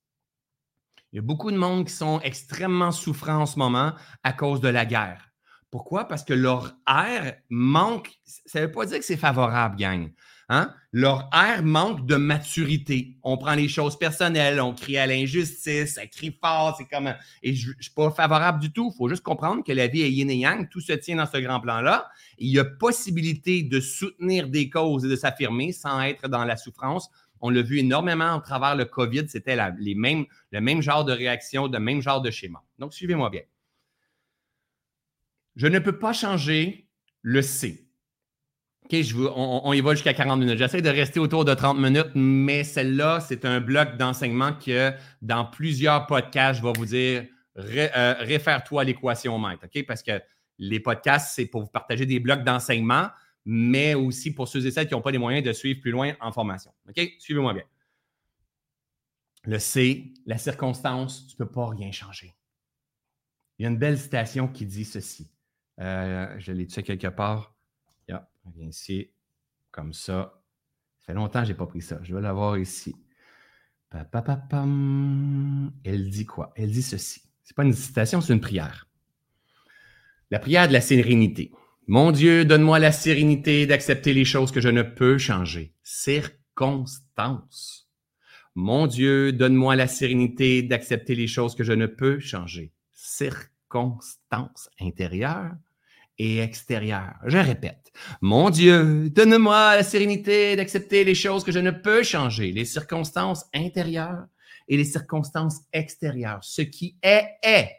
Il 1.12 1.16
y 1.16 1.18
a 1.18 1.22
beaucoup 1.22 1.52
de 1.52 1.56
monde 1.56 1.86
qui 1.86 1.92
sont 1.92 2.20
extrêmement 2.22 2.90
souffrants 2.90 3.42
en 3.42 3.46
ce 3.46 3.58
moment 3.58 3.92
à 4.24 4.32
cause 4.32 4.60
de 4.60 4.68
la 4.68 4.86
guerre. 4.86 5.33
Pourquoi? 5.74 6.06
Parce 6.06 6.22
que 6.22 6.32
leur 6.32 6.76
air 6.88 7.34
manque. 7.50 8.12
Ça 8.24 8.60
ne 8.60 8.66
veut 8.66 8.70
pas 8.70 8.86
dire 8.86 9.00
que 9.00 9.04
c'est 9.04 9.16
favorable, 9.16 9.74
gang. 9.74 10.08
Hein? 10.48 10.72
Leur 10.92 11.28
air 11.32 11.64
manque 11.64 12.06
de 12.06 12.14
maturité. 12.14 13.16
On 13.24 13.36
prend 13.36 13.54
les 13.54 13.66
choses 13.66 13.98
personnelles, 13.98 14.60
on 14.60 14.72
crie 14.72 14.98
à 14.98 15.08
l'injustice, 15.08 15.94
ça 15.94 16.06
crie 16.06 16.38
fort, 16.40 16.76
c'est 16.78 16.84
comme. 16.84 17.12
Et 17.42 17.56
je 17.56 17.70
ne 17.70 17.82
suis 17.82 17.92
pas 17.92 18.12
favorable 18.12 18.60
du 18.60 18.72
tout. 18.72 18.92
Il 18.94 18.96
faut 18.96 19.08
juste 19.08 19.24
comprendre 19.24 19.64
que 19.64 19.72
la 19.72 19.88
vie 19.88 20.02
est 20.02 20.12
yin 20.12 20.30
et 20.30 20.36
yang, 20.36 20.68
tout 20.68 20.80
se 20.80 20.92
tient 20.92 21.16
dans 21.16 21.26
ce 21.26 21.38
grand 21.38 21.58
plan-là. 21.58 22.08
Il 22.38 22.52
y 22.52 22.60
a 22.60 22.64
possibilité 22.64 23.64
de 23.64 23.80
soutenir 23.80 24.46
des 24.46 24.70
causes 24.70 25.04
et 25.04 25.08
de 25.08 25.16
s'affirmer 25.16 25.72
sans 25.72 26.00
être 26.02 26.28
dans 26.28 26.44
la 26.44 26.56
souffrance. 26.56 27.10
On 27.40 27.50
l'a 27.50 27.62
vu 27.62 27.80
énormément 27.80 28.36
à 28.36 28.40
travers 28.40 28.76
le 28.76 28.84
COVID, 28.84 29.28
c'était 29.28 29.56
les 29.80 29.94
le 29.94 30.60
même 30.60 30.82
genre 30.82 31.04
de 31.04 31.12
réaction, 31.12 31.66
le 31.66 31.80
même 31.80 32.00
genre 32.00 32.22
de 32.22 32.30
schéma. 32.30 32.62
Donc, 32.78 32.94
suivez-moi 32.94 33.28
bien. 33.28 33.42
Je 35.56 35.66
ne 35.66 35.78
peux 35.78 35.98
pas 35.98 36.12
changer 36.12 36.88
le 37.22 37.42
C. 37.42 37.84
OK, 38.84 38.96
on, 39.34 39.72
y 39.72 39.80
va 39.80 39.94
jusqu'à 39.94 40.12
40 40.12 40.38
minutes. 40.40 40.58
J'essaie 40.58 40.82
de 40.82 40.90
rester 40.90 41.18
autour 41.18 41.46
de 41.46 41.54
30 41.54 41.78
minutes, 41.78 42.10
mais 42.14 42.64
celle-là, 42.64 43.20
c'est 43.20 43.46
un 43.46 43.60
bloc 43.60 43.96
d'enseignement 43.96 44.52
que 44.52 44.92
dans 45.22 45.46
plusieurs 45.46 46.06
podcasts, 46.06 46.60
je 46.60 46.66
vais 46.66 46.72
vous 46.76 46.84
dire 46.84 47.24
euh, 47.56 48.14
réfère-toi 48.18 48.82
à 48.82 48.84
l'équation 48.84 49.38
maître. 49.38 49.64
OK? 49.64 49.86
Parce 49.86 50.02
que 50.02 50.20
les 50.58 50.80
podcasts, 50.80 51.34
c'est 51.34 51.46
pour 51.46 51.62
vous 51.62 51.70
partager 51.70 52.04
des 52.04 52.20
blocs 52.20 52.44
d'enseignement, 52.44 53.08
mais 53.46 53.94
aussi 53.94 54.34
pour 54.34 54.48
ceux 54.48 54.66
et 54.66 54.70
celles 54.70 54.86
qui 54.86 54.94
n'ont 54.94 55.00
pas 55.00 55.10
les 55.12 55.18
moyens 55.18 55.44
de 55.44 55.52
suivre 55.52 55.80
plus 55.80 55.90
loin 55.90 56.12
en 56.20 56.30
formation. 56.30 56.72
OK? 56.88 57.12
Suivez-moi 57.18 57.54
bien. 57.54 57.64
Le 59.44 59.58
C, 59.58 60.12
la 60.26 60.36
circonstance, 60.36 61.26
tu 61.26 61.34
ne 61.34 61.44
peux 61.46 61.50
pas 61.50 61.68
rien 61.68 61.90
changer. 61.90 62.34
Il 63.58 63.62
y 63.62 63.66
a 63.66 63.70
une 63.70 63.78
belle 63.78 63.98
citation 63.98 64.48
qui 64.48 64.66
dit 64.66 64.84
ceci. 64.84 65.30
Euh, 65.80 66.34
je 66.38 66.52
l'ai 66.52 66.66
tué 66.66 66.82
quelque 66.82 67.08
part? 67.08 67.54
On 68.46 68.50
vient 68.50 68.68
ici, 68.68 69.10
comme 69.70 69.92
ça. 69.92 70.42
Ça 70.98 71.06
fait 71.06 71.14
longtemps 71.14 71.40
que 71.40 71.46
je 71.46 71.52
n'ai 71.52 71.56
pas 71.56 71.66
pris 71.66 71.80
ça. 71.80 71.98
Je 72.02 72.14
vais 72.14 72.20
l'avoir 72.20 72.58
ici. 72.58 72.94
Elle 75.84 76.10
dit 76.10 76.26
quoi? 76.26 76.52
Elle 76.56 76.70
dit 76.70 76.82
ceci. 76.82 77.20
Ce 77.42 77.52
n'est 77.52 77.54
pas 77.54 77.64
une 77.64 77.72
citation, 77.72 78.20
c'est 78.20 78.32
une 78.32 78.40
prière. 78.40 78.88
La 80.30 80.38
prière 80.38 80.68
de 80.68 80.72
la 80.72 80.80
sérénité. 80.80 81.52
Mon 81.86 82.12
Dieu, 82.12 82.44
donne-moi 82.44 82.78
la 82.78 82.92
sérénité 82.92 83.66
d'accepter 83.66 84.14
les 84.14 84.24
choses 84.24 84.52
que 84.52 84.60
je 84.60 84.70
ne 84.70 84.82
peux 84.82 85.18
changer. 85.18 85.74
Circonstance. 85.82 87.90
Mon 88.54 88.86
Dieu, 88.86 89.32
donne-moi 89.32 89.76
la 89.76 89.86
sérénité 89.86 90.62
d'accepter 90.62 91.14
les 91.14 91.26
choses 91.26 91.54
que 91.54 91.64
je 91.64 91.72
ne 91.72 91.86
peux 91.86 92.20
changer. 92.20 92.72
Circonstance 93.74 94.70
intérieure 94.80 95.50
et 96.16 96.38
extérieure. 96.38 97.14
Je 97.26 97.38
répète, 97.38 97.92
mon 98.20 98.50
Dieu, 98.50 99.10
donne-moi 99.10 99.74
la 99.74 99.82
sérénité 99.82 100.54
d'accepter 100.54 101.02
les 101.02 101.16
choses 101.16 101.42
que 101.42 101.50
je 101.50 101.58
ne 101.58 101.72
peux 101.72 102.04
changer, 102.04 102.52
les 102.52 102.66
circonstances 102.66 103.46
intérieures 103.52 104.26
et 104.68 104.76
les 104.76 104.84
circonstances 104.84 105.62
extérieures. 105.72 106.38
Ce 106.44 106.62
qui 106.62 106.96
est, 107.02 107.26
est. 107.42 107.72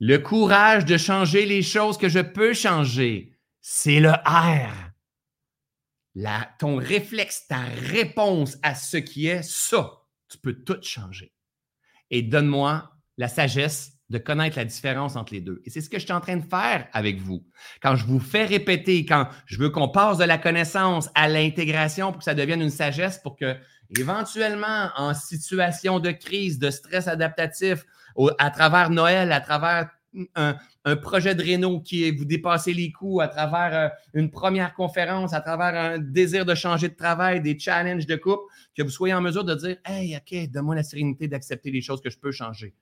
Le 0.00 0.18
courage 0.18 0.84
de 0.84 0.96
changer 0.96 1.46
les 1.46 1.62
choses 1.62 1.96
que 1.96 2.08
je 2.08 2.18
peux 2.18 2.52
changer, 2.52 3.38
c'est 3.60 4.00
le 4.00 4.10
R. 4.10 4.72
Ton 6.58 6.76
réflexe, 6.76 7.46
ta 7.46 7.60
réponse 7.60 8.58
à 8.64 8.74
ce 8.74 8.96
qui 8.96 9.28
est, 9.28 9.44
ça, 9.44 9.92
tu 10.28 10.38
peux 10.38 10.54
tout 10.54 10.82
changer. 10.82 11.32
Et 12.10 12.22
donne-moi 12.22 12.90
la 13.16 13.28
sagesse 13.28 13.93
de 14.10 14.18
connaître 14.18 14.58
la 14.58 14.64
différence 14.64 15.16
entre 15.16 15.32
les 15.32 15.40
deux. 15.40 15.62
Et 15.64 15.70
c'est 15.70 15.80
ce 15.80 15.88
que 15.88 15.98
je 15.98 16.04
suis 16.04 16.12
en 16.12 16.20
train 16.20 16.36
de 16.36 16.44
faire 16.44 16.86
avec 16.92 17.18
vous. 17.18 17.42
Quand 17.82 17.96
je 17.96 18.04
vous 18.04 18.20
fais 18.20 18.44
répéter, 18.44 19.06
quand 19.06 19.28
je 19.46 19.58
veux 19.58 19.70
qu'on 19.70 19.88
passe 19.88 20.18
de 20.18 20.24
la 20.24 20.38
connaissance 20.38 21.08
à 21.14 21.28
l'intégration 21.28 22.10
pour 22.12 22.18
que 22.18 22.24
ça 22.24 22.34
devienne 22.34 22.60
une 22.60 22.70
sagesse, 22.70 23.18
pour 23.18 23.36
que 23.36 23.56
éventuellement, 23.98 24.90
en 24.96 25.14
situation 25.14 26.00
de 26.00 26.10
crise, 26.10 26.58
de 26.58 26.70
stress 26.70 27.08
adaptatif, 27.08 27.84
à 28.38 28.50
travers 28.50 28.90
Noël, 28.90 29.32
à 29.32 29.40
travers 29.40 29.88
un, 30.34 30.56
projet 30.96 31.34
de 31.34 31.42
réno 31.42 31.80
qui 31.80 32.04
est 32.04 32.12
vous 32.12 32.24
dépassez 32.24 32.72
les 32.72 32.92
coûts, 32.92 33.20
à 33.20 33.28
travers 33.28 33.74
euh, 33.74 33.88
une 34.12 34.30
première 34.30 34.74
conférence, 34.74 35.32
à 35.32 35.40
travers 35.40 35.74
un 35.74 35.98
désir 35.98 36.44
de 36.44 36.54
changer 36.54 36.88
de 36.88 36.94
travail, 36.94 37.40
des 37.40 37.58
challenges 37.58 38.06
de 38.06 38.16
couple, 38.16 38.44
que 38.76 38.82
vous 38.82 38.90
soyez 38.90 39.14
en 39.14 39.20
mesure 39.20 39.44
de 39.44 39.54
dire 39.54 39.76
Hey, 39.84 40.16
OK, 40.16 40.50
donne-moi 40.50 40.76
la 40.76 40.82
sérénité 40.82 41.26
d'accepter 41.26 41.70
les 41.70 41.80
choses 41.80 42.00
que 42.00 42.10
je 42.10 42.18
peux 42.18 42.32
changer. 42.32 42.74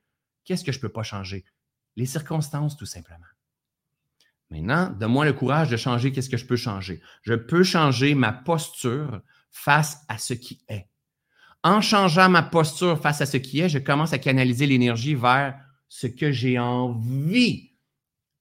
Qu'est-ce 0.44 0.64
que 0.64 0.72
je 0.72 0.78
ne 0.78 0.82
peux 0.82 0.88
pas 0.88 1.02
changer? 1.02 1.44
Les 1.96 2.06
circonstances, 2.06 2.76
tout 2.76 2.86
simplement. 2.86 3.26
Maintenant, 4.50 4.90
donne-moi 4.90 5.24
le 5.24 5.32
courage 5.32 5.70
de 5.70 5.76
changer 5.76 6.12
qu'est-ce 6.12 6.28
que 6.28 6.36
je 6.36 6.46
peux 6.46 6.56
changer. 6.56 7.00
Je 7.22 7.34
peux 7.34 7.64
changer 7.64 8.14
ma 8.14 8.32
posture 8.32 9.22
face 9.50 10.04
à 10.08 10.18
ce 10.18 10.34
qui 10.34 10.62
est. 10.68 10.88
En 11.62 11.80
changeant 11.80 12.28
ma 12.28 12.42
posture 12.42 13.00
face 13.00 13.20
à 13.20 13.26
ce 13.26 13.36
qui 13.36 13.60
est, 13.60 13.68
je 13.68 13.78
commence 13.78 14.12
à 14.12 14.18
canaliser 14.18 14.66
l'énergie 14.66 15.14
vers 15.14 15.58
ce 15.88 16.06
que 16.06 16.32
j'ai 16.32 16.58
envie 16.58 17.70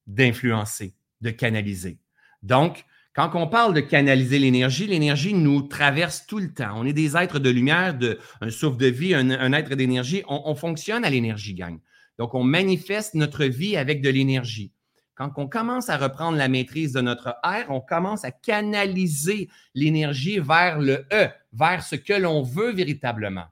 d'influencer, 0.07 0.95
de 1.21 1.29
canaliser. 1.29 1.99
Donc, 2.43 2.85
quand 3.13 3.29
on 3.35 3.47
parle 3.47 3.73
de 3.73 3.81
canaliser 3.81 4.39
l'énergie, 4.39 4.87
l'énergie 4.87 5.33
nous 5.33 5.63
traverse 5.63 6.25
tout 6.25 6.39
le 6.39 6.53
temps. 6.53 6.73
On 6.75 6.85
est 6.85 6.93
des 6.93 7.15
êtres 7.15 7.39
de 7.39 7.49
lumière, 7.49 7.97
de, 7.97 8.19
un 8.39 8.49
souffle 8.49 8.77
de 8.77 8.87
vie, 8.87 9.13
un, 9.13 9.53
être 9.53 9.75
d'énergie. 9.75 10.23
On, 10.27 10.43
on, 10.45 10.55
fonctionne 10.55 11.03
à 11.03 11.09
l'énergie, 11.09 11.53
gang. 11.53 11.77
Donc, 12.21 12.35
on 12.35 12.43
manifeste 12.43 13.15
notre 13.15 13.45
vie 13.45 13.75
avec 13.75 13.99
de 13.99 14.09
l'énergie. 14.11 14.71
Quand 15.15 15.31
on 15.37 15.47
commence 15.47 15.89
à 15.89 15.97
reprendre 15.97 16.37
la 16.37 16.49
maîtrise 16.49 16.93
de 16.93 17.01
notre 17.01 17.35
air, 17.43 17.65
on 17.69 17.81
commence 17.81 18.23
à 18.23 18.29
canaliser 18.29 19.49
l'énergie 19.73 20.37
vers 20.37 20.77
le 20.77 21.07
E, 21.11 21.29
vers 21.51 21.81
ce 21.81 21.95
que 21.95 22.13
l'on 22.13 22.43
veut 22.43 22.73
véritablement. 22.73 23.45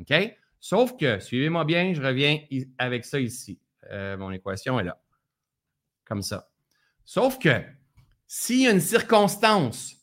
OK? 0.00 0.14
Sauf 0.58 0.96
que, 0.96 1.18
suivez-moi 1.18 1.66
bien, 1.66 1.92
je 1.92 2.00
reviens 2.00 2.38
avec 2.78 3.04
ça 3.04 3.20
ici. 3.20 3.58
Euh, 3.90 4.16
mon 4.16 4.30
équation 4.30 4.80
est 4.80 4.84
là. 4.84 4.98
Comme 6.06 6.22
ça. 6.22 6.48
Sauf 7.04 7.38
que, 7.38 7.60
s'il 8.26 8.62
y 8.62 8.66
a 8.68 8.70
une 8.70 8.80
circonstance, 8.80 9.96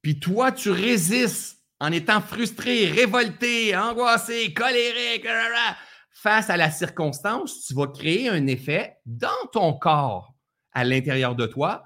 puis 0.00 0.18
toi, 0.18 0.50
tu 0.50 0.70
résistes 0.70 1.62
en 1.78 1.92
étant 1.92 2.20
frustré, 2.20 2.86
révolté, 2.86 3.76
angoissé, 3.76 4.52
colérique, 4.52 5.28
face 6.12 6.50
à 6.50 6.56
la 6.56 6.70
circonstance, 6.70 7.66
tu 7.66 7.74
vas 7.74 7.86
créer 7.86 8.28
un 8.28 8.46
effet 8.46 8.98
dans 9.06 9.28
ton 9.52 9.72
corps, 9.72 10.34
à 10.72 10.84
l'intérieur 10.84 11.34
de 11.34 11.46
toi, 11.46 11.84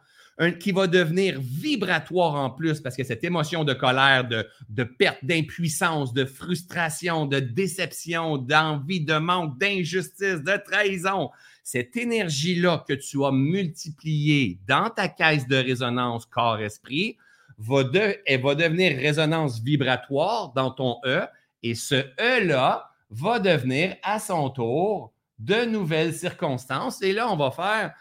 qui 0.61 0.71
va 0.71 0.87
devenir 0.87 1.41
vibratoire 1.41 2.35
en 2.35 2.51
plus 2.51 2.81
parce 2.81 2.95
que 2.95 3.05
cette 3.05 3.25
émotion 3.25 3.65
de 3.65 3.73
colère, 3.73 4.29
de, 4.29 4.85
perte, 4.85 5.25
d'impuissance, 5.25 6.13
de 6.13 6.27
frustration, 6.27 7.25
de 7.25 7.41
déception, 7.41 8.37
d'envie, 8.37 9.01
de 9.01 9.17
manque, 9.17 9.59
d'injustice, 9.59 10.43
de 10.43 10.63
trahison, 10.63 11.31
cette 11.65 11.97
énergie-là 11.97 12.85
que 12.87 12.93
tu 12.93 13.25
as 13.25 13.33
multipliée 13.33 14.59
dans 14.69 14.91
ta 14.91 15.09
caisse 15.09 15.49
de 15.49 15.57
résonance 15.57 16.27
corps-esprit, 16.27 17.17
va 17.59 17.85
elle 18.27 18.43
va 18.43 18.55
devenir 18.55 18.99
résonance 18.99 19.63
vibratoire 19.63 20.53
dans 20.55 20.71
ton 20.71 20.99
E 21.07 21.23
et 21.63 21.75
ce 21.75 21.95
E-là, 22.21 22.91
va 23.11 23.39
devenir 23.39 23.97
à 24.03 24.19
son 24.19 24.51
tour 24.51 25.13
de 25.39 25.65
nouvelles 25.65 26.15
circonstances. 26.15 27.03
Et 27.03 27.13
là, 27.13 27.31
on 27.31 27.37
va 27.37 27.51
faire 27.51 27.95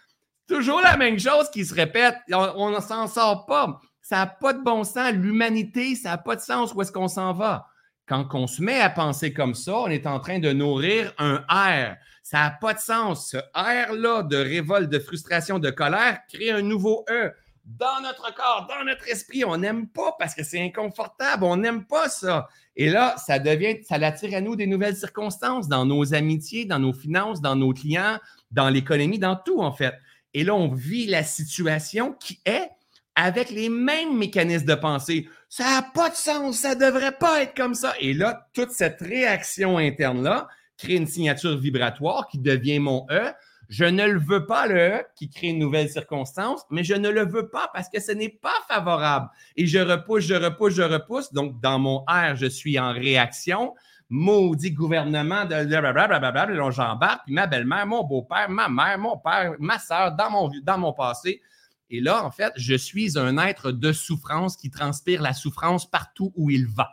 toujours 0.48 0.82
la 0.82 0.98
même 0.98 1.20
chose 1.20 1.50
qui 1.52 1.66
se 1.66 1.74
répète. 1.74 2.16
On 2.32 2.70
ne 2.70 2.80
s'en 2.80 3.08
sort 3.08 3.46
pas. 3.46 3.80
Ça 4.02 4.18
n'a 4.18 4.28
pas 4.28 4.54
de 4.54 4.64
bon 4.64 4.84
sens. 4.84 5.12
L'humanité, 5.14 5.96
ça 5.96 6.10
n'a 6.10 6.18
pas 6.18 6.36
de 6.36 6.42
sens 6.42 6.74
où 6.74 6.82
est-ce 6.82 6.92
qu'on 6.92 7.08
s'en 7.08 7.34
va? 7.34 7.68
Quand 8.08 8.28
on 8.34 8.46
se 8.46 8.62
met 8.62 8.80
à 8.80 8.90
penser 8.90 9.34
comme 9.34 9.56
ça, 9.56 9.76
on 9.78 9.88
est 9.88 10.06
en 10.06 10.20
train 10.20 10.40
de 10.40 10.52
nourrir 10.52 11.14
un 11.18 11.44
air. 11.50 11.98
Ça 12.22 12.40
n'a 12.40 12.52
pas 12.52 12.74
de 12.74 12.80
sens. 12.80 13.32
Ce 13.32 13.38
air-là 13.56 14.24
de 14.24 14.38
révolte, 14.38 14.90
de 14.90 15.00
frustration, 15.00 15.58
de 15.58 15.72
colère 15.72 16.20
crée 16.32 16.52
un 16.52 16.62
nouveau 16.62 17.04
E 17.10 17.34
dans 17.66 18.02
notre 18.02 18.34
corps, 18.34 18.68
dans 18.70 18.86
notre 18.86 19.08
esprit. 19.08 19.44
On 19.44 19.58
n'aime 19.58 19.88
pas 19.88 20.16
parce 20.20 20.36
que 20.36 20.44
c'est 20.44 20.62
inconfortable. 20.62 21.44
On 21.44 21.58
n'aime 21.58 21.86
pas 21.86 22.10
ça. 22.10 22.48
Et 22.76 22.90
là, 22.90 23.16
ça 23.18 23.40
devient, 23.40 23.84
ça 23.84 23.96
attire 23.96 24.38
à 24.38 24.42
nous 24.42 24.56
des 24.56 24.68
nouvelles 24.68 24.96
circonstances 24.96 25.68
dans 25.68 25.86
nos 25.86 26.14
amitiés, 26.14 26.66
dans 26.66 26.80
nos 26.80 26.94
finances, 26.94 27.42
dans 27.42 27.56
nos 27.56 27.74
clients, 27.74 28.20
dans 28.52 28.70
l'économie, 28.70 29.20
dans 29.20 29.36
tout 29.36 29.62
en 29.62 29.72
fait. 29.72 29.96
Et 30.34 30.44
là, 30.44 30.54
on 30.54 30.68
vit 30.68 31.08
la 31.08 31.24
situation 31.24 32.14
qui 32.14 32.40
est 32.46 32.70
avec 33.16 33.50
les 33.50 33.70
mêmes 33.70 34.18
mécanismes 34.18 34.66
de 34.66 34.76
pensée, 34.76 35.30
Ça 35.48 35.64
n'a 35.64 35.82
pas 35.82 36.10
de 36.10 36.16
sens, 36.16 36.58
ça 36.58 36.76
devrait 36.76 37.18
pas 37.18 37.42
être 37.42 37.56
comme 37.56 37.74
ça. 37.74 37.94
Et 38.02 38.14
là, 38.14 38.48
toute 38.54 38.72
cette 38.72 39.00
réaction 39.00 39.78
interne-là 39.78 40.50
crée 40.78 40.96
une 40.96 41.08
signature 41.08 41.58
vibratoire 41.58 42.28
qui 42.28 42.40
devient 42.40 42.80
mon 42.80 43.08
E. 43.10 43.32
Je 43.70 43.86
ne 43.86 44.06
le 44.06 44.20
veux 44.20 44.46
pas, 44.46 44.68
le 44.68 44.76
E, 44.76 45.04
qui 45.16 45.30
crée 45.30 45.48
une 45.48 45.60
nouvelle 45.60 45.90
circonstance, 45.90 46.62
mais 46.70 46.84
je 46.84 46.94
ne 46.94 47.10
le 47.10 47.26
veux 47.26 47.50
pas 47.50 47.70
parce 47.74 47.90
que 47.90 48.00
ce 48.00 48.12
n'est 48.12 48.30
pas 48.30 48.54
favorable. 48.68 49.30
Et 49.56 49.66
je 49.66 49.80
repousse, 49.80 50.24
je 50.24 50.36
repousse, 50.36 50.76
je 50.76 50.84
repousse. 50.84 51.34
Donc, 51.34 51.60
dans 51.62 51.80
mon 51.80 52.00
R, 52.08 52.36
je 52.36 52.46
suis 52.46 52.80
en 52.80 52.94
réaction. 52.94 53.74
Maudit 54.10 54.72
gouvernement 54.72 55.46
de 55.46 55.66
blablabla, 55.66 56.70
j'embarque, 56.70 57.22
puis 57.26 57.34
ma 57.34 57.48
belle-mère, 57.48 57.88
mon 57.88 58.04
beau-père, 58.04 58.50
ma 58.50 58.70
mère, 58.70 59.00
mon 59.00 59.18
père, 59.18 59.56
ma 59.60 59.80
soeur, 59.80 60.12
dans 60.16 60.30
mon, 60.30 60.52
dans 60.64 60.78
mon 60.78 60.94
passé. 60.94 61.42
Et 61.90 62.02
là, 62.02 62.24
en 62.24 62.32
fait, 62.32 62.54
je 62.56 62.76
suis 62.76 63.18
un 63.18 63.38
être 63.38 63.72
de 63.72 63.92
souffrance 63.92 64.58
qui 64.58 64.70
transpire 64.70 65.22
la 65.22 65.34
souffrance 65.34 65.90
partout 65.90 66.32
où 66.36 66.50
il 66.52 66.68
va. 66.68 66.92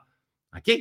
OK? 0.56 0.72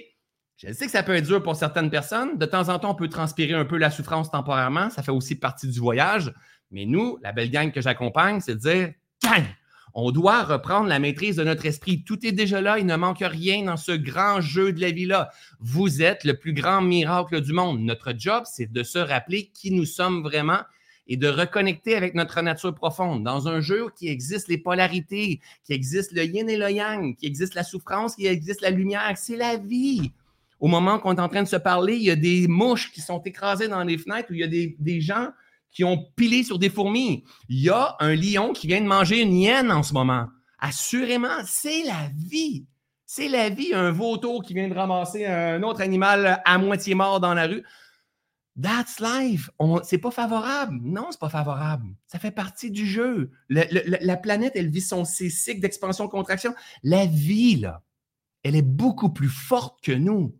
Je 0.63 0.71
sais 0.73 0.85
que 0.85 0.91
ça 0.91 1.01
peut 1.01 1.15
être 1.15 1.25
dur 1.25 1.41
pour 1.41 1.55
certaines 1.55 1.89
personnes. 1.89 2.37
De 2.37 2.45
temps 2.45 2.69
en 2.69 2.77
temps, 2.77 2.91
on 2.91 2.95
peut 2.95 3.09
transpirer 3.09 3.53
un 3.53 3.65
peu 3.65 3.77
la 3.77 3.89
souffrance 3.89 4.29
temporairement. 4.29 4.91
Ça 4.91 5.01
fait 5.01 5.11
aussi 5.11 5.33
partie 5.33 5.67
du 5.67 5.79
voyage. 5.79 6.31
Mais 6.69 6.85
nous, 6.85 7.17
la 7.23 7.31
belle 7.31 7.49
gang 7.49 7.71
que 7.71 7.81
j'accompagne, 7.81 8.41
c'est 8.41 8.53
de 8.53 8.59
dire 8.59 8.93
On 9.95 10.11
doit 10.11 10.43
reprendre 10.43 10.87
la 10.87 10.99
maîtrise 10.99 11.37
de 11.37 11.43
notre 11.43 11.65
esprit. 11.65 12.03
Tout 12.03 12.23
est 12.27 12.31
déjà 12.31 12.61
là. 12.61 12.77
Il 12.77 12.85
ne 12.85 12.95
manque 12.95 13.23
rien 13.23 13.63
dans 13.63 13.77
ce 13.77 13.91
grand 13.91 14.39
jeu 14.39 14.71
de 14.71 14.79
la 14.79 14.91
vie-là. 14.91 15.31
Vous 15.59 16.03
êtes 16.03 16.25
le 16.25 16.37
plus 16.37 16.53
grand 16.53 16.81
miracle 16.81 17.41
du 17.41 17.53
monde. 17.53 17.79
Notre 17.79 18.13
job, 18.15 18.43
c'est 18.45 18.71
de 18.71 18.83
se 18.83 18.99
rappeler 18.99 19.49
qui 19.55 19.71
nous 19.71 19.85
sommes 19.85 20.21
vraiment 20.21 20.59
et 21.07 21.17
de 21.17 21.27
reconnecter 21.27 21.95
avec 21.95 22.13
notre 22.13 22.39
nature 22.43 22.75
profonde. 22.75 23.23
Dans 23.23 23.47
un 23.47 23.61
jeu 23.61 23.87
qui 23.97 24.09
existe 24.09 24.47
les 24.47 24.59
polarités, 24.59 25.41
qui 25.63 25.73
existe 25.73 26.11
le 26.11 26.23
yin 26.23 26.47
et 26.51 26.55
le 26.55 26.69
yang, 26.69 27.15
qui 27.15 27.25
existe 27.25 27.55
la 27.55 27.63
souffrance, 27.63 28.15
qui 28.15 28.27
existe 28.27 28.61
la 28.61 28.69
lumière, 28.69 29.17
c'est 29.17 29.37
la 29.37 29.57
vie. 29.57 30.11
Au 30.61 30.67
moment 30.67 30.99
qu'on 30.99 31.15
est 31.15 31.19
en 31.19 31.27
train 31.27 31.41
de 31.41 31.47
se 31.47 31.55
parler, 31.57 31.95
il 31.95 32.03
y 32.03 32.11
a 32.11 32.15
des 32.15 32.47
mouches 32.47 32.91
qui 32.91 33.01
sont 33.01 33.19
écrasées 33.23 33.67
dans 33.67 33.83
les 33.83 33.97
fenêtres 33.97 34.29
ou 34.29 34.35
il 34.35 34.41
y 34.41 34.43
a 34.43 34.47
des, 34.47 34.77
des 34.79 35.01
gens 35.01 35.29
qui 35.71 35.83
ont 35.83 36.05
pilé 36.15 36.43
sur 36.43 36.59
des 36.59 36.69
fourmis. 36.69 37.23
Il 37.49 37.59
y 37.59 37.69
a 37.69 37.95
un 37.99 38.15
lion 38.15 38.53
qui 38.53 38.67
vient 38.67 38.79
de 38.79 38.85
manger 38.85 39.21
une 39.21 39.33
hyène 39.33 39.71
en 39.71 39.81
ce 39.81 39.93
moment. 39.93 40.27
Assurément, 40.59 41.39
c'est 41.47 41.83
la 41.83 42.09
vie. 42.15 42.67
C'est 43.07 43.27
la 43.27 43.49
vie. 43.49 43.73
Un 43.73 43.91
vautour 43.91 44.43
qui 44.43 44.53
vient 44.53 44.67
de 44.67 44.73
ramasser 44.75 45.25
un 45.25 45.63
autre 45.63 45.81
animal 45.81 46.41
à 46.45 46.57
moitié 46.59 46.93
mort 46.93 47.19
dans 47.19 47.33
la 47.33 47.47
rue. 47.47 47.63
That's 48.61 48.99
life. 48.99 49.49
C'est 49.83 49.97
pas 49.97 50.11
favorable. 50.11 50.77
Non, 50.83 51.07
c'est 51.09 51.19
pas 51.19 51.29
favorable. 51.29 51.87
Ça 52.05 52.19
fait 52.19 52.31
partie 52.31 52.69
du 52.69 52.85
jeu. 52.85 53.31
la 53.49 54.17
planète, 54.17 54.53
elle 54.55 54.69
vit 54.69 54.81
son 54.81 55.05
cycle 55.05 55.59
d'expansion-contraction. 55.59 56.53
La 56.83 57.07
vie, 57.07 57.55
là, 57.55 57.81
elle 58.43 58.55
est 58.55 58.61
beaucoup 58.61 59.09
plus 59.09 59.29
forte 59.29 59.81
que 59.81 59.91
nous, 59.91 60.35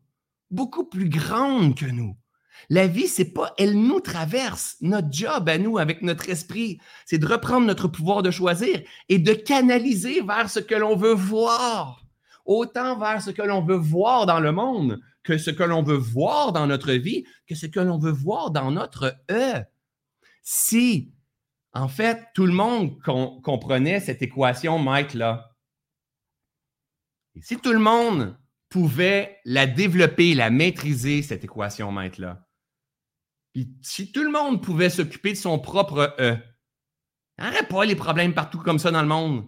beaucoup 0.51 0.85
plus 0.85 1.09
grande 1.09 1.75
que 1.75 1.85
nous. 1.85 2.15
La 2.69 2.87
vie, 2.87 3.07
c'est 3.07 3.33
pas, 3.33 3.53
elle 3.57 3.73
nous 3.73 3.99
traverse. 3.99 4.77
Notre 4.81 5.11
job 5.11 5.49
à 5.49 5.57
nous, 5.57 5.77
avec 5.77 6.01
notre 6.01 6.29
esprit, 6.29 6.79
c'est 7.05 7.17
de 7.17 7.25
reprendre 7.25 7.65
notre 7.65 7.87
pouvoir 7.87 8.21
de 8.21 8.31
choisir 8.31 8.81
et 9.09 9.19
de 9.19 9.33
canaliser 9.33 10.21
vers 10.21 10.49
ce 10.49 10.59
que 10.59 10.75
l'on 10.75 10.95
veut 10.95 11.13
voir. 11.13 12.05
Autant 12.45 12.97
vers 12.97 13.21
ce 13.21 13.31
que 13.31 13.41
l'on 13.41 13.63
veut 13.63 13.75
voir 13.75 14.25
dans 14.25 14.39
le 14.39 14.51
monde 14.51 14.99
que 15.23 15.37
ce 15.37 15.51
que 15.51 15.63
l'on 15.63 15.83
veut 15.83 15.97
voir 15.97 16.51
dans 16.51 16.67
notre 16.67 16.93
vie, 16.93 17.25
que 17.47 17.55
ce 17.55 17.67
que 17.67 17.79
l'on 17.79 17.97
veut 17.97 18.11
voir 18.11 18.51
dans 18.51 18.71
notre 18.71 19.15
E. 19.29 19.63
Si, 20.41 21.13
en 21.73 21.87
fait, 21.87 22.27
tout 22.33 22.45
le 22.45 22.53
monde 22.53 22.99
comprenait 23.43 23.99
cette 23.99 24.21
équation, 24.21 24.79
Mike, 24.79 25.13
là, 25.13 25.51
si 27.39 27.57
tout 27.57 27.71
le 27.71 27.79
monde 27.79 28.37
pouvait 28.71 29.39
la 29.45 29.67
développer, 29.67 30.33
la 30.33 30.49
maîtriser, 30.49 31.21
cette 31.21 31.43
équation, 31.43 31.91
Mike, 31.91 32.17
là, 32.17 32.47
puis 33.53 33.69
si 33.81 34.11
tout 34.11 34.23
le 34.23 34.31
monde 34.31 34.63
pouvait 34.63 34.89
s'occuper 34.89 35.31
de 35.31 35.37
son 35.37 35.59
propre 35.59 36.15
E, 36.19 36.37
il 37.37 37.49
n'y 37.49 37.67
pas 37.67 37.85
les 37.85 37.95
problèmes 37.95 38.33
partout 38.33 38.59
comme 38.59 38.79
ça 38.79 38.91
dans 38.91 39.01
le 39.01 39.07
monde. 39.07 39.47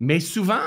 Mais 0.00 0.18
souvent, 0.18 0.62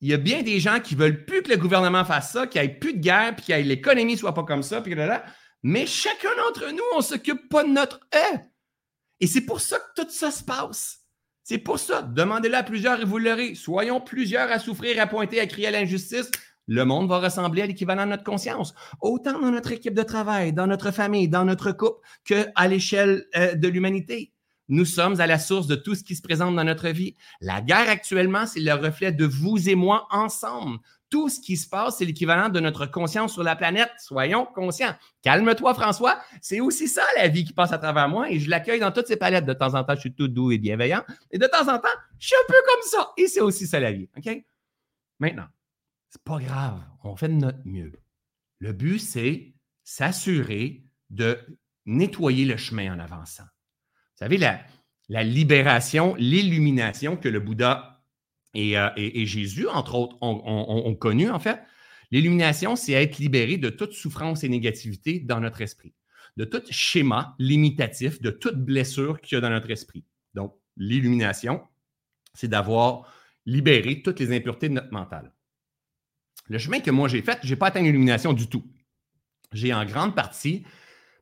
il 0.00 0.10
y 0.10 0.14
a 0.14 0.18
bien 0.18 0.42
des 0.42 0.60
gens 0.60 0.78
qui 0.78 0.94
veulent 0.94 1.24
plus 1.24 1.42
que 1.42 1.50
le 1.50 1.56
gouvernement 1.56 2.04
fasse 2.04 2.32
ça, 2.32 2.46
qu'il 2.46 2.60
n'y 2.60 2.68
ait 2.68 2.78
plus 2.78 2.94
de 2.94 3.00
guerre, 3.00 3.34
puis 3.34 3.46
que 3.46 3.52
l'économie 3.54 4.16
soit 4.16 4.34
pas 4.34 4.44
comme 4.44 4.62
ça, 4.62 4.80
puis 4.80 4.94
là, 4.94 5.06
là. 5.06 5.24
Mais 5.62 5.86
chacun 5.86 6.28
d'entre 6.36 6.70
nous, 6.70 6.82
on 6.94 6.98
ne 6.98 7.02
s'occupe 7.02 7.48
pas 7.48 7.64
de 7.64 7.70
notre 7.70 8.00
E. 8.14 8.38
Et 9.18 9.26
c'est 9.26 9.40
pour 9.40 9.60
ça 9.60 9.78
que 9.78 10.02
tout 10.02 10.10
ça 10.10 10.30
se 10.30 10.44
passe. 10.44 11.00
C'est 11.42 11.58
pour 11.58 11.78
ça. 11.78 12.02
Demandez-le 12.02 12.56
à 12.56 12.62
plusieurs 12.62 13.00
et 13.00 13.04
vous 13.04 13.18
l'aurez. 13.18 13.54
Soyons 13.54 14.00
plusieurs 14.00 14.50
à 14.52 14.58
souffrir, 14.58 15.00
à 15.00 15.06
pointer, 15.06 15.40
à 15.40 15.46
crier 15.46 15.68
à 15.68 15.70
l'injustice. 15.70 16.30
Le 16.66 16.84
monde 16.84 17.08
va 17.08 17.18
ressembler 17.18 17.62
à 17.62 17.66
l'équivalent 17.66 18.04
de 18.04 18.10
notre 18.10 18.24
conscience. 18.24 18.74
Autant 19.00 19.40
dans 19.40 19.50
notre 19.50 19.72
équipe 19.72 19.94
de 19.94 20.02
travail, 20.02 20.52
dans 20.52 20.66
notre 20.66 20.90
famille, 20.90 21.28
dans 21.28 21.44
notre 21.44 21.72
couple, 21.72 22.00
qu'à 22.24 22.68
l'échelle 22.68 23.24
euh, 23.36 23.54
de 23.54 23.68
l'humanité. 23.68 24.32
Nous 24.68 24.84
sommes 24.84 25.20
à 25.20 25.28
la 25.28 25.38
source 25.38 25.68
de 25.68 25.76
tout 25.76 25.94
ce 25.94 26.02
qui 26.02 26.16
se 26.16 26.22
présente 26.22 26.56
dans 26.56 26.64
notre 26.64 26.88
vie. 26.88 27.14
La 27.40 27.60
guerre 27.60 27.88
actuellement, 27.88 28.46
c'est 28.46 28.60
le 28.60 28.72
reflet 28.72 29.12
de 29.12 29.24
vous 29.24 29.68
et 29.68 29.76
moi 29.76 30.08
ensemble. 30.10 30.78
Tout 31.08 31.28
ce 31.28 31.38
qui 31.38 31.56
se 31.56 31.68
passe, 31.68 31.98
c'est 31.98 32.04
l'équivalent 32.04 32.48
de 32.48 32.58
notre 32.58 32.86
conscience 32.86 33.32
sur 33.32 33.44
la 33.44 33.54
planète. 33.54 33.92
Soyons 33.98 34.44
conscients. 34.44 34.96
Calme-toi, 35.22 35.72
François. 35.74 36.18
C'est 36.40 36.58
aussi 36.58 36.88
ça, 36.88 37.04
la 37.16 37.28
vie 37.28 37.44
qui 37.44 37.52
passe 37.52 37.72
à 37.72 37.78
travers 37.78 38.08
moi 38.08 38.28
et 38.28 38.40
je 38.40 38.50
l'accueille 38.50 38.80
dans 38.80 38.90
toutes 38.90 39.06
ces 39.06 39.16
palettes. 39.16 39.46
De 39.46 39.52
temps 39.52 39.74
en 39.74 39.84
temps, 39.84 39.94
je 39.94 40.00
suis 40.00 40.14
tout 40.14 40.26
doux 40.26 40.50
et 40.50 40.58
bienveillant. 40.58 41.04
Et 41.30 41.38
de 41.38 41.46
temps 41.46 41.72
en 41.72 41.78
temps, 41.78 41.88
je 42.18 42.26
suis 42.26 42.36
un 42.36 42.46
peu 42.48 42.58
comme 42.68 42.90
ça. 42.90 43.12
Et 43.16 43.28
c'est 43.28 43.40
aussi 43.40 43.68
ça, 43.68 43.78
la 43.78 43.92
vie. 43.92 44.08
OK? 44.16 44.44
Maintenant, 45.20 45.46
c'est 46.10 46.22
pas 46.22 46.38
grave. 46.38 46.80
On 47.02 47.16
fait 47.16 47.28
de 47.28 47.34
notre 47.34 47.58
mieux. 47.64 47.92
Le 48.58 48.72
but, 48.72 48.98
c'est 48.98 49.54
s'assurer 49.84 50.84
de 51.10 51.38
nettoyer 51.84 52.44
le 52.44 52.56
chemin 52.56 52.94
en 52.94 52.98
avançant. 52.98 53.44
Vous 53.44 54.18
savez, 54.18 54.38
la, 54.38 55.22
libération, 55.22 56.14
l'illumination 56.16 57.16
que 57.16 57.28
le 57.28 57.40
Bouddha 57.40 58.02
et, 58.54 58.78
euh, 58.78 58.90
Jésus, 58.96 59.68
entre 59.68 59.94
autres, 59.94 60.16
ont, 60.22 60.94
connu, 60.94 61.30
en 61.30 61.38
fait. 61.38 61.60
L'illumination, 62.10 62.76
c'est 62.76 62.92
être 62.92 63.18
libéré 63.18 63.58
de 63.58 63.68
toute 63.68 63.92
souffrance 63.92 64.44
et 64.44 64.48
négativité 64.48 65.20
dans 65.20 65.40
notre 65.40 65.60
esprit, 65.60 65.92
de 66.36 66.44
tout 66.44 66.62
schéma 66.70 67.34
limitatif, 67.38 68.22
de 68.22 68.30
toute 68.30 68.56
blessure 68.56 69.20
qu'il 69.20 69.36
y 69.36 69.38
a 69.38 69.40
dans 69.40 69.50
notre 69.50 69.70
esprit. 69.70 70.04
Donc, 70.34 70.54
l'illumination, 70.76 71.62
c'est 72.32 72.48
d'avoir 72.48 73.12
libéré 73.44 74.02
toutes 74.02 74.20
les 74.20 74.34
impuretés 74.34 74.68
de 74.68 74.74
notre 74.74 74.92
mental. 74.92 75.32
Le 76.48 76.58
chemin 76.58 76.80
que 76.80 76.90
moi 76.90 77.08
j'ai 77.08 77.22
fait, 77.22 77.38
je 77.42 77.50
n'ai 77.50 77.56
pas 77.56 77.68
atteint 77.68 77.82
l'illumination 77.82 78.32
du 78.32 78.48
tout. 78.48 78.64
J'ai 79.52 79.72
en 79.74 79.84
grande 79.84 80.14
partie 80.14 80.64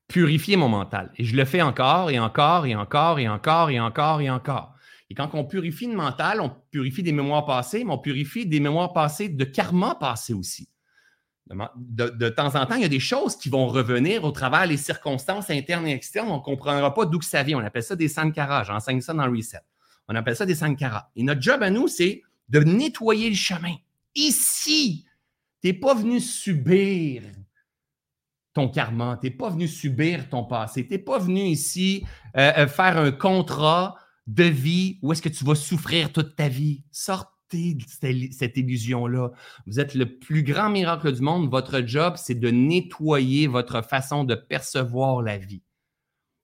purifier 0.09 0.57
mon 0.57 0.68
mental. 0.68 1.11
Et 1.16 1.25
je 1.25 1.37
le 1.37 1.45
fais 1.45 1.62
encore 1.62 2.11
et 2.11 2.18
encore 2.18 2.66
et 2.66 2.75
encore 2.75 3.18
et 3.18 3.29
encore 3.29 3.70
et 3.70 3.81
encore 3.81 4.20
et 4.20 4.31
encore. 4.31 4.75
Et 5.11 5.14
quand 5.14 5.31
on 5.35 5.45
purifie 5.45 5.87
le 5.87 5.97
mental, 5.97 6.41
on 6.41 6.51
purifie 6.70 7.03
des 7.03 7.12
mémoires 7.12 7.45
passées, 7.45 7.85
mais 7.85 7.93
on 7.93 7.99
purifie 7.99 8.47
des 8.47 8.61
mémoires 8.61 8.93
passées 8.93 9.29
de 9.29 9.45
karma 9.45 9.95
passé 9.95 10.33
aussi. 10.33 10.68
De, 11.77 12.29
temps 12.31 12.55
en 12.55 12.64
temps, 12.64 12.77
il 12.77 12.83
y 12.83 12.87
a 12.87 12.89
des 12.89 13.01
choses 13.01 13.37
qui 13.37 13.51
vont 13.51 13.66
revenir 13.66 14.25
au 14.25 14.31
travers 14.31 14.66
des 14.66 14.79
circonstances 14.79 15.51
internes 15.51 15.87
et 15.87 15.93
externes. 15.93 16.29
On 16.29 16.39
ne 16.39 16.43
comprendra 16.43 16.95
pas 16.95 17.05
d'où 17.05 17.20
ça 17.20 17.43
vient. 17.43 17.59
On 17.59 17.64
appelle 17.64 17.83
ça 17.83 17.97
des 17.97 18.09
sankaras. 18.09 18.64
J'enseigne 18.64 19.03
ça 19.03 19.12
dans 19.12 19.27
le 19.27 19.37
reset. 19.37 19.61
On 20.09 20.14
appelle 20.14 20.37
ça 20.37 20.47
des 20.47 20.55
sankaras. 20.55 21.11
Et 21.16 21.22
notre 21.22 21.43
job 21.43 21.62
à 21.62 21.68
nous, 21.68 21.87
c'est 21.87 22.22
de 22.49 22.61
nettoyer 22.61 23.29
le 23.29 23.37
chemin. 23.37 23.75
Ici, 24.14 25.05
tu 25.65 25.71
n'es 25.71 25.79
pas 25.79 25.95
venu 25.95 26.21
subir 26.21 27.23
ton 28.53 28.69
karma. 28.69 29.17
Tu 29.19 29.29
n'es 29.29 29.35
pas 29.35 29.49
venu 29.49 29.67
subir 29.67 30.29
ton 30.29 30.45
passé. 30.45 30.87
Tu 30.87 30.93
n'es 30.93 30.99
pas 30.99 31.19
venu 31.19 31.41
ici 31.41 32.05
euh, 32.37 32.53
euh, 32.59 32.67
faire 32.67 32.99
un 32.99 33.11
contrat 33.11 33.97
de 34.27 34.45
vie 34.45 34.99
où 35.01 35.11
est-ce 35.11 35.23
que 35.23 35.31
tu 35.31 35.43
vas 35.43 35.55
souffrir 35.55 36.12
toute 36.12 36.37
ta 36.37 36.51
vie. 36.51 36.85
Sortez 36.93 37.77
de 37.77 38.31
cette 38.31 38.59
illusion-là. 38.59 39.31
Vous 39.67 39.81
êtes 39.81 39.95
le 39.95 40.19
plus 40.19 40.43
grand 40.43 40.69
miracle 40.69 41.11
du 41.11 41.23
monde. 41.23 41.51
Votre 41.51 41.81
job, 41.81 42.17
c'est 42.19 42.35
de 42.35 42.51
nettoyer 42.51 43.47
votre 43.47 43.83
façon 43.83 44.25
de 44.25 44.35
percevoir 44.35 45.23
la 45.23 45.39
vie 45.39 45.62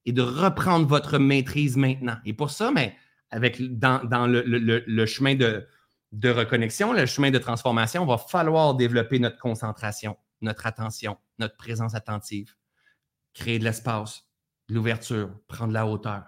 et 0.05 0.13
de 0.13 0.23
reprendre 0.23 0.87
votre 0.87 1.19
maîtrise 1.19 1.77
maintenant. 1.77 2.17
Et 2.25 2.33
pour 2.33 2.49
ça, 2.49 2.71
mais 2.71 2.95
avec, 3.29 3.61
dans, 3.77 4.25
le, 4.25 5.05
chemin 5.05 5.35
de, 5.35 5.67
de 6.11 6.29
reconnexion, 6.29 6.93
le 6.93 7.05
chemin 7.05 7.31
de 7.31 7.37
transformation, 7.37 8.05
va 8.05 8.17
falloir 8.17 8.75
développer 8.75 9.19
notre 9.19 9.39
concentration 9.39 10.17
notre 10.41 10.65
attention, 10.65 11.17
notre 11.39 11.55
présence 11.55 11.95
attentive, 11.95 12.55
créer 13.33 13.59
de 13.59 13.63
l'espace, 13.63 14.27
de 14.67 14.75
l'ouverture, 14.75 15.31
prendre 15.47 15.73
la 15.73 15.85
hauteur. 15.85 16.23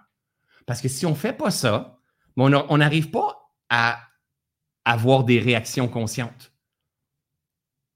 Parce 0.66 0.80
que 0.80 0.88
si 0.88 1.04
on 1.04 1.10
ne 1.10 1.14
fait 1.14 1.32
pas 1.32 1.50
ça, 1.50 1.98
on 2.36 2.78
n'arrive 2.78 3.10
pas 3.10 3.52
à 3.68 4.00
avoir 4.84 5.24
des 5.24 5.38
réactions 5.38 5.88
conscientes, 5.88 6.52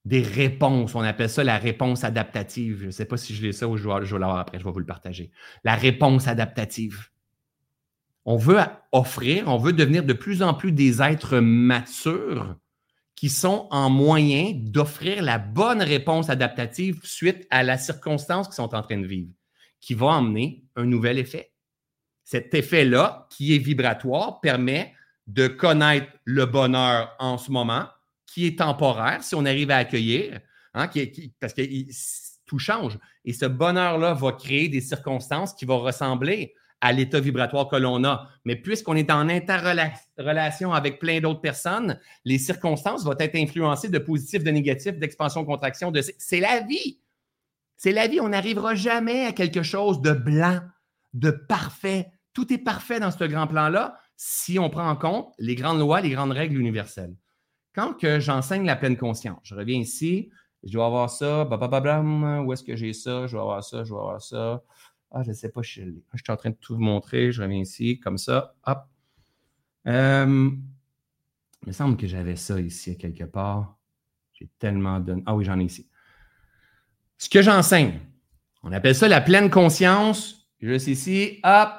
des 0.04 0.22
réponses. 0.22 0.94
On 0.94 1.00
appelle 1.00 1.28
ça 1.28 1.44
la 1.44 1.58
réponse 1.58 2.04
adaptative. 2.04 2.80
Je 2.80 2.86
ne 2.86 2.90
sais 2.90 3.04
pas 3.04 3.16
si 3.16 3.34
je 3.34 3.42
l'ai 3.42 3.52
ça 3.52 3.68
ou 3.68 3.76
je 3.76 3.86
vais, 3.86 4.18
l'avoir 4.18 4.38
après, 4.38 4.58
je 4.58 4.64
vais 4.64 4.70
vous 4.70 4.78
le 4.78 4.86
partager. 4.86 5.30
La 5.64 5.74
réponse 5.74 6.28
adaptative. 6.28 7.08
On 8.30 8.36
veut 8.36 8.58
offrir, 8.92 9.48
on 9.48 9.56
veut 9.56 9.72
devenir 9.72 10.04
de 10.04 10.12
plus 10.12 10.42
en 10.42 10.52
plus 10.52 10.70
des 10.70 11.00
êtres 11.00 11.38
matures 11.38 12.56
qui 13.14 13.30
sont 13.30 13.66
en 13.70 13.88
moyen 13.88 14.52
d'offrir 14.54 15.22
la 15.22 15.38
bonne 15.38 15.80
réponse 15.80 16.28
adaptative 16.28 17.00
suite 17.04 17.46
à 17.48 17.62
la 17.62 17.78
circonstance 17.78 18.46
qu'ils 18.46 18.56
sont 18.56 18.74
en 18.74 18.82
train 18.82 18.98
de 18.98 19.06
vivre, 19.06 19.30
qui 19.80 19.94
va 19.94 20.08
emmener 20.08 20.62
un 20.76 20.84
nouvel 20.84 21.18
effet. 21.18 21.54
Cet 22.22 22.52
effet-là, 22.52 23.28
qui 23.30 23.54
est 23.54 23.58
vibratoire, 23.58 24.42
permet 24.42 24.92
de 25.26 25.48
connaître 25.48 26.12
le 26.24 26.44
bonheur 26.44 27.16
en 27.18 27.38
ce 27.38 27.50
moment, 27.50 27.86
qui 28.26 28.46
est 28.46 28.58
temporaire, 28.58 29.22
si 29.22 29.36
on 29.36 29.46
arrive 29.46 29.70
à 29.70 29.78
accueillir, 29.78 30.38
hein, 30.74 30.90
parce 31.40 31.54
que 31.54 31.62
tout 32.44 32.58
change. 32.58 32.98
Et 33.24 33.32
ce 33.32 33.46
bonheur-là 33.46 34.12
va 34.12 34.32
créer 34.32 34.68
des 34.68 34.82
circonstances 34.82 35.54
qui 35.54 35.64
vont 35.64 35.80
ressembler 35.80 36.52
à 36.80 36.92
l'état 36.92 37.20
vibratoire 37.20 37.68
que 37.68 37.76
l'on 37.76 38.04
a. 38.04 38.28
Mais 38.44 38.56
puisqu'on 38.56 38.96
est 38.96 39.10
en 39.10 39.28
interrelation 39.28 40.72
avec 40.72 40.98
plein 40.98 41.20
d'autres 41.20 41.40
personnes, 41.40 41.98
les 42.24 42.38
circonstances 42.38 43.04
vont 43.04 43.16
être 43.18 43.36
influencées 43.36 43.88
de 43.88 43.98
positif, 43.98 44.44
de 44.44 44.50
négatif, 44.50 44.98
d'expansion, 44.98 45.44
contraction. 45.44 45.90
De... 45.90 46.02
C'est 46.18 46.40
la 46.40 46.60
vie. 46.60 47.00
C'est 47.76 47.92
la 47.92 48.06
vie. 48.06 48.20
On 48.20 48.28
n'arrivera 48.28 48.74
jamais 48.74 49.26
à 49.26 49.32
quelque 49.32 49.62
chose 49.62 50.00
de 50.00 50.12
blanc, 50.12 50.60
de 51.14 51.30
parfait. 51.30 52.10
Tout 52.32 52.52
est 52.52 52.58
parfait 52.58 53.00
dans 53.00 53.10
ce 53.10 53.24
grand 53.24 53.46
plan-là 53.46 53.98
si 54.16 54.58
on 54.58 54.68
prend 54.68 54.88
en 54.88 54.96
compte 54.96 55.32
les 55.38 55.54
grandes 55.54 55.78
lois, 55.78 56.00
les 56.00 56.10
grandes 56.10 56.32
règles 56.32 56.58
universelles. 56.58 57.14
Quand 57.74 57.94
que 57.94 58.18
j'enseigne 58.18 58.66
la 58.66 58.76
pleine 58.76 58.96
conscience, 58.96 59.38
je 59.44 59.54
reviens 59.54 59.78
ici, 59.78 60.30
je 60.64 60.72
dois 60.72 60.86
avoir 60.86 61.08
ça, 61.08 61.44
où 61.44 62.52
est-ce 62.52 62.64
que 62.64 62.74
j'ai 62.74 62.92
ça, 62.92 63.28
je 63.28 63.32
dois 63.32 63.42
avoir 63.42 63.62
ça, 63.62 63.84
je 63.84 63.90
dois 63.90 64.00
avoir 64.00 64.20
ça. 64.20 64.62
Ah, 65.10 65.22
je 65.22 65.30
ne 65.30 65.34
sais 65.34 65.48
pas, 65.48 65.62
je, 65.62 65.82
je 65.82 66.22
suis 66.22 66.32
en 66.32 66.36
train 66.36 66.50
de 66.50 66.56
tout 66.56 66.74
vous 66.74 66.82
montrer. 66.82 67.32
Je 67.32 67.42
reviens 67.42 67.60
ici, 67.60 67.98
comme 67.98 68.18
ça. 68.18 68.54
Hop. 68.66 68.80
Euh, 69.86 70.50
il 71.62 71.68
me 71.68 71.72
semble 71.72 71.96
que 71.96 72.06
j'avais 72.06 72.36
ça 72.36 72.60
ici 72.60 72.96
quelque 72.98 73.24
part. 73.24 73.76
J'ai 74.34 74.48
tellement 74.58 75.00
donné. 75.00 75.22
Ah 75.26 75.34
oui, 75.34 75.44
j'en 75.44 75.58
ai 75.58 75.64
ici. 75.64 75.88
Ce 77.16 77.28
que 77.28 77.42
j'enseigne, 77.42 77.98
on 78.62 78.72
appelle 78.72 78.94
ça 78.94 79.08
la 79.08 79.20
pleine 79.20 79.50
conscience. 79.50 80.48
Juste 80.60 80.88
ici, 80.88 81.40
hop, 81.42 81.70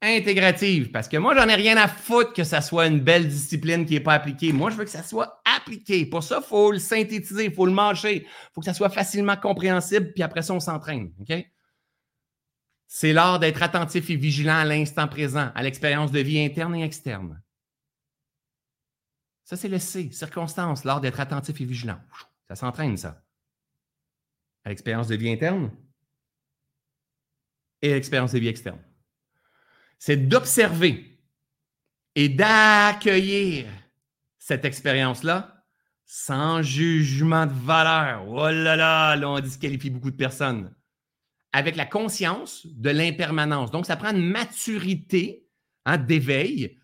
intégrative. 0.00 0.90
Parce 0.90 1.08
que 1.08 1.16
moi, 1.16 1.34
j'en 1.34 1.48
ai 1.48 1.54
rien 1.54 1.76
à 1.76 1.88
foutre 1.88 2.32
que 2.32 2.44
ça 2.44 2.60
soit 2.60 2.86
une 2.86 3.00
belle 3.00 3.28
discipline 3.28 3.84
qui 3.84 3.94
n'est 3.94 4.00
pas 4.00 4.14
appliquée. 4.14 4.52
Moi, 4.52 4.70
je 4.70 4.76
veux 4.76 4.84
que 4.84 4.90
ça 4.90 5.02
soit 5.02 5.40
appliqué. 5.44 6.06
Pour 6.06 6.22
ça, 6.22 6.40
il 6.42 6.46
faut 6.46 6.72
le 6.72 6.78
synthétiser, 6.78 7.46
il 7.46 7.52
faut 7.52 7.66
le 7.66 7.72
mâcher. 7.72 8.22
Il 8.24 8.28
faut 8.54 8.60
que 8.60 8.66
ça 8.66 8.74
soit 8.74 8.90
facilement 8.90 9.36
compréhensible, 9.36 10.12
puis 10.12 10.22
après 10.22 10.42
ça, 10.42 10.54
on 10.54 10.60
s'entraîne. 10.60 11.12
OK? 11.20 11.32
C'est 12.88 13.12
l'art 13.12 13.38
d'être 13.38 13.62
attentif 13.62 14.10
et 14.10 14.16
vigilant 14.16 14.56
à 14.56 14.64
l'instant 14.64 15.08
présent, 15.08 15.50
à 15.54 15.62
l'expérience 15.62 16.12
de 16.12 16.20
vie 16.20 16.40
interne 16.40 16.74
et 16.76 16.84
externe. 16.84 17.42
Ça, 19.44 19.56
c'est 19.56 19.68
le 19.68 19.78
C, 19.78 20.10
circonstance, 20.12 20.84
l'art 20.84 21.00
d'être 21.00 21.20
attentif 21.20 21.60
et 21.60 21.64
vigilant. 21.64 22.00
Ça 22.48 22.56
s'entraîne, 22.56 22.96
ça. 22.96 23.22
À 24.64 24.70
l'expérience 24.70 25.08
de 25.08 25.16
vie 25.16 25.30
interne 25.30 25.70
et 27.82 27.92
à 27.92 27.94
l'expérience 27.94 28.32
de 28.32 28.38
vie 28.38 28.48
externe. 28.48 28.80
C'est 29.98 30.16
d'observer 30.16 31.20
et 32.14 32.28
d'accueillir 32.28 33.66
cette 34.38 34.64
expérience-là 34.64 35.64
sans 36.04 36.62
jugement 36.62 37.46
de 37.46 37.52
valeur. 37.52 38.28
Oh 38.28 38.48
là 38.48 38.76
là, 38.76 39.16
là, 39.16 39.28
on 39.28 39.40
disqualifie 39.40 39.90
beaucoup 39.90 40.10
de 40.10 40.16
personnes 40.16 40.74
avec 41.56 41.74
la 41.74 41.86
conscience 41.86 42.66
de 42.66 42.90
l'impermanence. 42.90 43.70
Donc, 43.70 43.86
ça 43.86 43.96
prend 43.96 44.10
une 44.10 44.28
maturité 44.28 45.46
hein, 45.86 45.96
d'éveil 45.96 46.76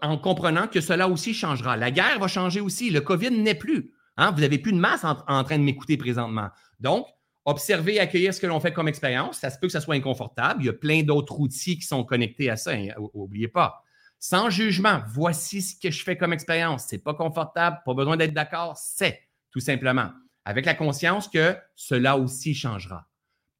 en 0.00 0.16
comprenant 0.16 0.68
que 0.68 0.80
cela 0.80 1.08
aussi 1.08 1.34
changera. 1.34 1.76
La 1.76 1.90
guerre 1.90 2.20
va 2.20 2.28
changer 2.28 2.60
aussi. 2.60 2.90
Le 2.90 3.00
COVID 3.00 3.32
n'est 3.32 3.56
plus. 3.56 3.92
Hein. 4.16 4.30
Vous 4.30 4.42
n'avez 4.42 4.58
plus 4.58 4.72
de 4.72 4.78
masse 4.78 5.02
en, 5.02 5.42
train 5.42 5.58
de 5.58 5.64
m'écouter 5.64 5.96
présentement. 5.96 6.50
Donc, 6.78 7.08
observer 7.44 7.96
et 7.96 7.98
accueillir 7.98 8.32
ce 8.32 8.40
que 8.40 8.46
l'on 8.46 8.60
fait 8.60 8.72
comme 8.72 8.86
expérience. 8.86 9.38
Ça 9.40 9.50
se 9.50 9.58
peut 9.58 9.66
que 9.66 9.72
ça 9.72 9.80
soit 9.80 9.96
inconfortable. 9.96 10.62
Il 10.62 10.66
y 10.66 10.68
a 10.70 10.72
plein 10.72 11.02
d'autres 11.02 11.40
outils 11.40 11.80
qui 11.80 11.84
sont 11.84 12.04
connectés 12.04 12.48
à 12.48 12.56
ça. 12.56 12.76
N'oubliez 13.14 13.48
pas. 13.48 13.82
Sans 14.20 14.50
jugement, 14.50 15.02
voici 15.08 15.62
ce 15.62 15.74
que 15.80 15.90
je 15.90 16.00
fais 16.04 16.16
comme 16.16 16.32
expérience. 16.32 16.86
Ce 16.88 16.94
n'est 16.94 17.02
pas 17.02 17.14
confortable, 17.14 17.80
pas 17.84 17.94
besoin 17.94 18.16
d'être 18.16 18.34
d'accord, 18.34 18.76
c'est 18.76 19.18
tout 19.50 19.58
simplement. 19.58 20.10
Avec 20.44 20.64
la 20.64 20.74
conscience 20.74 21.26
que 21.26 21.56
cela 21.74 22.16
aussi 22.16 22.54
changera. 22.54 23.08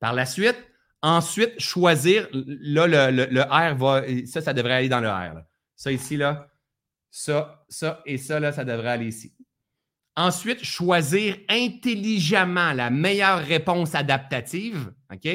Par 0.03 0.15
la 0.15 0.27
suite, 0.27 0.57
ensuite, 1.01 1.61
choisir, 1.61 2.29
là, 2.33 2.89
le, 3.13 3.41
R 3.41 3.77
va, 3.77 4.03
ça, 4.27 4.41
ça 4.41 4.53
devrait 4.53 4.75
aller 4.75 4.89
dans 4.89 4.99
le 4.99 5.09
R. 5.09 5.45
Ça 5.77 5.93
ici, 5.93 6.17
là, 6.17 6.51
ça, 7.09 7.65
ça 7.69 8.03
et 8.05 8.19
ça, 8.19 8.41
là, 8.41 8.51
ça 8.51 8.65
devrait 8.65 8.89
aller 8.89 9.07
ici. 9.07 9.33
Ensuite, 10.17 10.65
choisir 10.65 11.39
intelligemment 11.49 12.73
la 12.73 12.91
meilleure 12.91 13.47
réponse 13.47 13.95
adaptative, 13.95 14.93
OK, 15.13 15.29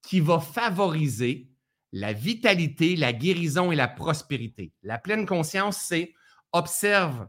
qui 0.00 0.20
va 0.20 0.38
favoriser 0.38 1.50
la 1.90 2.12
vitalité, 2.12 2.94
la 2.94 3.12
guérison 3.12 3.72
et 3.72 3.76
la 3.76 3.88
prospérité. 3.88 4.72
La 4.84 4.98
pleine 4.98 5.26
conscience, 5.26 5.78
c'est 5.78 6.14
observe 6.52 7.26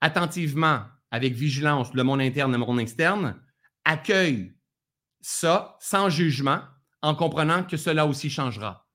attentivement, 0.00 0.82
avec 1.12 1.32
vigilance, 1.34 1.94
le 1.94 2.02
monde 2.02 2.22
interne 2.22 2.52
et 2.56 2.58
le 2.58 2.66
monde 2.66 2.80
externe, 2.80 3.40
accueille 3.84 4.57
ça 5.20 5.76
sans 5.80 6.08
jugement, 6.08 6.60
en 7.02 7.14
comprenant 7.14 7.64
que 7.64 7.76
cela 7.76 8.06
aussi 8.06 8.30
changera. 8.30 8.86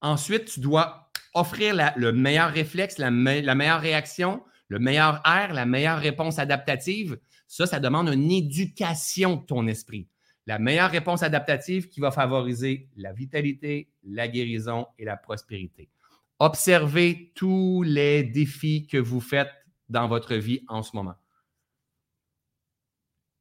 Ensuite, 0.00 0.46
tu 0.46 0.60
dois 0.60 1.10
offrir 1.34 1.74
le 1.96 2.12
meilleur 2.12 2.50
réflexe, 2.50 2.98
la, 2.98 3.10
meilleure 3.10 3.80
réaction, 3.80 4.42
le 4.68 4.78
meilleur 4.78 5.20
air, 5.26 5.52
la 5.52 5.66
meilleure 5.66 5.98
réponse 5.98 6.38
adaptative. 6.38 7.18
Ça, 7.46 7.66
ça 7.66 7.80
demande 7.80 8.08
une 8.08 8.30
éducation 8.30 9.36
de 9.36 9.46
ton 9.46 9.66
esprit. 9.66 10.08
La 10.46 10.58
meilleure 10.58 10.90
réponse 10.90 11.22
adaptative 11.22 11.88
qui 11.88 12.00
va 12.00 12.10
favoriser 12.10 12.88
la 12.96 13.12
vitalité, 13.12 13.90
la 14.02 14.28
guérison 14.28 14.86
et 14.98 15.04
la 15.04 15.16
prospérité. 15.16 15.90
Observez 16.38 17.32
tous 17.34 17.82
les 17.82 18.22
défis 18.22 18.86
que 18.86 18.98
vous 18.98 19.20
faites 19.20 19.50
dans 19.88 20.08
votre 20.08 20.36
vie 20.36 20.64
en 20.68 20.82
ce 20.82 20.94
moment 20.94 21.16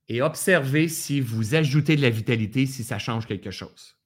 et 0.09 0.21
observez 0.21 0.87
si 0.87 1.19
vous 1.19 1.55
ajoutez 1.55 1.95
de 1.95 2.01
la 2.01 2.09
vitalité, 2.09 2.65
si 2.65 2.83
ça 2.83 2.99
change 2.99 3.25
quelque 3.25 3.51
chose. 3.51 3.97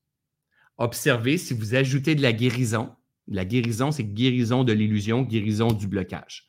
Observez 0.78 1.38
si 1.38 1.54
vous 1.54 1.76
ajoutez 1.76 2.16
de 2.16 2.22
la 2.22 2.34
guérison. 2.34 2.96
La 3.28 3.46
guérison, 3.46 3.92
c'est 3.92 4.04
guérison 4.04 4.64
de 4.64 4.74
l'illusion, 4.74 5.22
guérison 5.22 5.72
du 5.72 5.88
blocage. 5.88 6.48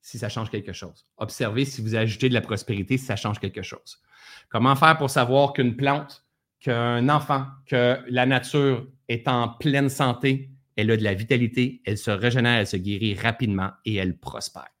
Si 0.00 0.18
ça 0.18 0.28
change 0.28 0.50
quelque 0.50 0.72
chose. 0.72 1.06
Observez 1.18 1.64
si 1.64 1.82
vous 1.82 1.96
ajoutez 1.96 2.28
de 2.28 2.34
la 2.34 2.40
prospérité, 2.40 2.96
si 2.96 3.04
ça 3.04 3.16
change 3.16 3.40
quelque 3.40 3.62
chose. 3.62 4.00
Comment 4.48 4.76
faire 4.76 4.96
pour 4.96 5.10
savoir 5.10 5.52
qu'une 5.52 5.76
plante, 5.76 6.24
qu'un 6.60 7.08
enfant, 7.08 7.46
que 7.66 7.98
la 8.08 8.24
nature 8.24 8.88
est 9.08 9.28
en 9.28 9.48
pleine 9.48 9.88
santé, 9.90 10.50
elle 10.76 10.90
a 10.90 10.96
de 10.96 11.04
la 11.04 11.14
vitalité, 11.14 11.82
elle 11.84 11.98
se 11.98 12.10
régénère, 12.10 12.60
elle 12.60 12.66
se 12.66 12.76
guérit 12.76 13.14
rapidement 13.14 13.72
et 13.84 13.96
elle 13.96 14.18
prospère? 14.18 14.75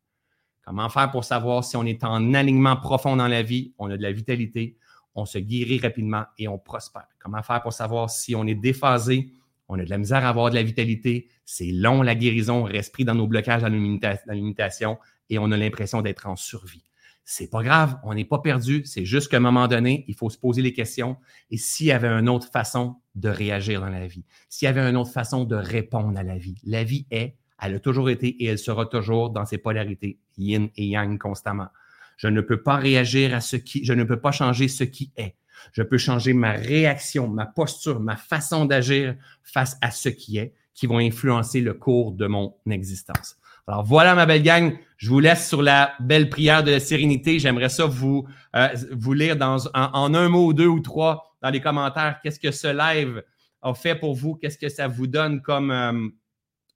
Comment 0.66 0.88
faire 0.88 1.12
pour 1.12 1.22
savoir 1.22 1.62
si 1.62 1.76
on 1.76 1.84
est 1.84 2.02
en 2.02 2.34
alignement 2.34 2.76
profond 2.76 3.14
dans 3.14 3.28
la 3.28 3.44
vie, 3.44 3.72
on 3.78 3.88
a 3.88 3.96
de 3.96 4.02
la 4.02 4.10
vitalité, 4.10 4.76
on 5.14 5.24
se 5.24 5.38
guérit 5.38 5.78
rapidement 5.78 6.24
et 6.38 6.48
on 6.48 6.58
prospère. 6.58 7.06
Comment 7.20 7.40
faire 7.44 7.62
pour 7.62 7.72
savoir 7.72 8.10
si 8.10 8.34
on 8.34 8.44
est 8.48 8.56
déphasé, 8.56 9.30
on 9.68 9.78
a 9.78 9.84
de 9.84 9.90
la 9.90 9.96
misère 9.96 10.26
à 10.26 10.30
avoir 10.30 10.50
de 10.50 10.56
la 10.56 10.64
vitalité, 10.64 11.28
c'est 11.44 11.70
long 11.70 12.02
la 12.02 12.16
guérison, 12.16 12.62
on 12.62 12.64
reste 12.64 12.92
pris 12.92 13.04
dans 13.04 13.14
nos 13.14 13.28
blocages, 13.28 13.62
dans 13.62 13.68
limitation 13.68 14.98
et 15.30 15.38
on 15.38 15.52
a 15.52 15.56
l'impression 15.56 16.02
d'être 16.02 16.26
en 16.26 16.34
survie. 16.34 16.82
C'est 17.24 17.48
pas 17.48 17.62
grave, 17.62 18.00
on 18.02 18.14
n'est 18.14 18.24
pas 18.24 18.40
perdu, 18.40 18.82
c'est 18.86 19.04
juste 19.04 19.30
qu'à 19.30 19.36
un 19.36 19.40
moment 19.40 19.68
donné, 19.68 20.04
il 20.08 20.16
faut 20.16 20.30
se 20.30 20.38
poser 20.38 20.62
les 20.62 20.72
questions 20.72 21.16
et 21.48 21.58
s'il 21.58 21.86
y 21.86 21.92
avait 21.92 22.08
une 22.08 22.28
autre 22.28 22.50
façon 22.50 22.96
de 23.14 23.28
réagir 23.28 23.80
dans 23.80 23.88
la 23.88 24.08
vie, 24.08 24.24
s'il 24.48 24.66
y 24.66 24.68
avait 24.68 24.80
une 24.80 24.96
autre 24.96 25.12
façon 25.12 25.44
de 25.44 25.54
répondre 25.54 26.18
à 26.18 26.24
la 26.24 26.38
vie. 26.38 26.56
La 26.64 26.82
vie 26.82 27.06
est 27.12 27.36
elle 27.62 27.74
a 27.74 27.80
toujours 27.80 28.10
été 28.10 28.28
et 28.28 28.46
elle 28.46 28.58
sera 28.58 28.86
toujours 28.86 29.30
dans 29.30 29.44
ses 29.44 29.58
polarités, 29.58 30.18
yin 30.36 30.68
et 30.76 30.86
yang 30.86 31.18
constamment. 31.18 31.68
Je 32.16 32.28
ne 32.28 32.40
peux 32.40 32.62
pas 32.62 32.76
réagir 32.76 33.34
à 33.34 33.40
ce 33.40 33.56
qui, 33.56 33.84
je 33.84 33.92
ne 33.92 34.04
peux 34.04 34.20
pas 34.20 34.32
changer 34.32 34.68
ce 34.68 34.84
qui 34.84 35.12
est. 35.16 35.36
Je 35.72 35.82
peux 35.82 35.98
changer 35.98 36.32
ma 36.32 36.52
réaction, 36.52 37.28
ma 37.28 37.46
posture, 37.46 38.00
ma 38.00 38.16
façon 38.16 38.64
d'agir 38.66 39.16
face 39.42 39.76
à 39.80 39.90
ce 39.90 40.08
qui 40.08 40.38
est, 40.38 40.52
qui 40.74 40.86
vont 40.86 40.98
influencer 40.98 41.60
le 41.60 41.74
cours 41.74 42.12
de 42.12 42.26
mon 42.26 42.54
existence. 42.70 43.36
Alors 43.66 43.82
voilà, 43.82 44.14
ma 44.14 44.26
belle 44.26 44.42
gang, 44.42 44.78
je 44.96 45.08
vous 45.10 45.18
laisse 45.18 45.48
sur 45.48 45.60
la 45.60 45.94
belle 45.98 46.30
prière 46.30 46.62
de 46.62 46.70
la 46.70 46.80
sérénité. 46.80 47.38
J'aimerais 47.38 47.68
ça 47.68 47.86
vous, 47.86 48.26
euh, 48.54 48.68
vous 48.92 49.12
lire 49.12 49.36
dans, 49.36 49.66
en, 49.74 50.14
un 50.14 50.28
mot, 50.28 50.52
deux 50.52 50.68
ou 50.68 50.80
trois 50.80 51.36
dans 51.42 51.50
les 51.50 51.60
commentaires. 51.60 52.20
Qu'est-ce 52.22 52.38
que 52.38 52.52
ce 52.52 52.68
live 52.68 53.24
a 53.62 53.74
fait 53.74 53.96
pour 53.96 54.14
vous? 54.14 54.36
Qu'est-ce 54.36 54.58
que 54.58 54.68
ça 54.68 54.86
vous 54.86 55.08
donne 55.08 55.42
comme, 55.42 55.72
euh, 55.72 56.08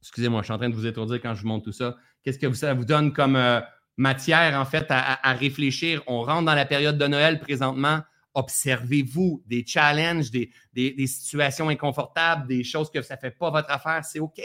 Excusez-moi, 0.03 0.41
je 0.41 0.47
suis 0.47 0.53
en 0.53 0.59
train 0.59 0.71
de 0.71 0.75
vous 0.75 0.87
étourdir 0.87 1.21
quand 1.21 1.35
je 1.35 1.43
vous 1.43 1.49
montre 1.49 1.65
tout 1.65 1.73
ça. 1.73 1.97
Qu'est-ce 2.23 2.39
que 2.39 2.53
ça 2.55 2.75
vous 2.75 2.85
donne 2.85 3.13
comme 3.13 3.37
euh, 3.37 3.61
matière, 3.97 4.59
en 4.59 4.65
fait, 4.65 4.87
à, 4.89 5.33
réfléchir? 5.35 6.03
On 6.07 6.23
rentre 6.23 6.47
dans 6.47 6.55
la 6.55 6.65
période 6.65 6.97
de 6.97 7.07
Noël 7.07 7.39
présentement. 7.41 8.01
Observez-vous 8.35 9.43
des 9.47 9.65
challenges, 9.67 10.31
des, 10.31 11.07
situations 11.07 11.69
inconfortables, 11.69 12.47
des 12.47 12.65
choses 12.65 12.91
que 12.91 13.03
ça 13.03 13.17
ne 13.17 13.21
fait 13.21 13.31
pas 13.31 13.51
votre 13.51 13.71
affaire. 13.71 14.05
C'est 14.05 14.21
OK. 14.21 14.41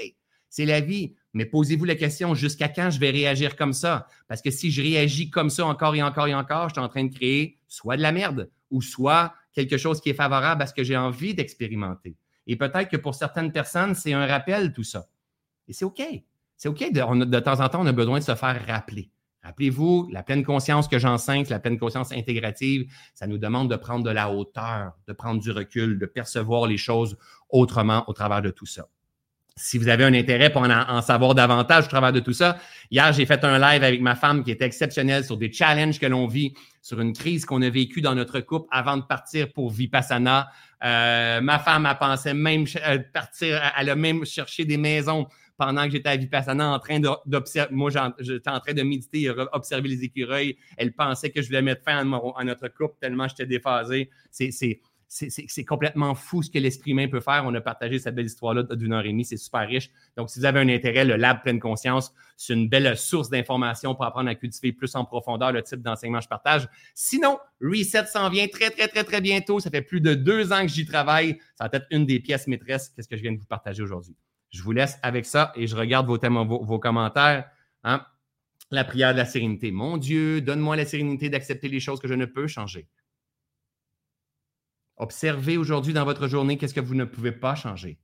C'est 0.50 0.66
la 0.66 0.82
vie. 0.82 1.16
Mais 1.34 1.46
posez-vous 1.46 1.86
la 1.86 1.96
question, 1.96 2.34
jusqu'à 2.34 2.70
quand 2.70 2.90
je 2.90 3.00
vais 3.00 3.12
réagir 3.12 3.56
comme 3.56 3.74
ça? 3.74 4.08
Parce 4.28 4.42
que 4.42 4.52
si 4.52 4.72
je 4.72 4.82
réagis 4.82 5.30
comme 5.30 5.50
ça 5.50 5.66
encore 5.66 5.96
et 5.96 6.04
encore 6.04 6.28
et 6.28 6.36
encore, 6.36 6.70
je 6.70 6.76
suis 6.76 6.82
en 6.82 6.90
train 6.90 7.04
de 7.04 7.14
créer 7.14 7.60
soit 7.68 7.98
de 7.98 8.02
la 8.02 8.12
merde 8.12 8.50
ou 8.72 8.82
soit 8.82 9.34
quelque 9.54 9.78
chose 9.78 10.02
qui 10.02 10.10
est 10.10 10.14
favorable 10.14 10.62
à 10.62 10.68
ce 10.68 10.74
que 10.74 10.84
j'ai 10.84 10.98
envie 10.98 11.34
d'expérimenter. 11.34 12.18
Et 12.48 12.56
peut-être 12.56 12.90
que 12.90 12.98
pour 12.98 13.16
certaines 13.16 13.52
personnes, 13.52 13.96
c'est 13.96 14.14
un 14.14 14.26
rappel 14.26 14.74
tout 14.74 14.84
ça. 14.84 15.08
Et 15.68 15.74
c'est 15.74 15.86
OK. 15.86 16.02
C'est 16.58 16.70
OK. 16.70 16.80
De, 16.92 17.26
de, 17.26 17.40
temps 17.40 17.60
en 17.60 17.70
temps, 17.70 17.82
on 17.82 17.88
a 17.88 17.92
besoin 17.92 18.20
de 18.20 18.24
se 18.24 18.36
faire 18.36 18.66
rappeler. 18.68 19.10
Rappelez-vous, 19.46 20.10
la 20.12 20.24
pleine 20.24 20.44
conscience 20.44 20.88
que 20.88 20.98
j'enseigne, 20.98 21.46
la 21.50 21.60
pleine 21.60 21.78
conscience 21.78 22.12
intégrative, 22.12 22.92
ça 23.14 23.28
nous 23.28 23.38
demande 23.38 23.70
de 23.70 23.76
prendre 23.76 24.04
de 24.04 24.10
la 24.10 24.32
hauteur, 24.32 24.94
de 25.08 25.14
prendre 25.14 25.40
du 25.40 25.52
recul, 25.52 26.00
de 26.00 26.06
percevoir 26.08 26.66
les 26.66 26.78
choses 26.78 27.16
autrement 27.50 28.04
au 28.08 28.14
travers 28.14 28.42
de 28.42 28.50
tout 28.50 28.66
ça. 28.66 28.88
Si 29.56 29.78
vous 29.78 29.88
avez 29.88 30.04
un 30.04 30.14
intérêt 30.14 30.50
pour 30.50 30.64
en, 30.64 31.02
savoir 31.02 31.34
davantage 31.36 31.86
au 31.86 31.88
travers 31.88 32.12
de 32.12 32.20
tout 32.20 32.34
ça, 32.34 32.58
hier, 32.90 33.14
j'ai 33.14 33.26
fait 33.26 33.42
un 33.46 33.58
live 33.58 33.84
avec 33.84 34.02
ma 34.02 34.16
femme 34.16 34.44
qui 34.44 34.52
était 34.52 34.66
exceptionnel 34.66 35.24
sur 35.24 35.38
des 35.38 35.54
challenges 35.54 36.00
que 36.00 36.08
l'on 36.08 36.28
vit, 36.28 36.56
sur 36.82 37.00
une 37.00 37.14
crise 37.14 37.46
qu'on 37.46 37.62
a 37.62 37.70
vécue 37.70 38.02
dans 38.02 38.16
notre 38.16 38.40
couple 38.42 38.68
avant 38.72 38.98
de 38.98 39.04
partir 39.04 39.54
pour 39.54 39.70
Vipassana. 39.70 40.50
Euh, 40.84 41.40
ma 41.40 41.60
femme 41.60 41.86
a 41.86 41.96
pensé 41.96 42.34
même 42.34 42.66
euh, 42.86 43.00
partir, 43.14 43.62
elle 43.78 43.90
a 43.92 43.96
même 43.96 44.26
cherché 44.26 44.66
des 44.66 44.78
maisons 44.78 45.28
pendant 45.58 45.86
que 45.86 45.92
j'étais 45.92 46.10
à 46.10 46.18
Vipassana 46.18 46.74
en 46.74 46.80
train 46.80 47.00
d'observer. 47.26 47.74
Moi, 47.74 47.92
j'étais 48.20 48.50
en 48.50 48.60
train 48.60 48.74
de 48.74 48.84
méditer 48.84 49.22
et 49.22 49.30
observer 49.30 49.90
les 49.90 50.04
écureuils. 50.04 50.58
Elle 50.78 50.94
pensait 50.94 51.30
que 51.30 51.42
je 51.42 51.48
voulais 51.48 51.62
mettre 51.62 51.84
fin 51.84 52.00
à, 52.00 52.44
notre 52.44 52.68
couple 52.68 52.96
tellement 53.00 53.28
j'étais 53.28 53.46
déphasé. 53.46 54.10
C'est 55.08 55.64
complètement 55.66 56.14
fou 56.16 56.44
ce 56.44 56.50
que 56.50 56.60
l'esprit 56.60 56.92
humain 56.92 57.08
peut 57.08 57.22
faire. 57.22 57.44
On 57.46 57.54
a 57.54 57.62
partagé 57.62 58.00
cette 58.00 58.16
belle 58.16 58.26
histoire-là 58.26 58.64
d'une 58.64 58.92
heure 58.92 59.06
et 59.06 59.10
demie. 59.10 59.24
C'est 59.24 59.38
super 59.38 59.68
riche. 59.68 59.92
Donc, 60.18 60.30
si 60.30 60.40
vous 60.40 60.46
avez 60.46 60.60
un 60.60 60.68
intérêt, 60.68 61.06
le 61.06 61.16
Lab 61.16 61.42
Pleine 61.42 61.60
Conscience, 61.60 62.14
c'est 62.36 62.54
une 62.54 62.68
belle 62.68 62.98
source 62.98 63.30
d'informations 63.30 63.96
pour 63.96 64.04
apprendre 64.04 64.30
à 64.30 64.36
cultiver 64.36 64.74
plus 64.74 64.94
en 64.96 65.06
profondeur 65.06 65.52
le 65.52 65.62
type 65.62 65.82
d'enseignement 65.82 66.20
que 66.20 66.26
je 66.26 66.30
partage. 66.30 66.68
Sinon, 66.94 67.38
Reset 67.62 68.08
s'en 68.08 68.30
vient 68.30 68.48
très, 68.48 68.72
très, 68.72 68.88
très, 68.88 69.04
très 69.04 69.22
bientôt. 69.22 69.60
Ça 69.60 69.70
fait 69.70 69.82
plus 69.82 70.02
de 70.02 70.16
deux 70.16 70.52
ans 70.52 70.64
que 70.64 70.68
j'y 70.68 70.86
travaille. 70.86 71.40
Ça 71.56 71.66
va 71.66 71.78
être 71.78 71.88
une 71.92 72.06
des 72.06 72.20
pièces 72.20 72.48
maîtresses. 72.48 72.90
Qu'est-ce 72.90 73.08
que 73.08 73.16
je 73.16 73.22
viens 73.22 73.32
de 73.32 73.38
vous 73.38 73.46
partager 73.46 73.82
aujourd'hui? 73.82 74.16
Je 74.56 74.64
vous 74.64 74.72
laisse 74.72 74.98
avec 75.04 75.26
ça 75.26 75.52
et 75.56 75.68
je 75.68 75.76
regarde 75.76 76.08
vos, 76.08 76.80
commentaires. 76.80 77.50
Hein. 77.84 78.06
La 78.72 78.86
prière 78.86 79.12
de 79.12 79.18
la 79.18 79.26
sérénité. 79.26 79.70
Mon 79.72 79.98
Dieu, 79.98 80.40
donne-moi 80.40 80.78
la 80.78 80.86
sérénité 80.86 81.30
d'accepter 81.30 81.68
les 81.68 81.82
choses 81.82 82.00
que 82.00 82.08
je 82.08 82.14
ne 82.14 82.26
peux 82.26 82.48
changer. 82.48 82.88
Observez 84.96 85.58
aujourd'hui 85.58 85.92
dans 85.92 86.06
votre 86.06 86.30
journée 86.30 86.58
qu'est-ce 86.58 86.74
que 86.74 86.80
vous 86.80 86.96
ne 86.96 87.04
pouvez 87.04 87.34
pas 87.34 87.56
changer. 87.56 88.00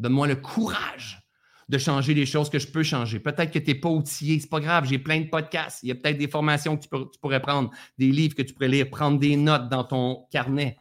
Donne-moi 0.00 0.26
le 0.26 0.34
courage 0.34 1.22
de 1.68 1.78
changer 1.78 2.14
les 2.14 2.26
choses 2.26 2.50
que 2.50 2.58
je 2.58 2.66
peux 2.66 2.82
changer. 2.82 3.20
Peut-être 3.20 3.52
que 3.52 3.60
tu 3.60 3.70
n'es 3.70 3.76
pas 3.76 3.88
outillé, 3.88 4.40
c'est 4.40 4.50
pas 4.50 4.58
grave, 4.58 4.86
j'ai 4.86 4.98
plein 4.98 5.20
de 5.20 5.28
podcasts. 5.28 5.84
Il 5.84 5.88
y 5.88 5.92
a 5.92 5.94
peut-être 5.94 6.18
des 6.18 6.26
formations 6.26 6.76
que 6.76 6.82
tu, 6.82 6.88
pourrais 7.20 7.40
prendre, 7.40 7.70
des 7.96 8.10
livres 8.10 8.34
que 8.34 8.42
tu 8.42 8.52
pourrais 8.54 8.68
lire, 8.68 8.90
prendre 8.90 9.20
des 9.20 9.36
notes 9.36 9.68
dans 9.68 9.84
ton 9.84 10.26
carnet. 10.32 10.78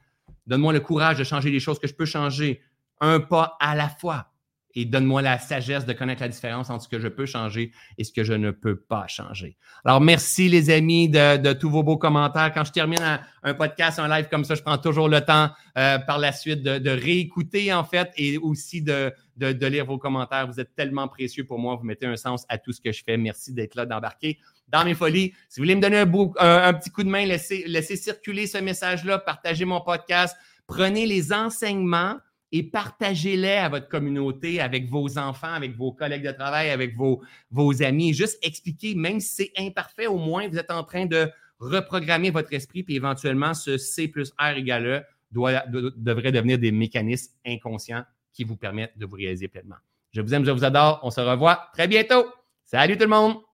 Donne-moi 0.48 0.74
le 0.74 0.80
courage 0.80 1.20
de 1.20 1.24
changer 1.24 1.52
les 1.52 1.60
choses 1.60 1.78
que 1.78 1.88
je 1.88 1.94
peux 1.94 2.06
changer, 2.06 2.60
un 3.00 3.20
pas 3.20 3.56
à 3.60 3.76
la 3.76 3.88
fois 3.88 4.31
et 4.76 4.86
donne-moi 4.86 5.22
la 5.22 5.40
sagesse 5.40 5.86
de 5.86 5.94
connaître 5.94 6.22
la 6.22 6.28
différence 6.28 6.70
entre 6.70 6.84
ce 6.84 6.90
que 6.90 7.00
je 7.00 7.08
peux 7.08 7.26
changer 7.26 7.72
et 7.98 8.04
ce 8.04 8.12
que 8.12 8.24
je 8.24 8.34
ne 8.34 8.52
peux 8.52 8.76
pas 8.76 9.08
changer. 9.08 9.58
Alors, 9.86 10.02
merci 10.02 10.50
les 10.50 10.70
amis 10.70 11.10
de, 11.10 11.54
tous 11.54 11.70
vos 11.70 11.84
beaux 11.84 11.98
commentaires. 11.98 12.52
Quand 12.54 12.64
je 12.64 12.72
termine 12.72 13.20
un, 13.44 13.54
podcast, 13.54 14.00
un 14.00 14.08
live 14.08 14.28
comme 14.30 14.44
ça, 14.44 14.56
je 14.56 14.62
prends 14.62 14.78
toujours 14.78 15.10
le 15.10 15.22
temps 15.22 15.50
euh, 15.78 15.98
par 16.00 16.20
la 16.20 16.32
suite 16.32 16.64
de, 16.64 16.90
réécouter 16.90 17.74
en 17.74 17.84
fait 17.84 18.12
et 18.18 18.38
aussi 18.38 18.82
de, 18.82 19.14
lire 19.38 19.86
vos 19.86 19.98
commentaires. 19.98 20.48
Vous 20.48 20.60
êtes 20.60 20.76
tellement 20.76 21.08
précieux 21.08 21.46
pour 21.46 21.60
moi. 21.60 21.76
Vous 21.76 21.86
mettez 21.86 22.06
un 22.06 22.18
sens 22.18 22.46
à 22.50 22.58
tout 22.58 22.72
ce 22.72 22.82
que 22.82 22.92
je 22.92 23.04
fais. 23.04 23.18
Merci 23.18 23.54
d'être 23.54 23.76
là, 23.76 23.86
d'embarquer 23.86 24.40
dans 24.68 24.86
mes 24.86 24.94
folies. 24.94 25.34
Si 25.50 25.60
vous 25.60 25.66
voulez 25.66 25.76
me 25.76 25.82
donner 25.82 25.98
un, 25.98 26.74
petit 26.74 26.90
coup 26.90 27.04
de 27.04 27.10
main, 27.10 27.26
laissez 27.26 27.96
circuler 27.96 28.48
ce 28.48 28.58
message-là, 28.58 29.20
partagez 29.20 29.66
mon 29.66 29.82
podcast, 29.82 30.36
prenez 30.68 31.06
les 31.06 31.34
enseignements 31.34 32.18
et 32.52 32.64
partagez-les 32.64 33.54
à 33.54 33.70
votre 33.70 33.88
communauté, 33.88 34.60
avec 34.60 34.90
vos 34.90 35.18
enfants, 35.18 35.54
avec 35.54 35.76
vos 35.76 35.94
collègues 35.94 36.26
de 36.26 36.32
travail, 36.32 36.70
avec 36.70 36.96
vos, 36.96 37.22
vos 37.50 37.82
amis. 37.82 38.14
Juste 38.14 38.38
expliquez, 38.42 38.96
même 38.96 39.20
si 39.20 39.36
c'est 39.36 39.52
imparfait, 39.58 40.08
au 40.08 40.18
moins 40.18 40.48
vous 40.48 40.58
êtes 40.58 40.72
en 40.72 40.84
train 40.84 41.06
de 41.06 41.30
reprogrammer 41.60 42.32
votre 42.32 42.54
esprit, 42.54 42.84
puis 42.84 42.96
éventuellement, 42.96 43.54
ce 43.54 43.78
C 43.78 44.08
plus 44.08 44.34
R 44.40 44.58
égale 44.58 44.86
E 44.86 45.02
doit, 45.32 45.64
devrait 45.68 46.32
devenir 46.32 46.58
des 46.58 46.72
mécanismes 46.72 47.34
inconscients 47.46 48.04
qui 48.34 48.44
vous 48.44 48.58
permettent 48.58 48.98
de 48.98 49.06
vous 49.06 49.16
réaliser 49.16 49.48
pleinement. 49.48 49.76
Je 50.12 50.22
vous 50.22 50.34
aime, 50.34 50.46
je 50.46 50.52
vous 50.52 50.66
adore. 50.66 51.00
On 51.04 51.12
se 51.12 51.22
revoit 51.22 51.70
très 51.74 51.88
bientôt. 51.88 52.26
Salut 52.66 52.98
tout 52.98 53.04
le 53.04 53.10
monde! 53.10 53.42